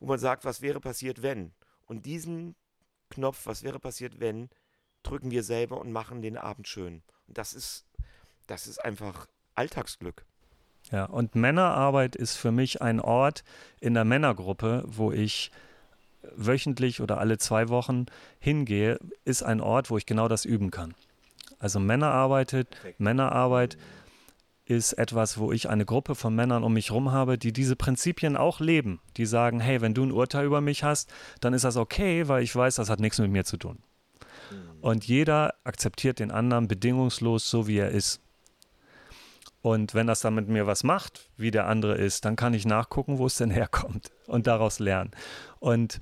wo 0.00 0.06
man 0.06 0.18
sagt, 0.18 0.44
was 0.44 0.62
wäre 0.62 0.80
passiert, 0.80 1.22
wenn? 1.22 1.52
Und 1.86 2.06
diesen 2.06 2.54
Knopf, 3.10 3.46
was 3.46 3.62
wäre 3.62 3.80
passiert, 3.80 4.20
wenn, 4.20 4.48
drücken 5.02 5.30
wir 5.30 5.42
selber 5.42 5.80
und 5.80 5.90
machen 5.90 6.22
den 6.22 6.36
Abend 6.36 6.68
schön. 6.68 7.02
Das 7.28 7.54
ist, 7.54 7.84
das 8.46 8.66
ist 8.66 8.84
einfach 8.84 9.26
Alltagsglück. 9.54 10.24
Ja, 10.90 11.04
und 11.04 11.34
Männerarbeit 11.34 12.16
ist 12.16 12.36
für 12.36 12.50
mich 12.50 12.80
ein 12.80 13.00
Ort 13.00 13.44
in 13.80 13.94
der 13.94 14.04
Männergruppe, 14.04 14.84
wo 14.86 15.12
ich 15.12 15.50
wöchentlich 16.34 17.00
oder 17.00 17.18
alle 17.18 17.38
zwei 17.38 17.68
Wochen 17.68 18.06
hingehe, 18.38 18.98
ist 19.24 19.42
ein 19.42 19.60
Ort, 19.60 19.90
wo 19.90 19.98
ich 19.98 20.06
genau 20.06 20.28
das 20.28 20.44
üben 20.44 20.70
kann. 20.70 20.94
Also 21.58 21.80
Männerarbeit, 21.80 22.66
Männerarbeit 22.98 23.76
ist 24.64 24.92
etwas, 24.92 25.38
wo 25.38 25.50
ich 25.50 25.68
eine 25.68 25.86
Gruppe 25.86 26.14
von 26.14 26.34
Männern 26.34 26.62
um 26.62 26.74
mich 26.74 26.90
herum 26.90 27.10
habe, 27.10 27.38
die 27.38 27.52
diese 27.52 27.74
Prinzipien 27.74 28.36
auch 28.36 28.60
leben. 28.60 29.00
Die 29.16 29.26
sagen, 29.26 29.60
hey, 29.60 29.80
wenn 29.80 29.94
du 29.94 30.04
ein 30.04 30.12
Urteil 30.12 30.44
über 30.44 30.60
mich 30.60 30.84
hast, 30.84 31.10
dann 31.40 31.54
ist 31.54 31.64
das 31.64 31.76
okay, 31.76 32.28
weil 32.28 32.42
ich 32.42 32.54
weiß, 32.54 32.76
das 32.76 32.90
hat 32.90 33.00
nichts 33.00 33.18
mit 33.18 33.30
mir 33.30 33.44
zu 33.44 33.56
tun. 33.56 33.78
Und 34.80 35.06
jeder 35.06 35.54
akzeptiert 35.64 36.18
den 36.18 36.30
anderen 36.30 36.68
bedingungslos, 36.68 37.50
so 37.50 37.66
wie 37.66 37.78
er 37.78 37.90
ist. 37.90 38.20
Und 39.60 39.94
wenn 39.94 40.06
das 40.06 40.20
dann 40.20 40.34
mit 40.34 40.48
mir 40.48 40.66
was 40.66 40.84
macht, 40.84 41.30
wie 41.36 41.50
der 41.50 41.66
andere 41.66 41.96
ist, 41.96 42.24
dann 42.24 42.36
kann 42.36 42.54
ich 42.54 42.64
nachgucken, 42.64 43.18
wo 43.18 43.26
es 43.26 43.36
denn 43.36 43.50
herkommt 43.50 44.10
und 44.26 44.46
daraus 44.46 44.78
lernen. 44.78 45.10
Und 45.58 46.00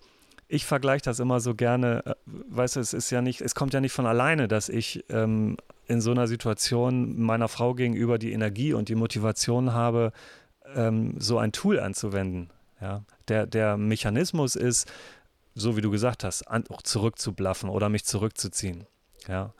ich 0.49 0.65
vergleiche 0.65 1.05
das 1.05 1.19
immer 1.19 1.41
so 1.41 1.55
gerne, 1.55 2.05
äh, 2.05 2.15
weißt 2.27 2.77
du, 2.77 2.81
es 2.81 2.93
ist 2.93 3.11
ja 3.11 3.23
nicht, 3.23 3.41
es 3.41 3.55
kommt 3.55 3.75
ja 3.75 3.81
nicht 3.81 3.93
von 3.93 4.07
alleine, 4.07 4.49
dass 4.49 4.69
ich 4.69 5.05
ähm, 5.09 5.57
in 5.87 6.01
so 6.01 6.11
einer 6.11 6.27
Situation 6.27 7.21
meiner 7.21 7.49
Frau 7.49 7.75
gegenüber 7.75 8.19
die 8.19 8.33
Energie 8.33 8.73
und 8.73 8.89
die 8.89 8.95
Motivation 8.95 9.73
habe, 9.73 10.13
ähm, 10.75 11.15
so 11.19 11.39
ein 11.39 11.53
Tool 11.53 11.81
anzuwenden. 11.81 12.51
Ja? 12.81 13.05
Der, 13.29 13.47
der 13.47 13.77
Mechanismus 13.77 14.57
ist, 14.57 14.91
so 15.57 15.77
wie 15.77 15.81
du 15.81 15.91
gesagt 15.91 16.23
hast, 16.23 16.43
an, 16.43 16.65
zurückzublaffen 16.85 17.71
oder 17.71 17.89
mich 17.89 18.05
zurückzuziehen. 18.05 18.87
Ja? 19.27 19.55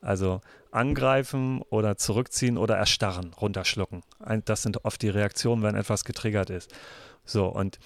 Also 0.00 0.40
angreifen 0.70 1.60
oder 1.68 1.96
zurückziehen 1.96 2.56
oder 2.56 2.76
erstarren, 2.76 3.34
runterschlucken. 3.34 4.02
Das 4.44 4.62
sind 4.62 4.84
oft 4.84 5.02
die 5.02 5.08
Reaktionen, 5.08 5.62
wenn 5.62 5.74
etwas 5.74 6.04
getriggert 6.04 6.50
ist. 6.50 6.72
So, 7.24 7.46
und 7.46 7.78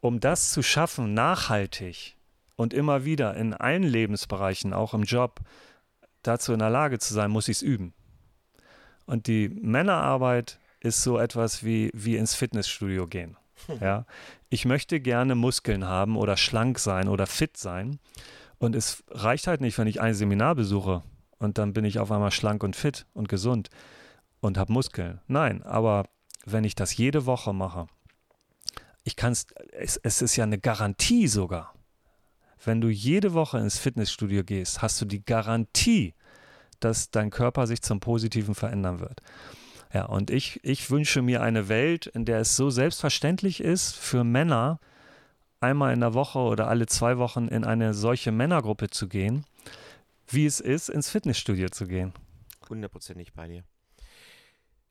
um 0.00 0.20
das 0.20 0.52
zu 0.52 0.62
schaffen, 0.62 1.14
nachhaltig 1.14 2.16
und 2.56 2.74
immer 2.74 3.04
wieder 3.04 3.34
in 3.34 3.54
allen 3.54 3.82
Lebensbereichen, 3.82 4.74
auch 4.74 4.92
im 4.92 5.02
Job, 5.02 5.40
dazu 6.22 6.52
in 6.52 6.58
der 6.58 6.70
Lage 6.70 6.98
zu 6.98 7.14
sein, 7.14 7.30
muss 7.30 7.48
ich 7.48 7.56
es 7.56 7.62
üben. 7.62 7.94
Und 9.06 9.26
die 9.26 9.48
Männerarbeit 9.48 10.60
ist 10.80 11.02
so 11.02 11.18
etwas 11.18 11.64
wie, 11.64 11.90
wie 11.94 12.16
ins 12.16 12.34
Fitnessstudio 12.34 13.06
gehen. 13.06 13.37
Ja? 13.80 14.06
Ich 14.48 14.64
möchte 14.64 15.00
gerne 15.00 15.34
Muskeln 15.34 15.84
haben 15.84 16.16
oder 16.16 16.36
schlank 16.36 16.78
sein 16.78 17.08
oder 17.08 17.26
fit 17.26 17.56
sein. 17.56 17.98
Und 18.58 18.74
es 18.74 19.04
reicht 19.10 19.46
halt 19.46 19.60
nicht, 19.60 19.78
wenn 19.78 19.86
ich 19.86 20.00
ein 20.00 20.14
Seminar 20.14 20.54
besuche 20.54 21.02
und 21.38 21.58
dann 21.58 21.72
bin 21.72 21.84
ich 21.84 21.98
auf 21.98 22.10
einmal 22.10 22.30
schlank 22.30 22.62
und 22.62 22.76
fit 22.76 23.06
und 23.14 23.28
gesund 23.28 23.70
und 24.40 24.58
habe 24.58 24.72
Muskeln. 24.72 25.20
Nein, 25.26 25.62
aber 25.62 26.06
wenn 26.44 26.64
ich 26.64 26.74
das 26.74 26.96
jede 26.96 27.26
Woche 27.26 27.52
mache, 27.52 27.86
ich 29.04 29.16
kann 29.16 29.32
es, 29.32 29.46
es 29.72 30.22
ist 30.22 30.36
ja 30.36 30.44
eine 30.44 30.58
Garantie 30.58 31.28
sogar. 31.28 31.74
Wenn 32.64 32.80
du 32.80 32.88
jede 32.88 33.32
Woche 33.34 33.58
ins 33.58 33.78
Fitnessstudio 33.78 34.42
gehst, 34.42 34.82
hast 34.82 35.00
du 35.00 35.04
die 35.04 35.24
Garantie, 35.24 36.14
dass 36.80 37.10
dein 37.10 37.30
Körper 37.30 37.66
sich 37.66 37.82
zum 37.82 38.00
Positiven 38.00 38.54
verändern 38.54 39.00
wird. 39.00 39.20
Ja, 39.92 40.04
und 40.04 40.30
ich, 40.30 40.60
ich 40.62 40.90
wünsche 40.90 41.22
mir 41.22 41.42
eine 41.42 41.68
Welt, 41.68 42.06
in 42.06 42.24
der 42.24 42.40
es 42.40 42.56
so 42.56 42.70
selbstverständlich 42.70 43.60
ist, 43.60 43.94
für 43.96 44.22
Männer 44.22 44.80
einmal 45.60 45.92
in 45.92 46.00
der 46.00 46.14
Woche 46.14 46.38
oder 46.38 46.68
alle 46.68 46.86
zwei 46.86 47.18
Wochen 47.18 47.48
in 47.48 47.64
eine 47.64 47.94
solche 47.94 48.30
Männergruppe 48.30 48.90
zu 48.90 49.08
gehen, 49.08 49.44
wie 50.26 50.46
es 50.46 50.60
ist, 50.60 50.88
ins 50.88 51.10
Fitnessstudio 51.10 51.68
zu 51.70 51.86
gehen. 51.86 52.12
Hundertprozentig 52.68 53.32
bei 53.32 53.48
dir. 53.48 53.64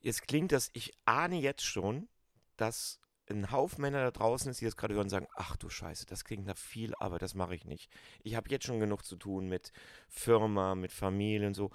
Jetzt 0.02 0.28
klingt 0.28 0.52
das, 0.52 0.70
ich 0.74 0.94
ahne 1.06 1.40
jetzt 1.40 1.64
schon, 1.64 2.08
dass 2.56 3.00
ein 3.30 3.52
Haufen 3.52 3.82
Männer 3.82 4.04
da 4.04 4.12
draußen 4.12 4.50
ist, 4.50 4.62
die 4.62 4.66
das 4.66 4.78
gerade 4.78 4.94
hören 4.94 5.06
und 5.06 5.10
sagen, 5.10 5.28
ach 5.36 5.58
du 5.58 5.70
Scheiße, 5.70 6.06
das 6.06 6.24
klingt 6.24 6.46
nach 6.46 6.58
viel, 6.58 6.94
aber 6.96 7.20
das 7.20 7.36
mache 7.36 7.56
ich 7.56 7.66
nicht. 7.66 7.92
Ich 8.24 8.36
habe 8.36 8.50
jetzt 8.50 8.66
schon 8.66 8.80
genug 8.80 9.04
zu 9.04 9.16
tun 9.16 9.48
mit 9.48 9.74
Firma, 10.08 10.76
mit 10.76 10.92
Familie 10.92 11.48
und 11.48 11.54
so. 11.54 11.72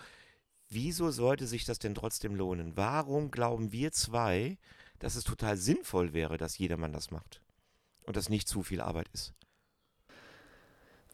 Wieso 0.75 1.11
sollte 1.11 1.47
sich 1.47 1.67
das 1.67 1.79
denn 1.79 1.95
trotzdem 1.95 2.35
lohnen? 2.35 2.73
Warum 2.77 3.31
glauben 3.31 3.73
wir 3.73 3.93
zwei, 3.93 4.57
dass 5.01 5.17
es 5.17 5.25
total 5.25 5.59
sinnvoll 5.59 6.15
wäre, 6.15 6.39
dass 6.39 6.57
jedermann 6.57 6.95
das 6.95 7.11
macht 7.11 7.43
und 8.05 8.17
das 8.17 8.31
nicht 8.31 8.49
zu 8.49 8.63
viel 8.63 8.81
Arbeit 8.81 9.11
ist? 9.13 9.35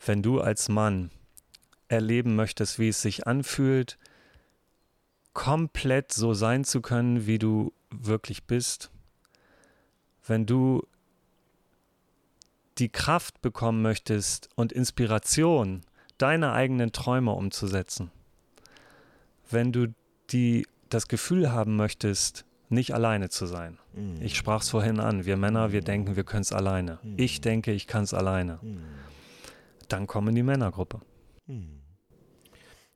Wenn 0.06 0.22
du 0.22 0.40
als 0.40 0.68
Mann 0.68 1.10
erleben 1.88 2.36
möchtest, 2.36 2.78
wie 2.78 2.90
es 2.90 3.02
sich 3.02 3.26
anfühlt, 3.26 3.98
komplett 5.32 6.12
so 6.12 6.34
sein 6.34 6.62
zu 6.62 6.80
können, 6.80 7.26
wie 7.26 7.40
du 7.40 7.72
wirklich 7.90 8.44
bist, 8.44 8.92
wenn 10.24 10.46
du 10.46 10.86
die 12.78 12.90
Kraft 12.90 13.42
bekommen 13.42 13.82
möchtest 13.82 14.50
und 14.54 14.70
Inspiration, 14.70 15.80
deine 16.16 16.52
eigenen 16.52 16.92
Träume 16.92 17.32
umzusetzen, 17.32 18.12
wenn 19.50 19.72
du 19.72 19.94
die, 20.30 20.66
das 20.88 21.08
Gefühl 21.08 21.52
haben 21.52 21.76
möchtest, 21.76 22.44
nicht 22.68 22.92
alleine 22.92 23.30
zu 23.30 23.46
sein. 23.46 23.78
Mhm. 23.94 24.20
Ich 24.20 24.36
sprach 24.36 24.62
es 24.62 24.68
vorhin 24.68 25.00
an, 25.00 25.24
wir 25.24 25.36
Männer, 25.36 25.72
wir 25.72 25.80
denken, 25.80 26.16
wir 26.16 26.24
können 26.24 26.42
es 26.42 26.52
alleine. 26.52 26.98
Mhm. 27.02 27.14
Ich 27.16 27.40
denke, 27.40 27.72
ich 27.72 27.86
kann 27.86 28.04
es 28.04 28.14
alleine. 28.14 28.58
Mhm. 28.62 28.82
Dann 29.88 30.06
komm 30.06 30.28
in 30.28 30.34
die 30.34 30.42
Männergruppe. 30.42 31.00
Mhm. 31.46 31.80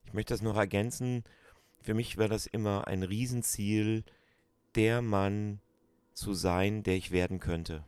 Ich 0.04 0.12
möchte 0.12 0.34
das 0.34 0.42
noch 0.42 0.56
ergänzen. 0.56 1.24
Für 1.80 1.94
mich 1.94 2.18
war 2.18 2.28
das 2.28 2.46
immer 2.46 2.86
ein 2.86 3.02
Riesenziel, 3.02 4.04
der 4.74 5.02
Mann 5.02 5.60
zu 6.12 6.34
sein, 6.34 6.82
der 6.82 6.96
ich 6.96 7.10
werden 7.10 7.40
könnte. 7.40 7.84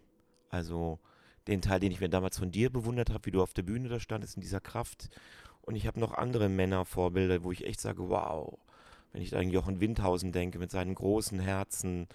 Also 0.49 0.99
den 1.47 1.61
Teil, 1.61 1.81
den 1.81 1.93
ich 1.93 2.01
mir 2.01 2.09
damals 2.09 2.39
von 2.39 2.51
dir 2.51 2.71
bewundert 2.71 3.11
habe, 3.11 3.27
wie 3.27 3.31
du 3.31 3.43
auf 3.43 3.53
der 3.53 3.63
Bühne 3.63 3.89
da 3.89 4.01
standest 4.01 4.37
in 4.37 4.41
dieser 4.41 4.61
Kraft. 4.61 5.11
Und 5.65 5.77
ich 5.77 5.87
habe 5.87 5.99
noch 5.99 6.13
andere 6.13 6.51
Männervorbilder, 6.51 7.43
wo 7.43 7.51
ich 7.51 7.67
echt 7.67 7.81
sage, 7.81 8.11
wow, 8.11 8.59
wenn 9.13 9.23
ich 9.23 9.35
an 9.35 9.49
Jochen 9.49 9.81
Windhausen 9.81 10.31
denke 10.31 10.59
mit 10.59 10.71
seinen 10.71 10.95
großen 10.95 11.41
Herzen. 11.41 12.07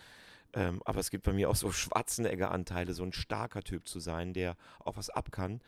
Ähm, 0.53 0.81
aber 0.85 0.99
es 0.99 1.09
gibt 1.09 1.23
bei 1.23 1.33
mir 1.33 1.49
auch 1.49 1.55
so 1.55 1.71
Schwarzenegger-Anteile, 1.71 2.93
so 2.93 3.03
ein 3.03 3.13
starker 3.13 3.63
Typ 3.63 3.87
zu 3.87 3.99
sein, 3.99 4.33
der 4.33 4.55
auch 4.79 4.97
was 4.97 5.09
ab 5.09 5.31
kann. 5.31 5.61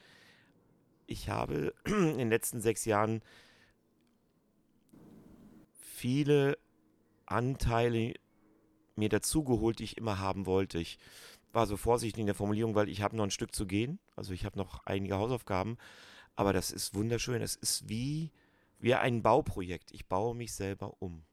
Ich 1.08 1.30
habe 1.30 1.74
in 1.86 2.20
den 2.20 2.30
letzten 2.30 2.62
sechs 2.62 2.86
Jahren 2.86 3.22
viele 5.80 6.60
Anteile 7.26 8.14
mir 8.96 9.10
dazugeholt, 9.10 9.80
die 9.80 9.86
ich 9.86 9.98
immer 9.98 10.20
haben 10.20 10.46
wollte. 10.46 10.78
Ich 10.78 11.00
war 11.52 11.66
so 11.66 11.78
vorsichtig 11.78 12.20
in 12.20 12.28
der 12.28 12.36
Formulierung, 12.36 12.76
weil 12.76 12.90
ich 12.90 13.02
habe 13.02 13.16
noch 13.16 13.24
ein 13.24 13.32
Stück 13.32 13.56
zu 13.56 13.66
gehen. 13.66 14.00
Also 14.16 14.34
ich 14.34 14.46
habe 14.46 14.58
noch 14.60 14.86
einige 14.86 15.18
Hausaufgaben. 15.18 15.78
Aber 16.36 16.54
das 16.54 16.72
ist 16.72 16.94
wunderschön. 16.94 17.42
Es 17.42 17.56
ist 17.56 17.90
wie, 17.90 18.32
wie 18.80 18.96
ein 18.96 19.22
Bauprojekt. 19.22 19.92
Ich 19.92 20.08
baue 20.08 20.36
mich 20.36 20.54
selber 20.54 20.96
um. 21.00 21.24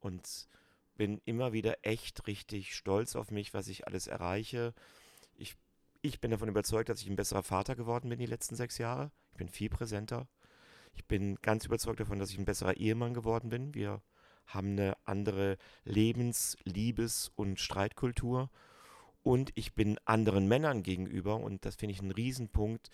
Und 0.00 0.48
bin 0.96 1.20
immer 1.24 1.52
wieder 1.52 1.78
echt 1.82 2.26
richtig 2.26 2.74
stolz 2.74 3.16
auf 3.16 3.30
mich, 3.30 3.54
was 3.54 3.68
ich 3.68 3.86
alles 3.86 4.06
erreiche. 4.06 4.74
Ich, 5.34 5.56
ich 6.02 6.20
bin 6.20 6.30
davon 6.30 6.48
überzeugt, 6.48 6.88
dass 6.88 7.02
ich 7.02 7.08
ein 7.08 7.16
besserer 7.16 7.42
Vater 7.42 7.76
geworden 7.76 8.08
bin 8.08 8.18
die 8.18 8.26
letzten 8.26 8.56
sechs 8.56 8.78
Jahre. 8.78 9.10
Ich 9.32 9.38
bin 9.38 9.48
viel 9.48 9.68
präsenter. 9.68 10.26
Ich 10.94 11.04
bin 11.04 11.36
ganz 11.42 11.66
überzeugt 11.66 12.00
davon, 12.00 12.18
dass 12.18 12.30
ich 12.30 12.38
ein 12.38 12.46
besserer 12.46 12.76
Ehemann 12.76 13.14
geworden 13.14 13.50
bin. 13.50 13.74
Wir 13.74 14.02
haben 14.46 14.72
eine 14.72 14.96
andere 15.04 15.58
Lebens-, 15.84 16.56
Liebes- 16.64 17.30
und 17.36 17.60
Streitkultur. 17.60 18.50
Und 19.22 19.50
ich 19.56 19.74
bin 19.74 19.98
anderen 20.04 20.46
Männern 20.46 20.82
gegenüber, 20.82 21.36
und 21.36 21.64
das 21.64 21.74
finde 21.74 21.94
ich 21.94 22.00
ein 22.00 22.12
Riesenpunkt, 22.12 22.90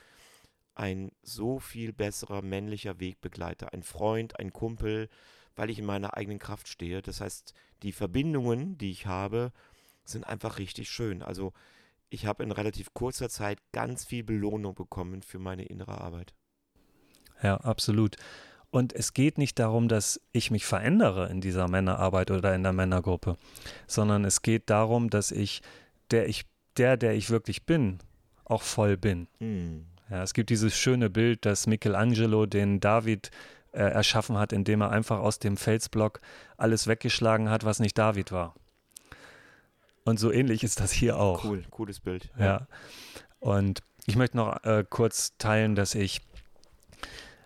ein 0.75 1.13
so 1.23 1.59
viel 1.59 1.93
besserer 1.93 2.43
männlicher 2.43 3.01
Wegbegleiter, 3.01 3.73
ein 3.73 3.83
Freund, 3.83 4.39
ein 4.39 4.53
Kumpel, 4.53 5.09
weil 5.55 5.71
ich 5.71 5.79
in 5.79 5.85
meiner 5.85 6.17
eigenen 6.17 6.39
Kraft 6.39 6.69
stehe. 6.69 7.03
Das 7.03 7.21
heißt, 7.21 7.55
die 7.83 7.93
Verbindungen, 7.93 8.79
die 8.79 8.91
ich 8.91 9.07
habe, 9.07 9.53
sind 10.05 10.27
einfach 10.27 10.59
richtig 10.59 10.91
schön. 10.91 11.23
Also 11.23 11.53
ich 12.11 12.27
habe 12.27 12.43
in 12.43 12.53
relativ 12.53 12.95
kurzer 12.95 13.29
Zeit 13.29 13.59
ganz 13.73 14.05
viel 14.05 14.25
Belohnung 14.25 14.75
bekommen 14.75 15.23
für 15.23 15.39
meine 15.39 15.65
innere 15.65 16.01
Arbeit. 16.01 16.35
Ja, 17.43 17.57
absolut. 17.57 18.17
Und 18.71 18.95
es 18.95 19.13
geht 19.13 19.37
nicht 19.37 19.59
darum, 19.59 19.89
dass 19.89 20.21
ich 20.33 20.51
mich 20.51 20.65
verändere 20.65 21.29
in 21.29 21.41
dieser 21.43 21.69
Männerarbeit 21.69 22.31
oder 22.31 22.55
in 22.55 22.63
der 22.63 22.73
Männergruppe, 22.73 23.37
sondern 23.87 24.25
es 24.25 24.41
geht 24.41 24.71
darum, 24.71 25.11
dass 25.11 25.31
ich 25.31 25.61
der 26.11 26.29
ich 26.29 26.47
der 26.79 26.97
der 26.97 27.15
ich 27.15 27.29
wirklich 27.29 27.67
bin, 27.67 27.99
auch 28.45 28.63
voll 28.63 28.97
bin. 28.97 29.29
Mhm. 29.41 29.92
Ja, 30.13 30.23
es 30.23 30.35
gibt 30.35 30.51
dieses 30.51 30.77
schöne 30.77 31.09
Bild, 31.09 31.47
das 31.47 31.67
Michelangelo 31.67 32.45
den 32.45 32.81
David 32.81 33.31
äh, 33.73 33.79
erschaffen 33.79 34.37
hat, 34.37 34.53
indem 34.53 34.83
er 34.83 34.91
einfach 34.91 35.21
aus 35.21 35.39
dem 35.39 35.57
Felsblock 35.57 36.21
alles 36.59 36.87
weggeschlagen 36.87 37.49
hat, 37.49 37.65
was 37.65 37.79
nicht 37.79 37.97
David 37.97 38.31
war. 38.31 38.55
Und 40.05 40.21
so 40.21 40.31
ähnlich 40.31 40.65
ist 40.65 40.81
das 40.81 40.93
hier 40.93 41.19
auch. 41.19 41.45
Cool, 41.45 41.65
cooles 41.71 42.01
Bild. 42.01 42.29
Ja. 42.39 42.45
ja. 42.45 42.67
Und 43.41 43.83
ich 44.05 44.17
möchte 44.17 44.37
noch 44.37 44.63
äh, 44.65 44.85
kurz 44.87 45.39
teilen, 45.39 45.77
dass 45.77 45.95
ich 45.95 46.21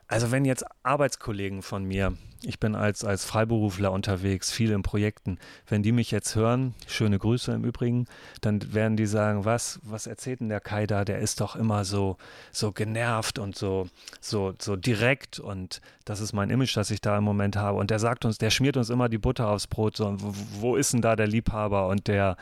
also 0.09 0.31
wenn 0.31 0.45
jetzt 0.45 0.65
Arbeitskollegen 0.83 1.63
von 1.63 1.85
mir 1.85 2.17
ich 2.43 2.61
bin 2.61 2.75
als, 2.75 3.05
als 3.05 3.25
Freiberufler 3.25 3.91
unterwegs, 3.93 4.53
viel 4.53 4.71
in 4.71 4.83
Projekten. 4.83 5.39
Wenn 5.67 5.83
die 5.83 5.93
mich 5.93 6.11
jetzt 6.11 6.35
hören, 6.35 6.75
schöne 6.87 7.19
Grüße 7.19 7.53
im 7.53 7.65
Übrigen, 7.65 8.07
dann 8.41 8.75
werden 8.75 8.97
die 8.97 9.07
sagen, 9.07 9.45
was, 9.45 9.81
was 9.83 10.07
erzählt 10.07 10.41
denn 10.41 10.49
der 10.49 10.61
Kai 10.61 10.87
da? 10.87 11.05
Der 11.05 11.19
ist 11.19 11.41
doch 11.41 11.57
immer 11.57 11.85
so, 11.85 12.17
so 12.53 12.73
genervt 12.73 13.39
und 13.39 13.57
so, 13.57 13.89
so, 14.21 14.55
so 14.61 14.77
direkt 14.77 15.39
und 15.39 15.81
das 16.05 16.21
ist 16.21 16.33
mein 16.33 16.51
Image, 16.51 16.77
das 16.77 16.91
ich 16.91 17.01
da 17.01 17.19
im 17.19 17.25
Moment 17.25 17.57
habe. 17.57 17.79
Und 17.79 17.91
der 17.91 17.99
sagt 17.99 18.25
uns, 18.25 18.39
der 18.39 18.51
schmiert 18.51 18.77
uns 18.77 18.91
immer 18.91 19.09
die 19.09 19.19
Butter 19.19 19.49
aufs 19.49 19.67
Brot. 19.67 19.97
So, 19.97 20.15
wo, 20.21 20.35
wo 20.61 20.77
ist 20.77 20.93
denn 20.93 21.03
da 21.03 21.17
der 21.17 21.27
Liebhaber 21.27 21.89
und 21.89 22.07
der, 22.07 22.37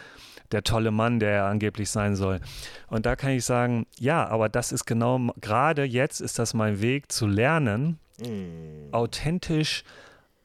der 0.54 0.64
tolle 0.64 0.90
Mann, 0.90 1.18
der 1.20 1.30
er 1.30 1.44
angeblich 1.44 1.90
sein 1.90 2.16
soll. 2.16 2.40
Und 2.88 3.04
da 3.04 3.16
kann 3.16 3.30
ich 3.30 3.44
sagen, 3.44 3.86
ja, 3.98 4.26
aber 4.26 4.48
das 4.48 4.72
ist 4.72 4.86
genau, 4.86 5.18
gerade 5.40 5.84
jetzt 5.84 6.20
ist 6.20 6.38
das 6.38 6.54
mein 6.54 6.80
Weg 6.80 7.12
zu 7.12 7.26
lernen, 7.26 7.98
mm. 8.18 8.92
authentisch 8.92 9.84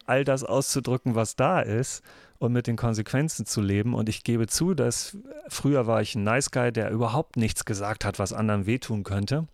all 0.06 0.24
das 0.24 0.44
auszudrücken, 0.44 1.16
was 1.16 1.36
da 1.36 1.62
ist 1.62 2.04
und 2.40 2.52
mit 2.52 2.68
den 2.68 2.76
Konsequenzen 2.76 3.46
zu 3.46 3.62
leben. 3.62 3.94
Und 3.94 4.10
ich 4.10 4.24
gebe 4.24 4.48
zu, 4.48 4.74
dass 4.74 5.18
früher 5.48 5.86
war 5.86 6.02
ich 6.02 6.16
ein 6.16 6.24
Nice 6.24 6.52
Guy, 6.52 6.72
der 6.72 6.90
überhaupt 6.90 7.38
nichts 7.38 7.64
gesagt 7.64 8.06
hat, 8.06 8.18
was 8.18 8.34
anderen 8.34 8.66
wehtun 8.66 9.04
könnte, 9.04 9.48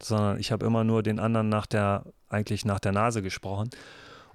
sondern 0.00 0.38
ich 0.38 0.52
habe 0.52 0.66
immer 0.66 0.84
nur 0.84 1.02
den 1.02 1.18
anderen 1.18 1.48
nach 1.48 1.66
der, 1.66 2.04
eigentlich 2.28 2.64
nach 2.64 2.80
der 2.80 2.92
Nase 2.92 3.22
gesprochen. 3.22 3.70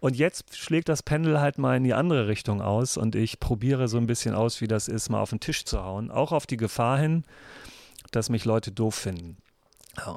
Und 0.06 0.16
jetzt 0.16 0.56
schlägt 0.56 0.88
das 0.88 1.01
Pendel 1.01 1.39
halt 1.39 1.58
mal 1.58 1.76
in 1.76 1.84
die 1.84 1.95
andere 1.95 2.28
Richtung 2.28 2.62
aus 2.62 2.95
und 2.95 3.16
ich 3.16 3.39
probiere 3.39 3.88
so 3.88 3.97
ein 3.97 4.06
bisschen 4.06 4.36
aus, 4.36 4.62
wie 4.62 4.68
das 4.68 4.88
ist, 4.88 5.10
mal 5.10 5.20
auf 5.20 5.32
den 5.32 5.39
Tisch 5.39 5.66
zu 5.66 5.84
hauen. 5.84 6.12
Auch 6.12 6.32
auf 6.32 6.45
die 6.45 6.58
Gefahr 6.58 6.99
hin, 6.99 7.24
dass 8.12 8.30
mich 8.30 8.45
Leute 8.45 8.72
doof 8.72 8.93
finden. 8.93 9.38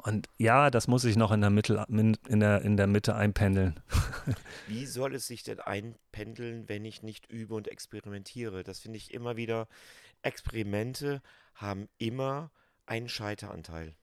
Und 0.03 0.29
ja, 0.37 0.69
das 0.69 0.87
muss 0.87 1.05
ich 1.05 1.15
noch 1.15 1.31
in 1.31 1.41
der, 1.41 1.49
Mitte, 1.49 1.87
in 1.89 2.39
der, 2.39 2.61
in 2.61 2.77
der 2.77 2.85
Mitte 2.85 3.15
einpendeln. 3.15 3.79
Wie 4.67 4.85
soll 4.85 5.15
es 5.15 5.25
sich 5.25 5.41
denn 5.41 5.59
einpendeln, 5.59 6.69
wenn 6.69 6.85
ich 6.85 7.01
nicht 7.01 7.25
übe 7.31 7.55
und 7.55 7.67
experimentiere? 7.67 8.63
Das 8.63 8.81
finde 8.81 8.97
ich 8.97 9.11
immer 9.11 9.37
wieder. 9.37 9.67
Experimente 10.21 11.23
haben 11.55 11.89
immer 11.97 12.51
einen 12.85 13.09
Scheiteranteil. 13.09 13.95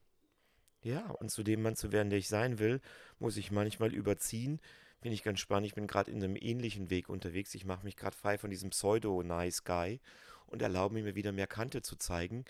Ja, 0.82 1.09
und 1.11 1.30
zu 1.30 1.45
dem 1.45 1.62
Mann 1.62 1.76
zu 1.76 1.93
werden, 1.93 2.11
der 2.11 2.18
ich 2.18 2.26
sein 2.26 2.59
will, 2.59 2.80
muss 3.20 3.37
ich 3.37 3.53
manchmal 3.53 3.95
überziehen, 3.95 4.61
Finde 5.01 5.14
ich 5.14 5.22
ganz 5.22 5.40
spannend. 5.40 5.66
Ich 5.66 5.74
bin 5.74 5.86
gerade 5.86 6.11
in 6.11 6.22
einem 6.22 6.36
ähnlichen 6.36 6.90
Weg 6.90 7.09
unterwegs. 7.09 7.55
Ich 7.55 7.64
mache 7.64 7.84
mich 7.84 7.97
gerade 7.97 8.16
frei 8.16 8.38
von 8.38 8.51
diesem 8.51 8.70
Pseudo-Nice-Guy 8.70 10.01
und 10.47 10.62
erlaube 10.62 10.94
mir 10.94 11.14
wieder 11.14 11.32
mehr 11.32 11.47
Kante 11.47 11.82
zu 11.82 11.97
zeigen. 11.97 12.44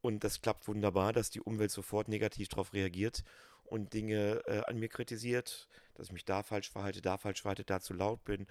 Und 0.00 0.24
das 0.24 0.42
klappt 0.42 0.68
wunderbar, 0.68 1.12
dass 1.12 1.30
die 1.30 1.40
Umwelt 1.40 1.70
sofort 1.70 2.08
negativ 2.08 2.48
darauf 2.48 2.74
reagiert 2.74 3.22
und 3.64 3.94
Dinge 3.94 4.42
äh, 4.46 4.60
an 4.66 4.78
mir 4.78 4.88
kritisiert, 4.88 5.68
dass 5.94 6.08
ich 6.08 6.12
mich 6.12 6.24
da 6.24 6.42
falsch 6.42 6.70
verhalte, 6.70 7.00
da 7.00 7.16
falsch 7.16 7.42
verhalte, 7.42 7.64
da 7.64 7.80
zu 7.80 7.94
laut 7.94 8.24
bin. 8.24 8.46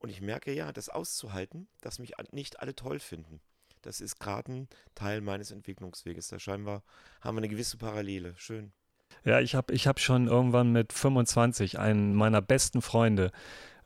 Und 0.00 0.08
ich 0.10 0.20
merke 0.20 0.52
ja, 0.52 0.72
das 0.72 0.88
auszuhalten, 0.88 1.68
dass 1.80 1.98
mich 1.98 2.14
nicht 2.32 2.60
alle 2.60 2.74
toll 2.74 2.98
finden. 2.98 3.40
Das 3.82 4.00
ist 4.00 4.18
gerade 4.18 4.52
ein 4.52 4.68
Teil 4.94 5.20
meines 5.20 5.50
Entwicklungsweges. 5.50 6.28
Da 6.28 6.38
scheinbar 6.38 6.82
haben 7.20 7.36
wir 7.36 7.40
eine 7.40 7.48
gewisse 7.48 7.76
Parallele. 7.76 8.34
Schön. 8.36 8.72
Ja, 9.24 9.40
ich 9.40 9.54
habe 9.54 9.72
ich 9.72 9.86
hab 9.86 10.00
schon 10.00 10.26
irgendwann 10.26 10.72
mit 10.72 10.92
25 10.92 11.78
einen 11.78 12.14
meiner 12.14 12.40
besten 12.40 12.82
Freunde, 12.82 13.30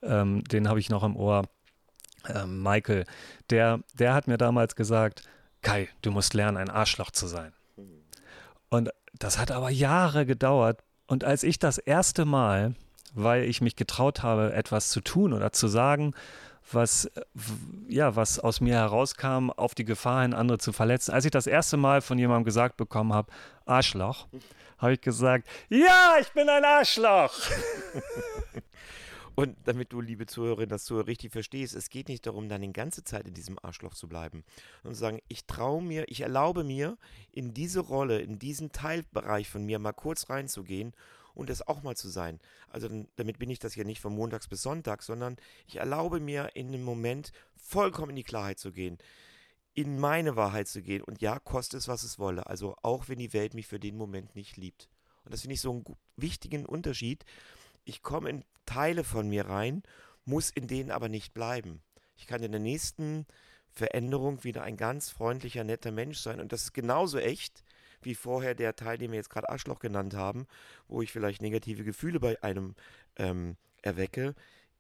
ähm, 0.03 0.45
den 0.45 0.69
habe 0.69 0.81
ich 0.81 0.91
noch 0.91 1.05
im 1.05 1.17
Ohr, 1.17 1.45
ähm, 2.29 2.63
Michael, 2.63 3.05
der, 3.51 3.81
der 3.95 4.15
hat 4.15 4.27
mir 4.29 4.39
damals 4.39 4.77
gesagt, 4.77 5.23
Kai, 5.63 5.89
du 6.03 6.11
musst 6.11 6.35
lernen, 6.35 6.57
ein 6.57 6.71
Arschloch 6.71 7.11
zu 7.11 7.27
sein. 7.27 7.53
Und 8.69 8.91
das 9.19 9.39
hat 9.39 9.51
aber 9.51 9.71
Jahre 9.71 10.27
gedauert. 10.27 10.81
Und 11.07 11.25
als 11.25 11.43
ich 11.43 11.59
das 11.59 11.79
erste 11.79 12.25
Mal, 12.25 12.75
weil 13.15 13.45
ich 13.45 13.61
mich 13.61 13.77
getraut 13.77 14.23
habe, 14.23 14.53
etwas 14.55 14.89
zu 14.89 15.01
tun 15.01 15.33
oder 15.33 15.53
zu 15.53 15.69
sagen, 15.69 16.15
was, 16.71 17.11
ja, 17.89 18.17
was 18.17 18.39
aus 18.39 18.61
mir 18.61 18.75
herauskam, 18.75 19.51
auf 19.51 19.75
die 19.75 19.85
Gefahr 19.85 20.23
hin, 20.23 20.33
andere 20.33 20.59
zu 20.59 20.73
verletzen. 20.73 21.13
Als 21.13 21.25
ich 21.25 21.31
das 21.31 21.47
erste 21.47 21.77
Mal 21.77 22.01
von 22.01 22.19
jemandem 22.19 22.45
gesagt 22.45 22.77
bekommen 22.77 23.13
habe, 23.13 23.33
Arschloch, 23.67 24.29
habe 24.83 24.95
ich 24.95 25.01
gesagt, 25.01 25.49
ja, 25.71 26.17
ich 26.21 26.29
bin 26.33 26.49
ein 26.49 26.65
Arschloch. 26.65 27.33
Und 29.35 29.57
damit 29.65 29.93
du, 29.93 30.03
liebe 30.03 30.27
Zuhörerin, 30.27 30.69
das 30.69 30.85
so 30.85 31.01
richtig 31.01 31.33
verstehst, 31.33 31.75
es 31.75 31.89
geht 31.89 32.09
nicht 32.09 32.27
darum, 32.27 32.51
dann 32.51 32.61
die 32.61 32.73
ganze 32.73 33.03
Zeit 33.03 33.27
in 33.27 33.33
diesem 33.33 33.59
Arschloch 33.63 33.95
zu 33.95 34.07
bleiben 34.07 34.45
und 34.83 34.93
zu 34.93 35.01
sagen, 35.01 35.23
ich 35.29 35.47
traue 35.47 35.83
mir, 35.83 36.05
ich 36.09 36.21
erlaube 36.21 36.65
mir, 36.65 36.99
in 37.31 37.55
diese 37.55 37.81
Rolle, 37.81 38.21
in 38.21 38.39
diesen 38.39 38.73
Teilbereich 38.73 39.49
von 39.49 39.65
mir 39.65 39.79
mal 39.79 39.93
kurz 39.93 40.29
reinzugehen 40.29 40.93
und 41.33 41.49
das 41.49 41.67
auch 41.67 41.83
mal 41.83 41.97
zu 41.97 42.11
sein. 42.11 42.41
Also 42.69 42.91
damit 43.17 43.39
bin 43.39 43.49
ich 43.49 43.59
das 43.59 43.75
ja 43.75 43.85
nicht 43.85 44.03
von 44.03 44.15
Montags 44.15 44.49
bis 44.49 44.61
Sonntag, 44.61 45.03
sondern 45.03 45.37
ich 45.67 45.77
erlaube 45.77 46.21
mir 46.21 46.51
in 46.53 46.69
einem 46.69 46.83
Moment 46.83 47.33
vollkommen 47.57 48.11
in 48.11 48.17
die 48.17 48.25
Klarheit 48.25 48.59
zu 48.59 48.71
gehen 48.71 48.99
in 49.75 49.99
meine 49.99 50.37
Wahrheit 50.37 50.69
zu 50.69 50.83
gehen. 50.83 51.03
Und 51.03 51.21
ja, 51.21 51.39
koste 51.39 51.77
es, 51.77 51.89
was 51.89 52.03
es 52.03 52.19
wolle. 52.19 52.47
Also 52.47 52.77
auch 52.83 53.09
wenn 53.09 53.19
die 53.19 53.33
Welt 53.33 53.55
mich 53.55 53.67
für 53.67 53.81
den 53.81 53.97
Moment 53.97 54.35
nicht 54.35 54.57
liebt. 54.57 54.89
Und 55.25 55.33
das 55.33 55.43
finde 55.43 55.55
ich 55.55 55.61
so 55.61 55.71
einen 55.71 55.85
wichtigen 56.17 56.67
Unterschied. 56.67 57.25
Ich 57.85 58.03
komme 58.03 58.31
in 58.31 58.45
Teile 58.67 59.05
von 59.05 59.29
mir 59.29 59.47
rein, 59.47 59.83
muss 60.25 60.51
in 60.51 60.67
denen 60.67 60.91
aber 60.91 61.09
nicht 61.09 61.35
bleiben. 61.35 61.81
Ich 62.17 62.27
kann 62.27 62.43
in 62.43 62.53
der 62.53 62.61
nächsten 62.61 63.27
Veränderung 63.71 64.45
wieder 64.45 64.63
ein 64.63 64.77
ganz 64.77 65.11
freundlicher, 65.11 65.65
netter 65.65 65.91
Mensch 65.91 66.19
sein. 66.19 66.41
Und 66.41 66.53
das 66.53 66.65
ist 66.65 66.73
genauso 66.75 67.19
echt 67.19 67.65
wie 68.03 68.15
vorher 68.15 68.55
der 68.55 68.77
Teil, 68.77 68.99
den 68.99 69.13
wir 69.13 69.17
jetzt 69.17 69.31
gerade 69.31 69.49
Arschloch 69.49 69.79
genannt 69.79 70.15
haben, 70.15 70.47
wo 70.89 71.03
ich 71.03 71.13
vielleicht 71.13 71.41
negative 71.41 71.85
Gefühle 71.85 72.21
bei 72.21 72.43
einem 72.43 72.75
ähm, 73.17 73.57
erwecke 73.81 74.35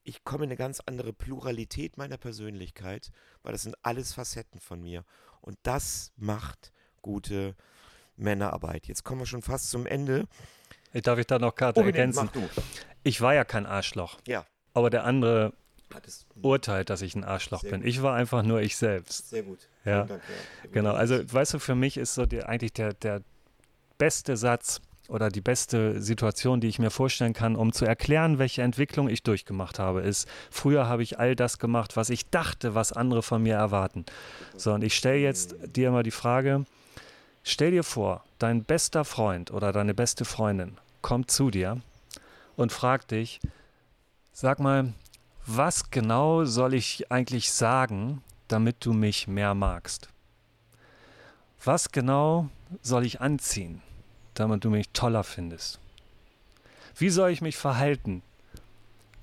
ich 0.05 0.25
komme 0.25 0.45
in 0.45 0.51
eine 0.51 0.57
ganz 0.57 0.81
andere 0.81 1.13
Pluralität 1.13 1.97
meiner 1.97 2.17
Persönlichkeit, 2.17 3.11
weil 3.43 3.53
das 3.53 3.63
sind 3.63 3.77
alles 3.83 4.13
Facetten 4.13 4.61
von 4.61 4.81
mir. 4.81 5.05
Und 5.41 5.59
das 5.63 6.13
macht 6.17 6.73
gute 7.03 7.57
Männerarbeit. 8.17 8.87
Jetzt 8.87 9.05
kommen 9.05 9.21
wir 9.21 9.27
schon 9.27 9.43
fast 9.43 9.71
zum 9.71 9.87
Ende. 9.87 10.27
Ich 10.93 11.03
darf 11.03 11.19
ich 11.19 11.27
da 11.27 11.39
noch 11.39 11.55
Karte 11.55 11.81
ergänzen? 11.81 12.31
Ich 13.03 13.21
war 13.21 13.35
ja 13.35 13.45
kein 13.45 13.67
Arschloch. 13.67 14.19
Ja. 14.27 14.47
Aber 14.75 14.91
der 14.91 15.05
andere 15.05 15.53
Hattest, 15.93 16.27
urteilt, 16.41 16.91
dass 16.91 17.03
ich 17.03 17.15
ein 17.15 17.25
Arschloch 17.25 17.63
bin. 17.63 17.81
Gut. 17.81 17.89
Ich 17.89 18.03
war 18.03 18.15
einfach 18.15 18.43
nur 18.43 18.61
ich 18.61 18.77
selbst. 18.77 19.31
Sehr 19.31 19.43
gut. 19.43 19.69
Ja. 19.85 20.05
Dank, 20.05 20.23
ja. 20.23 20.71
Genau. 20.71 20.93
Also, 20.93 21.21
weißt 21.33 21.55
du, 21.55 21.59
für 21.59 21.75
mich 21.75 21.97
ist 21.97 22.15
so 22.15 22.27
die, 22.27 22.43
eigentlich 22.43 22.73
der, 22.73 22.95
der 22.95 23.23
beste 23.99 24.37
Satz, 24.37 24.81
oder 25.13 25.29
die 25.29 25.43
beste 25.43 26.01
Situation, 26.01 26.63
die 26.63 26.69
ich 26.69 26.79
mir 26.79 26.91
vorstellen 26.91 27.35
kann, 27.35 27.55
um 27.55 27.75
zu 27.75 27.85
erklären, 27.85 28.39
welche 28.39 28.63
Entwicklung 28.63 29.11
ich 29.11 29.23
durchgemacht 29.23 29.79
habe, 29.79 30.01
ist, 30.01 30.27
früher 30.51 30.89
habe 30.89 31.03
ich 31.03 31.19
all 31.19 31.37
das 31.37 31.59
gemacht, 31.59 31.99
was 31.99 32.09
ich 32.09 32.31
dachte, 32.31 32.75
was 32.75 32.93
andere 32.93 33.23
von 33.23 33.43
mir 33.43 33.55
erwarten. 33.55 34.07
So, 34.57 34.73
und 34.73 34.83
ich 34.83 34.97
stelle 34.97 35.19
jetzt 35.19 35.55
dir 35.77 35.91
mal 35.91 36.03
die 36.03 36.11
Frage, 36.11 36.65
stell 37.43 37.73
dir 37.73 37.85
vor, 37.85 38.25
dein 38.39 38.65
bester 38.65 39.05
Freund 39.05 39.51
oder 39.51 39.71
deine 39.71 39.93
beste 39.93 40.25
Freundin 40.25 40.79
kommt 41.03 41.31
zu 41.31 41.51
dir 41.51 41.83
und 42.57 42.73
fragt 42.73 43.11
dich, 43.11 43.41
sag 44.33 44.61
mal, 44.61 44.95
was 45.45 45.91
genau 45.91 46.47
soll 46.47 46.73
ich 46.73 47.13
eigentlich 47.13 47.53
sagen, 47.53 48.23
damit 48.49 48.77
du 48.81 48.95
mich 48.95 49.29
mehr 49.29 49.55
magst? 49.55 50.09
Was 51.63 51.93
genau 51.93 52.49
soll 52.81 53.05
ich 53.05 53.21
anziehen? 53.21 53.83
Damit 54.35 54.64
du 54.64 54.70
mich 54.70 54.91
toller 54.91 55.24
findest? 55.24 55.78
Wie 56.97 57.11
soll 57.11 57.30
ich 57.30 57.41
mich 57.41 57.57
verhalten, 57.57 58.22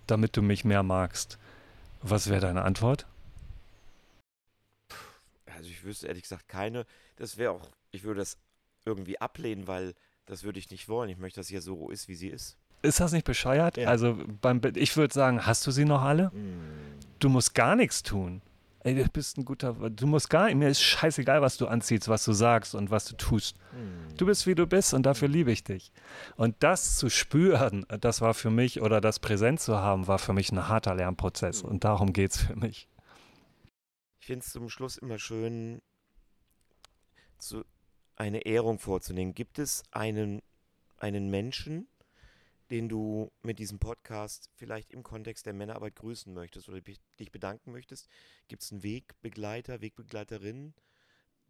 damit 0.07 0.35
du 0.35 0.41
mich 0.41 0.65
mehr 0.65 0.83
magst? 0.83 1.37
Was 2.01 2.29
wäre 2.29 2.41
deine 2.41 2.63
Antwort? 2.63 3.05
Also 5.55 5.69
ich 5.69 5.83
wüsste 5.83 6.07
ehrlich 6.07 6.23
gesagt 6.23 6.47
keine. 6.47 6.85
Das 7.17 7.37
wäre 7.37 7.51
auch, 7.51 7.69
ich 7.91 8.03
würde 8.03 8.21
das 8.21 8.37
irgendwie 8.85 9.19
ablehnen, 9.19 9.67
weil 9.67 9.93
das 10.25 10.43
würde 10.43 10.59
ich 10.59 10.69
nicht 10.71 10.87
wollen. 10.87 11.09
Ich 11.09 11.17
möchte, 11.17 11.39
dass 11.39 11.47
sie 11.47 11.55
ja 11.55 11.61
so 11.61 11.89
ist, 11.89 12.07
wie 12.07 12.15
sie 12.15 12.29
ist. 12.29 12.57
Ist 12.81 12.99
das 12.99 13.11
nicht 13.11 13.25
bescheuert? 13.25 13.77
Ja. 13.77 13.89
Also 13.89 14.17
beim, 14.41 14.61
ich 14.75 14.95
würde 14.95 15.13
sagen, 15.13 15.45
hast 15.45 15.67
du 15.67 15.71
sie 15.71 15.83
noch 15.83 16.01
alle? 16.01 16.29
Mm. 16.29 16.97
Du 17.19 17.27
musst 17.27 17.53
gar 17.53 17.75
nichts 17.75 18.03
tun 18.03 18.41
ey, 18.89 19.03
du 19.03 19.09
bist 19.09 19.37
ein 19.37 19.45
guter, 19.45 19.73
du 19.73 20.07
musst 20.07 20.29
gar, 20.29 20.53
mir 20.53 20.69
ist 20.69 20.81
scheißegal, 20.81 21.41
was 21.41 21.57
du 21.57 21.67
anziehst, 21.67 22.07
was 22.07 22.25
du 22.25 22.33
sagst 22.33 22.75
und 22.75 22.91
was 22.91 23.05
du 23.05 23.15
tust. 23.15 23.55
Hm. 23.71 24.17
Du 24.17 24.25
bist, 24.25 24.47
wie 24.47 24.55
du 24.55 24.65
bist 24.65 24.93
und 24.93 25.03
dafür 25.03 25.27
liebe 25.27 25.51
ich 25.51 25.63
dich. 25.63 25.91
Und 26.35 26.55
das 26.59 26.97
zu 26.97 27.09
spüren, 27.09 27.85
das 28.01 28.21
war 28.21 28.33
für 28.33 28.49
mich, 28.49 28.81
oder 28.81 29.01
das 29.01 29.19
präsent 29.19 29.59
zu 29.59 29.77
haben, 29.77 30.07
war 30.07 30.19
für 30.19 30.33
mich 30.33 30.51
ein 30.51 30.67
harter 30.67 30.95
Lernprozess. 30.95 31.61
Hm. 31.63 31.69
Und 31.69 31.83
darum 31.83 32.13
geht 32.13 32.31
es 32.31 32.41
für 32.41 32.55
mich. 32.55 32.87
Ich 34.19 34.27
finde 34.27 34.43
es 34.45 34.51
zum 34.51 34.69
Schluss 34.69 34.97
immer 34.97 35.19
schön, 35.19 35.81
zu, 37.37 37.63
eine 38.15 38.45
Ehrung 38.45 38.79
vorzunehmen. 38.79 39.33
Gibt 39.33 39.59
es 39.59 39.83
einen, 39.91 40.41
einen 40.97 41.29
Menschen, 41.29 41.87
den 42.71 42.89
du 42.89 43.31
mit 43.41 43.59
diesem 43.59 43.79
Podcast 43.79 44.49
vielleicht 44.55 44.91
im 44.91 45.03
Kontext 45.03 45.45
der 45.45 45.53
Männerarbeit 45.53 45.95
grüßen 45.95 46.33
möchtest 46.33 46.69
oder 46.69 46.81
dich 46.81 47.31
bedanken 47.31 47.71
möchtest? 47.71 48.07
Gibt 48.47 48.63
es 48.63 48.71
einen 48.71 48.83
Wegbegleiter, 48.83 49.81
Wegbegleiterin, 49.81 50.73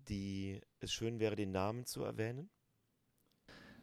die 0.07 0.61
es 0.79 0.93
schön 0.93 1.19
wäre, 1.19 1.35
den 1.35 1.51
Namen 1.51 1.85
zu 1.85 2.03
erwähnen? 2.03 2.49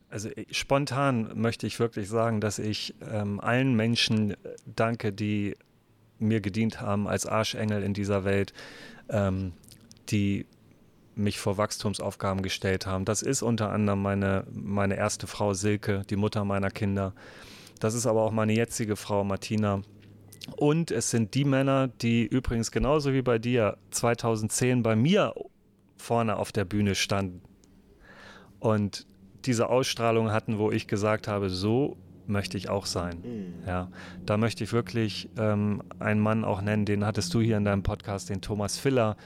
Also 0.09 0.29
äh, 0.31 0.47
spontan 0.51 1.39
möchte 1.41 1.67
ich 1.67 1.79
wirklich 1.79 2.09
sagen, 2.09 2.41
dass 2.41 2.59
ich 2.59 2.95
ähm, 3.01 3.41
allen 3.41 3.75
Menschen 3.75 4.33
äh, 4.33 4.57
danke, 4.65 5.13
die 5.13 5.57
mir 6.19 6.41
gedient 6.41 6.81
haben 6.81 7.07
als 7.07 7.27
Arschengel 7.27 7.83
in 7.83 7.93
dieser 7.93 8.25
Welt, 8.25 8.55
ähm, 9.09 9.53
die 10.09 10.47
mich 11.17 11.39
vor 11.39 11.59
Wachstumsaufgaben 11.59 12.43
gestellt 12.43 12.87
haben. 12.87 13.05
Das 13.05 13.23
ist 13.23 13.43
unter 13.43 13.71
anderem 13.71 14.03
meine, 14.03 14.45
meine 14.53 14.97
erste 14.97 15.27
Frau 15.27 15.55
Silke, 15.55 16.03
die 16.09 16.17
Mutter 16.17 16.45
meiner 16.45 16.71
Kinder. 16.71 17.15
Das 17.81 17.95
ist 17.95 18.07
aber 18.07 18.23
auch 18.23 18.33
meine 18.33 18.53
jetzige 18.53 18.97
Frau 18.97 19.25
Martina. 19.25 19.83
Und 20.57 20.91
es 20.93 21.11
sind 21.11 21.35
die 21.35 21.45
Männer, 21.45 21.89
die 21.89 22.25
übrigens 22.25 22.71
genauso 22.71 23.13
wie 23.13 23.23
bei 23.23 23.39
dir 23.39 23.79
2010 23.91 24.83
bei 24.83 24.95
mir 24.95 25.35
vorne 25.97 26.37
auf 26.37 26.53
der 26.53 26.65
Bühne 26.65 26.95
standen 26.95 27.43
und 28.61 29.07
diese 29.45 29.69
Ausstrahlung 29.69 30.33
hatten, 30.33 30.59
wo 30.59 30.71
ich 30.71 30.89
gesagt 30.89 31.29
habe, 31.29 31.51
so 31.51 31.97
möchte 32.27 32.59
ich 32.59 32.69
auch 32.69 32.87
sein. 32.87 33.23
Mhm. 33.23 33.67
Ja, 33.67 33.89
da 34.25 34.37
möchte 34.37 34.65
ich 34.65 34.73
wirklich 34.73 35.29
ähm, 35.39 35.83
einen 36.01 36.21
Mann 36.21 36.45
auch 36.45 36.61
nennen, 36.61 36.85
den 36.85 37.05
hattest 37.07 37.33
du 37.33 37.41
hier 37.41 37.57
in 37.57 37.65
deinem 37.65 37.85
Podcast, 37.85 38.29
den 38.29 38.41
Thomas 38.41 38.79
Filler, 38.79 39.17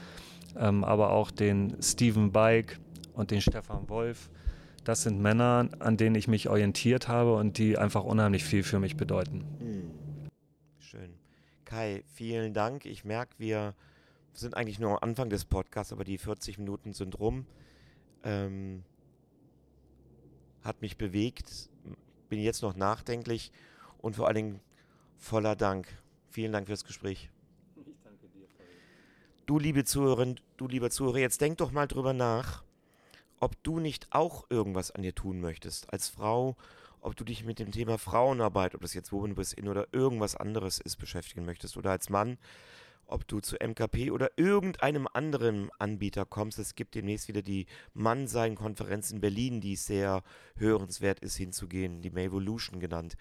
ähm, 0.57 0.83
aber 0.83 1.11
auch 1.11 1.31
den 1.31 1.81
Steven 1.81 2.31
Beig 2.31 2.79
und 3.13 3.31
den 3.31 3.41
Stefan 3.41 3.89
Wolf. 3.89 4.29
Das 4.83 5.03
sind 5.03 5.21
Männer, 5.21 5.69
an 5.79 5.97
denen 5.97 6.15
ich 6.15 6.27
mich 6.27 6.49
orientiert 6.49 7.07
habe 7.07 7.35
und 7.35 7.57
die 7.57 7.77
einfach 7.77 8.03
unheimlich 8.03 8.43
viel 8.43 8.63
für 8.63 8.79
mich 8.79 8.97
bedeuten. 8.97 9.45
Mhm. 9.59 9.91
Schön. 10.79 11.13
Kai, 11.65 12.03
vielen 12.07 12.53
Dank. 12.53 12.85
Ich 12.85 13.05
merke, 13.05 13.35
wir 13.37 13.75
sind 14.33 14.55
eigentlich 14.57 14.79
nur 14.79 14.91
am 14.91 15.09
Anfang 15.09 15.29
des 15.29 15.45
Podcasts, 15.45 15.93
aber 15.93 16.03
die 16.03 16.17
40 16.17 16.57
Minuten 16.57 16.93
sind 16.93 17.19
rum. 17.19 17.45
Ähm, 18.23 18.83
hat 20.63 20.81
mich 20.81 20.97
bewegt, 20.97 21.69
bin 22.29 22.39
jetzt 22.39 22.61
noch 22.61 22.75
nachdenklich 22.75 23.51
und 23.99 24.15
vor 24.15 24.27
allen 24.27 24.35
Dingen 24.35 24.59
voller 25.17 25.55
Dank. 25.55 25.87
Vielen 26.29 26.51
Dank 26.51 26.67
fürs 26.67 26.85
Gespräch. 26.85 27.29
Du 29.51 29.59
liebe 29.59 29.83
Zuhörerin, 29.83 30.39
du 30.55 30.69
lieber 30.69 30.89
Zuhörer, 30.89 31.17
jetzt 31.17 31.41
denk 31.41 31.57
doch 31.57 31.73
mal 31.73 31.85
drüber 31.85 32.13
nach, 32.13 32.63
ob 33.41 33.61
du 33.63 33.81
nicht 33.81 34.07
auch 34.11 34.45
irgendwas 34.49 34.91
an 34.91 35.01
dir 35.01 35.13
tun 35.13 35.41
möchtest 35.41 35.91
als 35.91 36.07
Frau, 36.07 36.55
ob 37.01 37.17
du 37.17 37.25
dich 37.25 37.43
mit 37.43 37.59
dem 37.59 37.69
Thema 37.69 37.97
Frauenarbeit, 37.97 38.75
ob 38.75 38.81
das 38.81 38.93
jetzt 38.93 39.11
Women 39.11 39.35
Within 39.35 39.65
In 39.65 39.69
oder 39.69 39.87
irgendwas 39.91 40.37
anderes 40.37 40.79
ist, 40.79 40.95
beschäftigen 40.95 41.43
möchtest 41.43 41.75
oder 41.75 41.91
als 41.91 42.09
Mann 42.09 42.37
ob 43.07 43.27
du 43.27 43.41
zu 43.41 43.57
MKP 43.57 44.11
oder 44.11 44.31
irgendeinem 44.37 45.05
anderen 45.11 45.69
Anbieter 45.79 46.23
kommst. 46.23 46.57
Es 46.57 46.75
gibt 46.75 46.95
demnächst 46.95 47.27
wieder 47.27 47.41
die 47.41 47.65
Mannsein-Konferenz 47.93 49.11
in 49.11 49.19
Berlin, 49.19 49.59
die 49.59 49.75
sehr 49.75 50.23
hörenswert 50.55 51.19
ist, 51.19 51.35
hinzugehen, 51.35 52.01
die 52.01 52.09
Mavolution 52.09 52.79
genannt. 52.79 53.17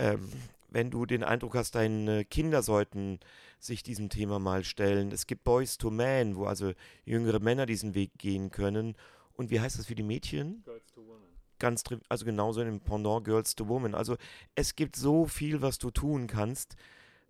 Ähm, 0.00 0.32
wenn 0.70 0.90
du 0.90 1.06
den 1.06 1.22
Eindruck 1.22 1.54
hast, 1.54 1.74
deine 1.74 2.24
Kinder 2.24 2.62
sollten 2.62 3.20
sich 3.58 3.82
diesem 3.82 4.08
Thema 4.08 4.38
mal 4.38 4.64
stellen. 4.64 5.12
Es 5.12 5.26
gibt 5.26 5.44
Boys 5.44 5.78
to 5.78 5.90
Man, 5.90 6.36
wo 6.36 6.44
also 6.44 6.72
jüngere 7.04 7.40
Männer 7.40 7.66
diesen 7.66 7.94
Weg 7.94 8.12
gehen 8.18 8.50
können. 8.50 8.96
Und 9.34 9.50
wie 9.50 9.60
heißt 9.60 9.78
das 9.78 9.86
für 9.86 9.94
die 9.94 10.02
Mädchen? 10.02 10.62
Girls 10.64 10.90
to 10.92 11.00
Women. 11.06 11.28
Ganz, 11.58 11.84
also 12.08 12.24
genauso 12.24 12.62
im 12.62 12.80
Pendant 12.80 13.24
Girls 13.24 13.54
to 13.54 13.68
Women. 13.68 13.94
Also 13.94 14.16
es 14.54 14.76
gibt 14.76 14.96
so 14.96 15.26
viel, 15.26 15.60
was 15.60 15.78
du 15.78 15.90
tun 15.90 16.26
kannst. 16.26 16.76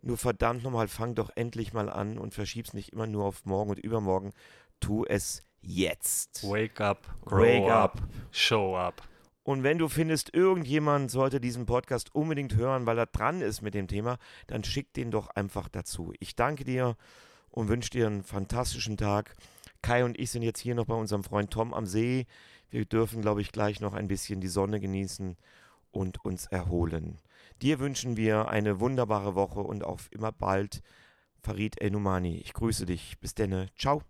Nur 0.03 0.17
verdammt 0.17 0.63
nochmal, 0.63 0.89
fang 0.89 1.15
doch 1.15 1.31
endlich 1.35 1.73
mal 1.73 1.91
an 1.91 2.17
und 2.19 2.33
verschieb's 2.33 2.73
nicht 2.73 2.93
immer 2.93 3.07
nur 3.07 3.25
auf 3.25 3.45
morgen 3.45 3.71
und 3.71 3.79
übermorgen. 3.79 4.33
Tu 4.79 5.05
es 5.05 5.43
jetzt. 5.61 6.45
Wake 6.45 6.81
up, 6.81 7.07
grow 7.25 7.43
Wake 7.43 7.71
up, 7.71 7.97
up, 7.97 8.09
show 8.31 8.77
up. 8.77 9.03
Und 9.43 9.63
wenn 9.63 9.79
du 9.79 9.89
findest, 9.89 10.35
irgendjemand 10.35 11.11
sollte 11.11 11.41
diesen 11.41 11.67
Podcast 11.67 12.15
unbedingt 12.15 12.57
hören, 12.57 12.87
weil 12.87 12.99
er 12.99 13.07
dran 13.07 13.41
ist 13.41 13.63
mit 13.63 13.75
dem 13.75 13.89
Thema, 13.89 14.19
dann 14.47 14.65
schick 14.65 14.93
den 14.93 15.11
doch 15.11 15.29
einfach 15.29 15.69
dazu. 15.69 16.13
Ich 16.21 16.37
danke 16.37 16.65
dir 16.65 16.97
und 17.51 17.69
wünsche 17.69 17.91
dir 17.91 18.07
einen 18.07 18.23
fantastischen 18.23 18.97
Tag. 18.97 19.35
Kai 19.83 20.05
und 20.05 20.19
ich 20.19 20.31
sind 20.31 20.43
jetzt 20.43 20.61
hier 20.61 20.75
noch 20.75 20.87
bei 20.87 20.95
unserem 20.95 21.25
Freund 21.25 21.51
Tom 21.51 21.73
am 21.73 21.87
See. 21.87 22.27
Wir 22.69 22.85
dürfen, 22.85 23.23
glaube 23.23 23.41
ich, 23.41 23.51
gleich 23.51 23.81
noch 23.81 23.95
ein 23.95 24.09
bisschen 24.09 24.41
die 24.41 24.49
Sonne 24.49 24.79
genießen 24.79 25.37
und 25.91 26.25
uns 26.25 26.47
erholen. 26.47 27.19
Dir 27.63 27.79
wünschen 27.79 28.17
wir 28.17 28.49
eine 28.49 28.79
wunderbare 28.81 29.35
Woche 29.35 29.61
und 29.61 29.85
auf 29.85 30.09
immer 30.13 30.33
bald. 30.33 30.83
Farid 31.43 31.81
El 31.81 31.91
Numani, 31.91 32.37
ich 32.37 32.53
grüße 32.53 32.87
dich. 32.87 33.19
Bis 33.21 33.35
denne. 33.35 33.69
Ciao. 33.77 34.10